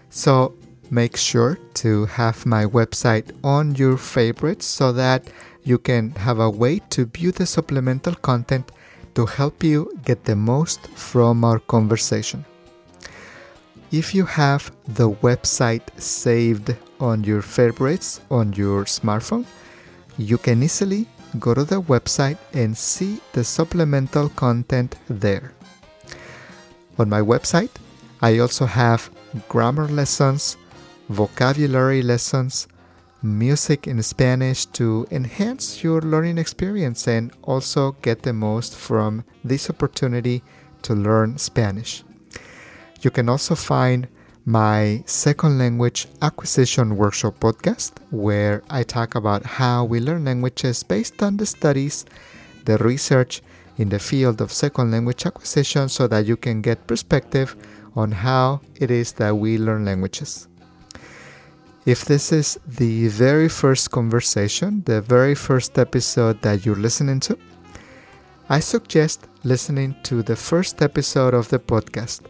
So 0.09 0.55
make 0.89 1.17
sure 1.17 1.57
to 1.75 2.05
have 2.05 2.45
my 2.45 2.65
website 2.65 3.31
on 3.43 3.75
your 3.75 3.97
favorites 3.97 4.65
so 4.65 4.91
that 4.93 5.27
you 5.63 5.77
can 5.77 6.11
have 6.11 6.39
a 6.39 6.49
way 6.49 6.79
to 6.89 7.05
view 7.05 7.31
the 7.31 7.45
supplemental 7.45 8.15
content 8.15 8.71
to 9.15 9.25
help 9.25 9.63
you 9.63 9.91
get 10.03 10.25
the 10.25 10.35
most 10.35 10.87
from 10.89 11.43
our 11.43 11.59
conversation. 11.59 12.45
If 13.91 14.13
you 14.15 14.25
have 14.25 14.71
the 14.87 15.11
website 15.11 15.87
saved 16.01 16.75
on 16.99 17.23
your 17.23 17.41
favorites 17.41 18.21
on 18.29 18.53
your 18.53 18.85
smartphone, 18.85 19.45
you 20.17 20.37
can 20.37 20.63
easily 20.63 21.07
go 21.39 21.53
to 21.53 21.63
the 21.63 21.81
website 21.81 22.38
and 22.53 22.77
see 22.77 23.19
the 23.34 23.43
supplemental 23.43 24.29
content 24.29 24.95
there. 25.07 25.53
On 26.97 27.09
my 27.09 27.21
website, 27.21 27.71
I 28.21 28.38
also 28.39 28.65
have 28.65 29.09
grammar 29.49 29.88
lessons, 29.88 30.57
vocabulary 31.09 32.01
lessons, 32.01 32.67
music 33.21 33.88
in 33.88 34.03
Spanish 34.03 34.65
to 34.65 35.07
enhance 35.09 35.84
your 35.84 36.01
learning 36.01 36.38
experience 36.38 37.07
and 37.07 37.31
also 37.41 37.93
get 38.01 38.23
the 38.23 38.34
most 38.34 38.75
from 38.75 39.23
this 39.43 39.69
opportunity 39.69 40.43
to 40.81 40.93
learn 40.93 41.38
Spanish. 41.38 42.03
You 43.01 43.11
can 43.11 43.29
also 43.29 43.55
find 43.55 44.07
my 44.45 45.01
second 45.05 45.57
language 45.57 46.07
acquisition 46.21 46.97
workshop 46.97 47.39
podcast, 47.39 47.93
where 48.11 48.61
I 48.69 48.83
talk 48.83 49.15
about 49.15 49.45
how 49.45 49.85
we 49.85 49.99
learn 49.99 50.25
languages 50.25 50.83
based 50.83 51.23
on 51.23 51.37
the 51.37 51.45
studies, 51.45 52.05
the 52.65 52.77
research 52.77 53.41
in 53.77 53.89
the 53.89 53.99
field 53.99 54.41
of 54.41 54.51
second 54.51 54.91
language 54.91 55.25
acquisition, 55.25 55.87
so 55.87 56.07
that 56.07 56.25
you 56.25 56.35
can 56.35 56.61
get 56.61 56.87
perspective 56.87 57.55
on 57.95 58.11
how 58.11 58.59
it 58.75 58.91
is 58.91 59.13
that 59.13 59.37
we 59.37 59.57
learn 59.57 59.85
languages. 59.85 60.47
If 61.85 62.05
this 62.05 62.31
is 62.31 62.59
the 62.67 63.07
very 63.07 63.49
first 63.49 63.91
conversation, 63.91 64.83
the 64.85 65.01
very 65.01 65.35
first 65.35 65.77
episode 65.77 66.41
that 66.41 66.65
you're 66.65 66.75
listening 66.75 67.19
to, 67.21 67.37
I 68.49 68.59
suggest 68.59 69.27
listening 69.43 69.95
to 70.03 70.21
the 70.21 70.35
first 70.35 70.81
episode 70.81 71.33
of 71.33 71.49
the 71.49 71.59
podcast. 71.59 72.21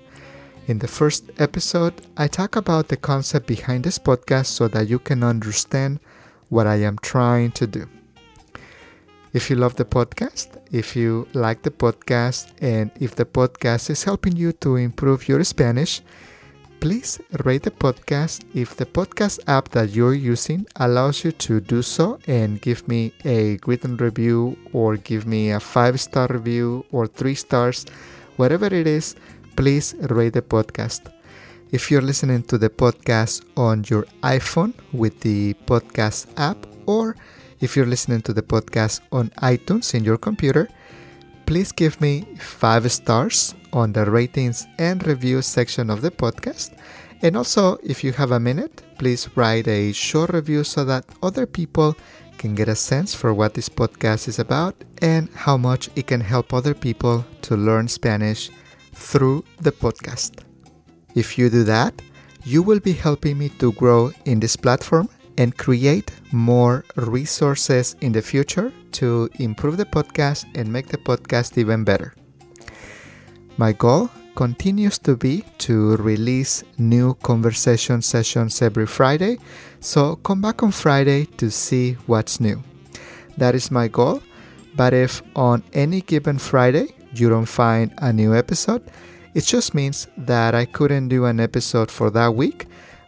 In 0.66 0.80
the 0.80 0.88
first 0.88 1.30
episode, 1.40 1.94
I 2.16 2.28
talk 2.30 2.56
about 2.56 2.88
the 2.88 2.96
concept 2.96 3.48
behind 3.48 3.84
this 3.84 4.00
podcast 4.00 4.46
so 4.46 4.70
that 4.70 4.88
you 4.88 4.98
can 4.98 5.22
understand 5.22 6.00
what 6.48 6.68
I 6.68 6.76
am 6.76 6.98
trying 7.00 7.52
to 7.60 7.68
do. 7.68 7.90
If 9.34 9.50
you 9.50 9.58
love 9.58 9.76
the 9.76 9.84
podcast, 9.84 10.56
if 10.72 10.96
you 10.96 11.28
like 11.34 11.64
the 11.64 11.72
podcast, 11.72 12.48
and 12.62 12.92
if 13.02 13.14
the 13.14 13.26
podcast 13.26 13.90
is 13.90 14.06
helping 14.06 14.38
you 14.38 14.54
to 14.64 14.78
improve 14.78 15.28
your 15.28 15.44
Spanish, 15.44 16.02
please 16.80 17.20
rate 17.44 17.64
the 17.64 17.72
podcast 17.72 18.46
if 18.54 18.78
the 18.78 18.86
podcast 18.86 19.42
app 19.48 19.68
that 19.70 19.90
you're 19.90 20.14
using 20.14 20.66
allows 20.78 21.26
you 21.26 21.34
to 21.34 21.60
do 21.60 21.82
so 21.82 22.20
and 22.26 22.62
give 22.62 22.88
me 22.88 23.12
a 23.26 23.60
written 23.66 23.98
review 23.98 24.58
or 24.72 24.96
give 24.96 25.28
me 25.28 25.52
a 25.52 25.60
five 25.60 26.00
star 26.00 26.28
review 26.30 26.86
or 26.90 27.06
three 27.06 27.36
stars, 27.36 27.86
whatever 28.38 28.68
it 28.68 28.88
is, 28.88 29.16
please 29.56 29.96
rate 30.10 30.34
the 30.34 30.42
podcast. 30.42 31.12
If 31.72 31.90
you're 31.90 32.02
listening 32.02 32.44
to 32.44 32.58
the 32.58 32.70
podcast 32.70 33.44
on 33.58 33.84
your 33.88 34.04
iPhone 34.22 34.74
with 34.92 35.22
the 35.22 35.56
podcast 35.66 36.28
app, 36.38 36.68
or 36.86 37.16
if 37.60 37.76
you're 37.76 37.86
listening 37.86 38.22
to 38.22 38.34
the 38.34 38.44
podcast 38.44 39.02
on 39.12 39.30
iTunes 39.42 39.94
in 39.96 40.04
your 40.04 40.18
computer, 40.18 40.70
please 41.46 41.72
give 41.72 42.00
me 42.00 42.28
five 42.38 42.92
stars 42.92 43.56
on 43.72 43.94
the 43.94 44.10
ratings 44.10 44.68
and 44.78 45.06
reviews 45.08 45.48
section 45.48 45.90
of 45.90 46.02
the 46.02 46.12
podcast. 46.12 46.78
And 47.22 47.38
also, 47.38 47.78
if 47.84 48.04
you 48.04 48.12
have 48.12 48.32
a 48.32 48.40
minute, 48.40 48.84
please 49.00 49.30
write 49.36 49.68
a 49.68 49.94
short 49.94 50.32
review 50.32 50.64
so 50.64 50.84
that 50.86 51.06
other 51.22 51.46
people 51.46 51.96
can 52.38 52.54
get 52.54 52.68
a 52.68 52.76
sense 52.76 53.16
for 53.16 53.34
what 53.34 53.54
this 53.54 53.70
podcast 53.70 54.28
is 54.28 54.40
about 54.40 54.76
and 55.02 55.30
how 55.34 55.58
much 55.58 55.90
it 55.96 56.08
can 56.08 56.22
help 56.22 56.54
other 56.54 56.74
people 56.74 57.26
to 57.42 57.56
learn 57.56 57.88
Spanish 57.88 58.52
through 58.94 59.44
the 59.60 59.72
podcast. 59.72 60.44
If 61.16 61.38
you 61.38 61.50
do 61.50 61.64
that, 61.66 62.02
you 62.44 62.62
will 62.62 62.80
be 62.80 62.94
helping 62.94 63.38
me 63.38 63.50
to 63.60 63.72
grow 63.74 64.12
in 64.26 64.40
this 64.40 64.56
platform 64.56 65.10
and 65.38 65.58
create 65.58 66.12
more 66.32 66.84
resources 66.96 67.96
in 68.02 68.12
the 68.12 68.22
future 68.22 68.72
to 68.92 69.30
improve 69.40 69.78
the 69.78 69.86
podcast 69.86 70.46
and 70.56 70.72
make 70.72 70.88
the 70.88 70.98
podcast 70.98 71.58
even 71.58 71.84
better. 71.84 72.14
My 73.58 73.72
goal 73.72 74.10
continues 74.36 74.98
to 75.00 75.16
be 75.16 75.46
to 75.60 75.96
release 75.98 76.64
new 76.78 77.14
conversation 77.16 78.02
sessions 78.02 78.62
every 78.62 78.88
Friday, 78.88 79.38
so 79.80 80.16
come 80.18 80.42
back 80.42 80.64
on 80.64 80.72
Friday 80.72 81.26
to 81.38 81.52
see 81.52 81.94
what's 82.08 82.40
new. 82.40 82.62
That 83.38 83.56
is 83.56 83.72
my 83.72 83.88
goal. 83.88 84.22
But 84.76 84.94
if 84.94 85.22
on 85.36 85.64
any 85.74 86.02
given 86.02 86.40
Friday 86.40 86.96
you 87.14 87.30
don't 87.30 87.46
find 87.46 87.94
a 87.98 88.12
new 88.12 88.36
episode, 88.36 88.84
it 89.34 89.46
just 89.46 89.74
means 89.74 90.08
that 90.18 90.54
I 90.54 90.66
couldn't 90.66 91.10
do 91.10 91.26
an 91.26 91.40
episode 91.40 91.90
for 91.90 92.10
that 92.12 92.36
week, 92.36 92.68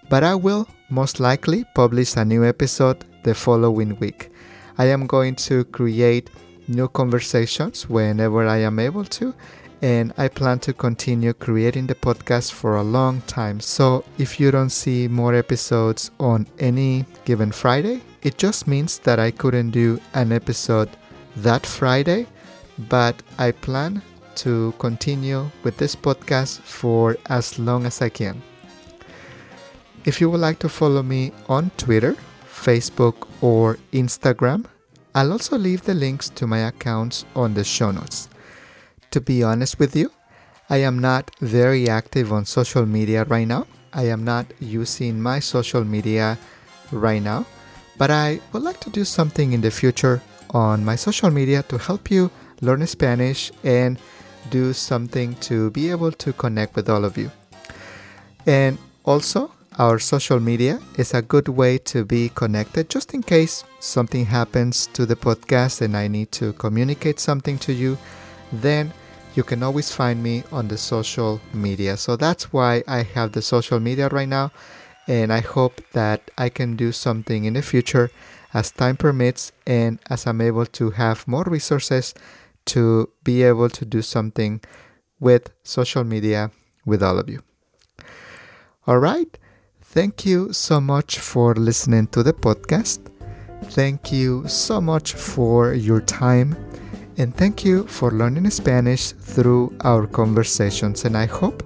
but 0.10 0.24
I 0.24 0.36
will 0.36 0.68
most 0.90 1.20
likely 1.20 1.66
publish 1.76 2.16
a 2.16 2.26
new 2.26 2.46
episode 2.46 3.06
the 3.24 3.34
following 3.34 3.98
week. 4.00 4.32
I 4.78 4.86
am 4.88 5.08
going 5.08 5.36
to 5.48 5.66
create 5.66 6.30
new 6.68 6.88
conversations 6.88 7.90
whenever 7.90 8.48
I 8.48 8.58
am 8.58 8.80
able 8.80 9.06
to, 9.06 9.34
and 9.82 10.14
I 10.18 10.28
plan 10.28 10.60
to 10.60 10.74
continue 10.74 11.34
creating 11.34 11.88
the 11.88 11.96
podcast 11.96 12.52
for 12.52 12.78
a 12.78 12.84
long 12.84 13.22
time. 13.22 13.60
So 13.60 14.04
if 14.18 14.40
you 14.40 14.52
don't 14.52 14.72
see 14.72 15.08
more 15.08 15.36
episodes 15.36 16.12
on 16.20 16.48
any 16.60 17.06
given 17.26 17.52
Friday, 17.52 18.02
it 18.24 18.38
just 18.38 18.68
means 18.68 18.98
that 19.00 19.20
I 19.20 19.32
couldn't 19.32 19.72
do 19.72 20.00
an 20.14 20.32
episode 20.32 20.90
that 21.38 21.66
Friday, 21.66 22.28
but 22.78 23.22
I 23.38 23.52
plan 23.52 24.02
to 24.36 24.74
continue 24.80 25.50
with 25.64 25.78
this 25.78 25.96
podcast 25.96 26.60
for 26.60 27.18
as 27.28 27.58
long 27.58 27.86
as 27.86 28.02
I 28.02 28.10
can. 28.10 28.42
If 30.04 30.22
you 30.22 30.30
would 30.30 30.42
like 30.42 30.60
to 30.60 30.70
follow 30.70 31.02
me 31.02 31.32
on 31.50 31.72
Twitter, 31.78 32.16
Facebook, 32.46 33.28
or 33.42 33.78
Instagram, 33.92 34.66
I'll 35.16 35.32
also 35.32 35.58
leave 35.58 35.84
the 35.84 35.94
links 35.94 36.30
to 36.30 36.46
my 36.46 36.60
accounts 36.60 37.26
on 37.36 37.54
the 37.54 37.64
show 37.64 37.92
notes. 37.92 38.30
To 39.12 39.22
be 39.22 39.44
honest 39.44 39.80
with 39.80 39.96
you, 39.96 40.12
I 40.70 40.78
am 40.78 41.00
not 41.00 41.32
very 41.40 41.88
active 41.88 42.34
on 42.34 42.46
social 42.46 42.86
media 42.86 43.24
right 43.24 43.48
now. 43.48 43.66
I 43.94 44.08
am 44.10 44.24
not 44.26 44.46
using 44.60 45.22
my 45.22 45.40
social 45.40 45.86
media 45.86 46.38
right 46.92 47.22
now, 47.22 47.46
but 47.98 48.12
I 48.12 48.42
would 48.52 48.64
like 48.64 48.80
to 48.82 48.90
do 48.90 49.06
something 49.06 49.54
in 49.54 49.62
the 49.62 49.72
future 49.72 50.22
on 50.50 50.84
my 50.84 50.96
social 50.96 51.32
media 51.32 51.64
to 51.64 51.78
help 51.78 52.12
you 52.12 52.30
learn 52.62 52.86
Spanish 52.88 53.52
and 53.64 54.00
do 54.50 54.74
something 54.74 55.36
to 55.36 55.72
be 55.72 55.90
able 55.90 56.12
to 56.12 56.34
connect 56.34 56.76
with 56.76 56.90
all 56.90 57.06
of 57.06 57.18
you. 57.18 57.32
And 58.46 58.78
also, 59.04 59.52
our 59.78 60.00
social 60.00 60.40
media 60.40 60.80
is 60.98 61.14
a 61.14 61.22
good 61.22 61.50
way 61.50 61.78
to 61.80 62.06
be 62.06 62.30
connected 62.30 62.90
just 62.90 63.14
in 63.14 63.22
case 63.22 63.64
something 63.80 64.26
happens 64.26 64.88
to 64.94 65.06
the 65.06 65.16
podcast 65.16 65.82
and 65.82 65.98
I 65.98 66.08
need 66.08 66.32
to 66.34 66.54
communicate 66.54 67.20
something 67.20 67.58
to 67.60 67.74
you. 67.74 67.98
Then 68.54 68.94
you 69.36 69.44
can 69.44 69.64
always 69.64 69.92
find 69.92 70.24
me 70.24 70.44
on 70.52 70.70
the 70.70 70.78
social 70.78 71.42
media. 71.54 71.98
So 71.98 72.16
that's 72.16 72.54
why 72.54 72.84
I 72.88 73.04
have 73.04 73.34
the 73.34 73.42
social 73.42 73.80
media 73.82 74.08
right 74.08 74.30
now. 74.30 74.52
And 75.08 75.32
I 75.32 75.42
hope 75.42 75.82
that 75.92 76.32
I 76.38 76.50
can 76.50 76.76
do 76.76 76.92
something 76.92 77.44
in 77.44 77.54
the 77.54 77.62
future 77.62 78.10
as 78.54 78.72
time 78.72 78.96
permits 78.96 79.52
and 79.68 80.00
as 80.10 80.26
I'm 80.26 80.40
able 80.40 80.66
to 80.66 80.92
have 80.92 81.28
more 81.28 81.44
resources 81.44 82.14
to 82.66 83.10
be 83.24 83.44
able 83.44 83.70
to 83.70 83.86
do 83.86 84.02
something 84.02 84.62
with 85.20 85.52
social 85.64 86.04
media 86.04 86.52
with 86.86 87.02
all 87.02 87.20
of 87.20 87.30
you. 87.30 87.42
All 88.88 89.00
right. 89.00 89.38
Thank 89.82 90.26
you 90.26 90.52
so 90.52 90.82
much 90.82 91.20
for 91.20 91.56
listening 91.56 92.08
to 92.08 92.22
the 92.22 92.34
podcast. 92.34 93.00
Thank 93.64 94.12
you 94.12 94.48
so 94.48 94.82
much 94.82 95.14
for 95.14 95.74
your 95.74 96.02
time. 96.02 96.56
And 97.18 97.34
thank 97.34 97.64
you 97.64 97.88
for 97.88 98.12
learning 98.12 98.50
Spanish 98.50 99.12
through 99.12 99.76
our 99.82 100.06
conversations. 100.06 101.06
And 101.06 101.16
I 101.16 101.26
hope 101.26 101.64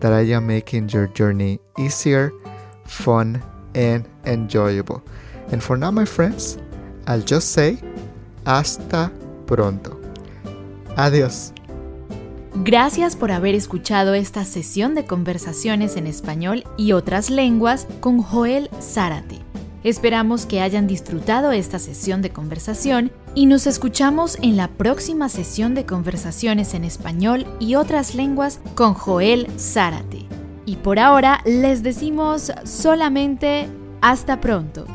that 0.00 0.12
I 0.12 0.20
am 0.20 0.46
making 0.46 0.90
your 0.90 1.08
journey 1.08 1.58
easier, 1.78 2.32
fun, 2.86 3.42
and 3.74 4.08
enjoyable. 4.24 5.02
And 5.48 5.62
for 5.62 5.76
now, 5.76 5.90
my 5.90 6.04
friends, 6.04 6.58
I'll 7.06 7.22
just 7.22 7.52
say 7.52 7.78
hasta 8.46 9.10
pronto. 9.46 10.03
Adiós. 10.96 11.52
Gracias 12.56 13.16
por 13.16 13.32
haber 13.32 13.54
escuchado 13.54 14.14
esta 14.14 14.44
sesión 14.44 14.94
de 14.94 15.04
conversaciones 15.04 15.96
en 15.96 16.06
español 16.06 16.64
y 16.76 16.92
otras 16.92 17.30
lenguas 17.30 17.88
con 18.00 18.22
Joel 18.22 18.70
Zárate. 18.80 19.40
Esperamos 19.82 20.46
que 20.46 20.62
hayan 20.62 20.86
disfrutado 20.86 21.52
esta 21.52 21.78
sesión 21.78 22.22
de 22.22 22.30
conversación 22.30 23.12
y 23.34 23.46
nos 23.46 23.66
escuchamos 23.66 24.38
en 24.40 24.56
la 24.56 24.68
próxima 24.68 25.28
sesión 25.28 25.74
de 25.74 25.84
conversaciones 25.84 26.72
en 26.74 26.84
español 26.84 27.46
y 27.58 27.74
otras 27.74 28.14
lenguas 28.14 28.60
con 28.74 28.94
Joel 28.94 29.46
Zárate. 29.58 30.26
Y 30.64 30.76
por 30.76 30.98
ahora 30.98 31.40
les 31.44 31.82
decimos 31.82 32.50
solamente 32.64 33.68
hasta 34.00 34.40
pronto. 34.40 34.86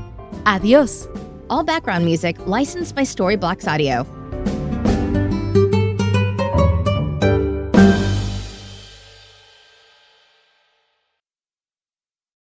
Adiós. 0.45 1.07
All 1.49 1.63
background 1.63 2.05
music 2.05 2.37
licensed 2.47 2.95
by 2.95 3.03
Storyblocks 3.03 3.67
Audio. 3.67 4.18